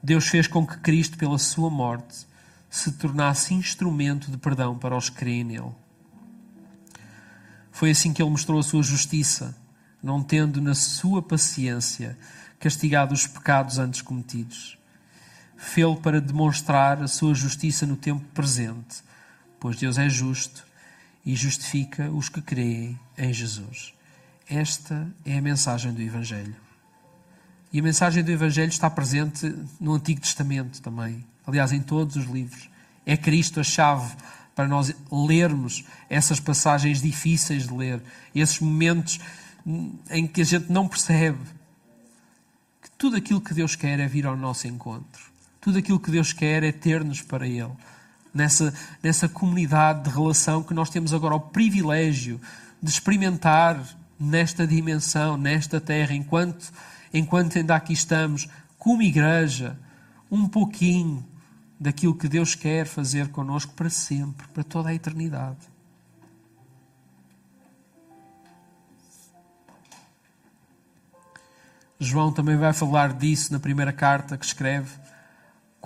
Deus 0.00 0.28
fez 0.28 0.46
com 0.46 0.64
que 0.64 0.78
Cristo, 0.78 1.18
pela 1.18 1.36
sua 1.36 1.68
morte, 1.68 2.28
se 2.70 2.92
tornasse 2.92 3.54
instrumento 3.54 4.30
de 4.30 4.36
perdão 4.36 4.78
para 4.78 4.96
os 4.96 5.10
que 5.10 5.16
creem 5.16 5.42
nele. 5.42 5.74
Foi 7.72 7.90
assim 7.90 8.12
que 8.12 8.22
ele 8.22 8.30
mostrou 8.30 8.60
a 8.60 8.62
sua 8.62 8.84
justiça, 8.84 9.52
não 10.00 10.22
tendo 10.22 10.60
na 10.60 10.76
sua 10.76 11.20
paciência 11.20 12.16
castigado 12.60 13.12
os 13.12 13.26
pecados 13.26 13.78
antes 13.78 14.00
cometidos. 14.00 14.78
Fê-lo 15.56 15.96
para 15.96 16.20
demonstrar 16.20 17.02
a 17.02 17.08
sua 17.08 17.34
justiça 17.34 17.86
no 17.86 17.96
tempo 17.96 18.24
presente, 18.34 19.02
pois 19.58 19.76
Deus 19.76 19.98
é 19.98 20.08
justo 20.08 20.64
e 21.24 21.34
justifica 21.34 22.10
os 22.10 22.28
que 22.28 22.40
creem 22.40 22.98
em 23.18 23.32
Jesus. 23.32 23.94
Esta 24.48 25.08
é 25.24 25.38
a 25.38 25.42
mensagem 25.42 25.92
do 25.92 26.00
Evangelho. 26.00 26.54
E 27.72 27.80
a 27.80 27.82
mensagem 27.82 28.22
do 28.22 28.30
Evangelho 28.30 28.68
está 28.68 28.88
presente 28.88 29.52
no 29.80 29.94
Antigo 29.94 30.20
Testamento 30.20 30.80
também. 30.80 31.24
Aliás, 31.46 31.72
em 31.72 31.80
todos 31.80 32.16
os 32.16 32.26
livros. 32.26 32.70
É 33.04 33.16
Cristo 33.16 33.60
a 33.60 33.64
chave 33.64 34.14
para 34.54 34.66
nós 34.66 34.92
lermos 35.10 35.84
essas 36.08 36.40
passagens 36.40 37.02
difíceis 37.02 37.68
de 37.68 37.74
ler, 37.74 38.00
esses 38.34 38.58
momentos 38.60 39.20
em 40.10 40.26
que 40.26 40.40
a 40.40 40.44
gente 40.44 40.72
não 40.72 40.88
percebe 40.88 41.38
que 42.80 42.90
tudo 42.96 43.16
aquilo 43.16 43.40
que 43.40 43.52
Deus 43.52 43.76
quer 43.76 44.00
é 44.00 44.06
vir 44.06 44.26
ao 44.26 44.36
nosso 44.36 44.66
encontro. 44.66 45.35
Tudo 45.66 45.78
aquilo 45.78 45.98
que 45.98 46.12
Deus 46.12 46.32
quer 46.32 46.62
é 46.62 46.70
ter-nos 46.70 47.22
para 47.22 47.44
Ele 47.44 47.72
nessa, 48.32 48.72
nessa 49.02 49.28
comunidade 49.28 50.04
de 50.04 50.10
relação 50.10 50.62
que 50.62 50.72
nós 50.72 50.88
temos 50.88 51.12
agora 51.12 51.34
o 51.34 51.40
privilégio 51.40 52.40
de 52.80 52.88
experimentar 52.88 53.82
nesta 54.16 54.64
dimensão, 54.64 55.36
nesta 55.36 55.80
terra, 55.80 56.14
enquanto, 56.14 56.72
enquanto 57.12 57.58
ainda 57.58 57.74
aqui 57.74 57.92
estamos, 57.92 58.48
como 58.78 59.02
igreja, 59.02 59.76
um 60.30 60.46
pouquinho 60.46 61.26
daquilo 61.80 62.14
que 62.14 62.28
Deus 62.28 62.54
quer 62.54 62.86
fazer 62.86 63.26
connosco 63.30 63.74
para 63.74 63.90
sempre, 63.90 64.46
para 64.46 64.62
toda 64.62 64.90
a 64.90 64.94
eternidade. 64.94 65.58
João 71.98 72.30
também 72.30 72.56
vai 72.56 72.72
falar 72.72 73.14
disso 73.14 73.52
na 73.52 73.58
primeira 73.58 73.92
carta 73.92 74.38
que 74.38 74.44
escreve, 74.44 75.05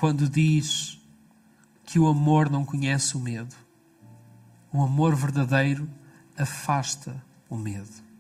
quando 0.01 0.31
diz 0.31 0.99
que 1.85 1.99
o 1.99 2.09
amor 2.09 2.49
não 2.49 2.65
conhece 2.65 3.19
o 3.19 3.21
medo. 3.21 3.55
O 4.73 4.83
amor 4.83 5.15
verdadeiro 5.15 5.87
afasta 6.39 7.23
o 7.51 7.57
medo. 7.57 8.11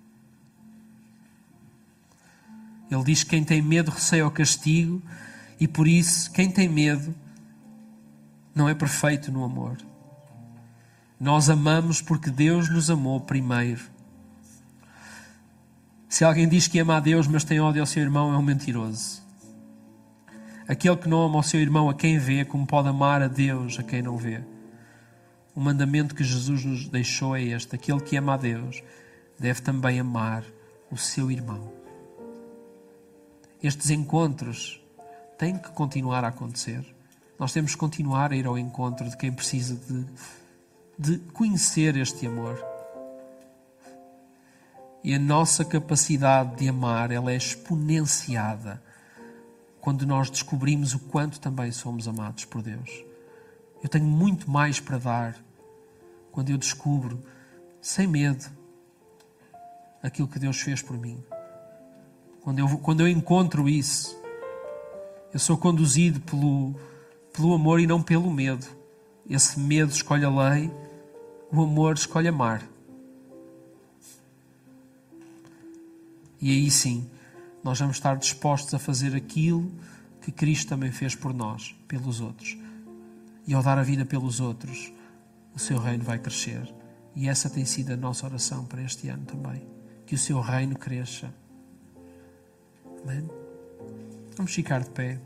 Ele 2.90 3.04
diz 3.04 3.24
que 3.24 3.30
quem 3.30 3.42
tem 3.42 3.62
medo 3.62 3.90
receia 3.90 4.26
o 4.26 4.30
castigo 4.30 5.00
e 5.58 5.66
por 5.66 5.88
isso 5.88 6.30
quem 6.32 6.50
tem 6.50 6.68
medo 6.68 7.14
não 8.54 8.68
é 8.68 8.74
perfeito 8.74 9.32
no 9.32 9.42
amor. 9.42 9.78
Nós 11.18 11.48
amamos 11.48 12.02
porque 12.02 12.30
Deus 12.30 12.68
nos 12.68 12.90
amou 12.90 13.20
primeiro. 13.20 13.82
Se 16.10 16.24
alguém 16.24 16.46
diz 16.46 16.68
que 16.68 16.78
ama 16.78 16.98
a 16.98 17.00
Deus, 17.00 17.26
mas 17.26 17.44
tem 17.44 17.58
ódio 17.58 17.80
ao 17.80 17.86
seu 17.86 18.02
irmão, 18.02 18.34
é 18.34 18.36
um 18.36 18.42
mentiroso. 18.42 19.19
Aquele 20.70 20.96
que 20.96 21.08
não 21.08 21.22
ama 21.22 21.40
o 21.40 21.42
seu 21.42 21.58
irmão 21.58 21.90
a 21.90 21.94
quem 21.94 22.16
vê, 22.16 22.44
como 22.44 22.64
pode 22.64 22.86
amar 22.86 23.20
a 23.20 23.26
Deus 23.26 23.76
a 23.80 23.82
quem 23.82 24.02
não 24.02 24.16
vê. 24.16 24.40
O 25.52 25.60
mandamento 25.60 26.14
que 26.14 26.22
Jesus 26.22 26.64
nos 26.64 26.86
deixou 26.86 27.34
é 27.34 27.42
este: 27.42 27.74
aquele 27.74 27.98
que 27.98 28.14
ama 28.16 28.34
a 28.34 28.36
Deus 28.36 28.80
deve 29.36 29.62
também 29.62 29.98
amar 29.98 30.44
o 30.88 30.96
seu 30.96 31.28
irmão. 31.28 31.72
Estes 33.60 33.90
encontros 33.90 34.80
têm 35.36 35.58
que 35.58 35.70
continuar 35.70 36.24
a 36.24 36.28
acontecer. 36.28 36.86
Nós 37.36 37.52
temos 37.52 37.72
que 37.72 37.80
continuar 37.80 38.30
a 38.30 38.36
ir 38.36 38.46
ao 38.46 38.56
encontro 38.56 39.10
de 39.10 39.16
quem 39.16 39.32
precisa 39.32 39.74
de, 39.74 40.06
de 40.96 41.18
conhecer 41.32 41.96
este 41.96 42.28
amor. 42.28 42.64
E 45.02 45.12
a 45.12 45.18
nossa 45.18 45.64
capacidade 45.64 46.54
de 46.54 46.68
amar, 46.68 47.10
ela 47.10 47.32
é 47.32 47.36
exponenciada 47.36 48.80
quando 49.80 50.06
nós 50.06 50.30
descobrimos 50.30 50.94
o 50.94 50.98
quanto 50.98 51.40
também 51.40 51.72
somos 51.72 52.06
amados 52.06 52.44
por 52.44 52.62
Deus. 52.62 53.04
Eu 53.82 53.88
tenho 53.88 54.04
muito 54.04 54.50
mais 54.50 54.78
para 54.78 54.98
dar 54.98 55.36
quando 56.30 56.50
eu 56.50 56.58
descubro, 56.58 57.22
sem 57.80 58.06
medo, 58.06 58.44
aquilo 60.02 60.28
que 60.28 60.38
Deus 60.38 60.60
fez 60.60 60.82
por 60.82 60.96
mim. 60.98 61.22
Quando 62.42 62.58
eu, 62.58 62.78
quando 62.78 63.00
eu 63.00 63.08
encontro 63.08 63.68
isso, 63.68 64.16
eu 65.32 65.38
sou 65.38 65.56
conduzido 65.56 66.20
pelo, 66.20 66.74
pelo 67.32 67.54
amor 67.54 67.80
e 67.80 67.86
não 67.86 68.02
pelo 68.02 68.30
medo. 68.30 68.66
Esse 69.28 69.58
medo 69.58 69.92
escolhe 69.92 70.24
a 70.24 70.30
lei, 70.30 70.70
o 71.50 71.62
amor 71.62 71.94
escolhe 71.94 72.28
amar. 72.28 72.62
E 76.40 76.50
aí 76.50 76.70
sim, 76.70 77.08
nós 77.62 77.78
vamos 77.78 77.96
estar 77.96 78.16
dispostos 78.16 78.72
a 78.74 78.78
fazer 78.78 79.14
aquilo 79.14 79.70
que 80.20 80.32
Cristo 80.32 80.68
também 80.68 80.90
fez 80.92 81.14
por 81.14 81.32
nós, 81.32 81.74
pelos 81.86 82.20
outros. 82.20 82.56
E 83.46 83.54
ao 83.54 83.62
dar 83.62 83.78
a 83.78 83.82
vida 83.82 84.04
pelos 84.04 84.40
outros, 84.40 84.92
o 85.54 85.58
seu 85.58 85.78
reino 85.78 86.04
vai 86.04 86.18
crescer. 86.18 86.72
E 87.14 87.28
essa 87.28 87.50
tem 87.50 87.64
sido 87.64 87.92
a 87.92 87.96
nossa 87.96 88.26
oração 88.26 88.64
para 88.64 88.82
este 88.82 89.08
ano 89.08 89.24
também. 89.24 89.66
Que 90.06 90.14
o 90.14 90.18
seu 90.18 90.40
reino 90.40 90.76
cresça. 90.76 91.32
Amém? 93.02 93.28
Vamos 94.36 94.54
ficar 94.54 94.82
de 94.82 94.90
pé. 94.90 95.20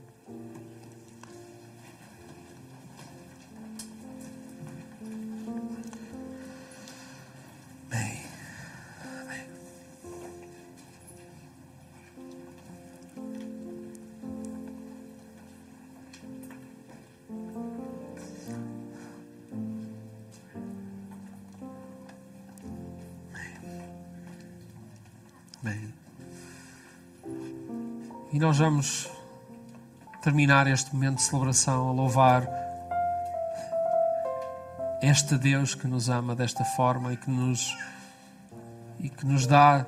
E 28.33 28.39
nós 28.39 28.59
vamos 28.59 29.09
terminar 30.23 30.67
este 30.67 30.93
momento 30.95 31.17
de 31.17 31.23
celebração 31.23 31.89
a 31.89 31.93
louvar 31.93 32.49
este 35.03 35.37
Deus 35.37 35.75
que 35.75 35.87
nos 35.87 36.09
ama 36.09 36.35
desta 36.35 36.65
forma 36.65 37.13
e 37.13 37.17
que 37.17 37.31
nos, 37.31 37.77
e 38.99 39.09
que 39.09 39.27
nos 39.27 39.47
dá 39.47 39.87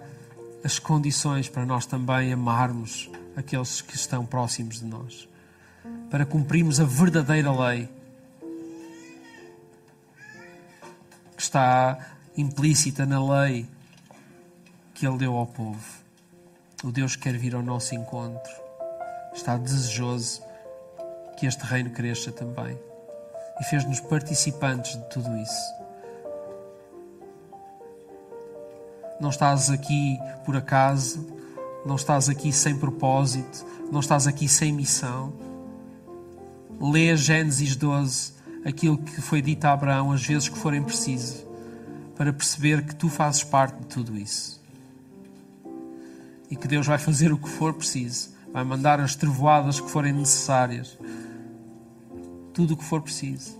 as 0.65 0.79
condições 0.79 1.49
para 1.49 1.65
nós 1.65 1.87
também 1.87 2.33
amarmos 2.33 3.11
aqueles 3.37 3.81
que 3.81 3.95
estão 3.95 4.25
próximos 4.25 4.81
de 4.81 4.87
nós, 4.87 5.29
para 6.11 6.25
cumprirmos 6.25 6.81
a 6.81 6.85
verdadeira 6.85 7.51
lei 7.53 7.89
que 11.37 11.43
está 11.43 11.99
implícita 12.37 13.05
na 13.05 13.23
lei 13.43 13.67
que 14.97 15.07
Ele 15.07 15.19
deu 15.19 15.37
ao 15.37 15.47
povo. 15.47 15.85
O 16.83 16.91
Deus 16.91 17.17
quer 17.17 17.37
vir 17.37 17.55
ao 17.55 17.63
nosso 17.63 17.95
encontro. 17.95 18.53
Está 19.35 19.59
desejoso 19.59 20.43
que 21.37 21.47
este 21.47 21.63
reino 21.65 21.91
cresça 21.91 22.33
também. 22.33 22.79
E 23.61 23.65
fez-nos 23.65 24.01
participantes 24.01 24.97
de 24.97 25.05
tudo 25.11 25.37
isso. 25.37 25.75
Não 29.21 29.29
estás 29.29 29.69
aqui 29.71 30.19
por 30.47 30.57
acaso, 30.57 31.27
não 31.85 31.97
estás 31.97 32.31
aqui 32.31 32.51
sem 32.51 32.79
propósito, 32.79 33.67
não 33.93 34.01
estás 34.01 34.27
aqui 34.27 34.49
sem 34.49 34.73
missão. 34.73 35.33
Lê 36.81 37.15
Gênesis 37.17 37.77
12, 37.77 38.33
aquilo 38.65 38.97
que 38.97 39.21
foi 39.21 39.43
dito 39.43 39.67
a 39.67 39.73
Abraão 39.73 40.13
as 40.13 40.25
vezes 40.25 40.49
que 40.49 40.59
forem 40.59 40.83
preciso, 40.83 41.47
para 42.17 42.33
perceber 42.33 42.83
que 42.85 42.95
tu 42.95 43.11
fazes 43.11 43.45
parte 43.45 43.79
de 43.79 43.87
tudo 43.87 44.17
isso. 44.17 44.56
E 46.51 46.57
que 46.57 46.69
Deus 46.69 46.87
vai 46.87 46.99
fazer 46.99 47.33
o 47.33 47.39
que 47.39 47.49
for 47.49 47.75
preciso, 47.75 48.31
vai 48.53 48.65
mandar 48.65 49.01
as 49.01 49.15
trevoadas 49.15 49.81
que 49.81 49.91
forem 49.91 50.13
necessárias, 50.13 50.99
tudo 52.53 52.75
o 52.75 52.77
que 52.77 52.85
for 52.85 53.03
preciso, 53.03 53.59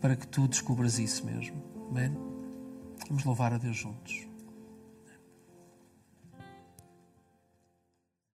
para 0.00 0.16
que 0.16 0.26
tu 0.26 0.46
descubras 0.46 0.98
isso 0.98 1.24
mesmo. 1.24 1.62
Amém? 1.90 2.16
Vamos 3.08 3.24
louvar 3.24 3.52
a 3.52 3.58
Deus 3.58 3.76
juntos. 3.76 4.26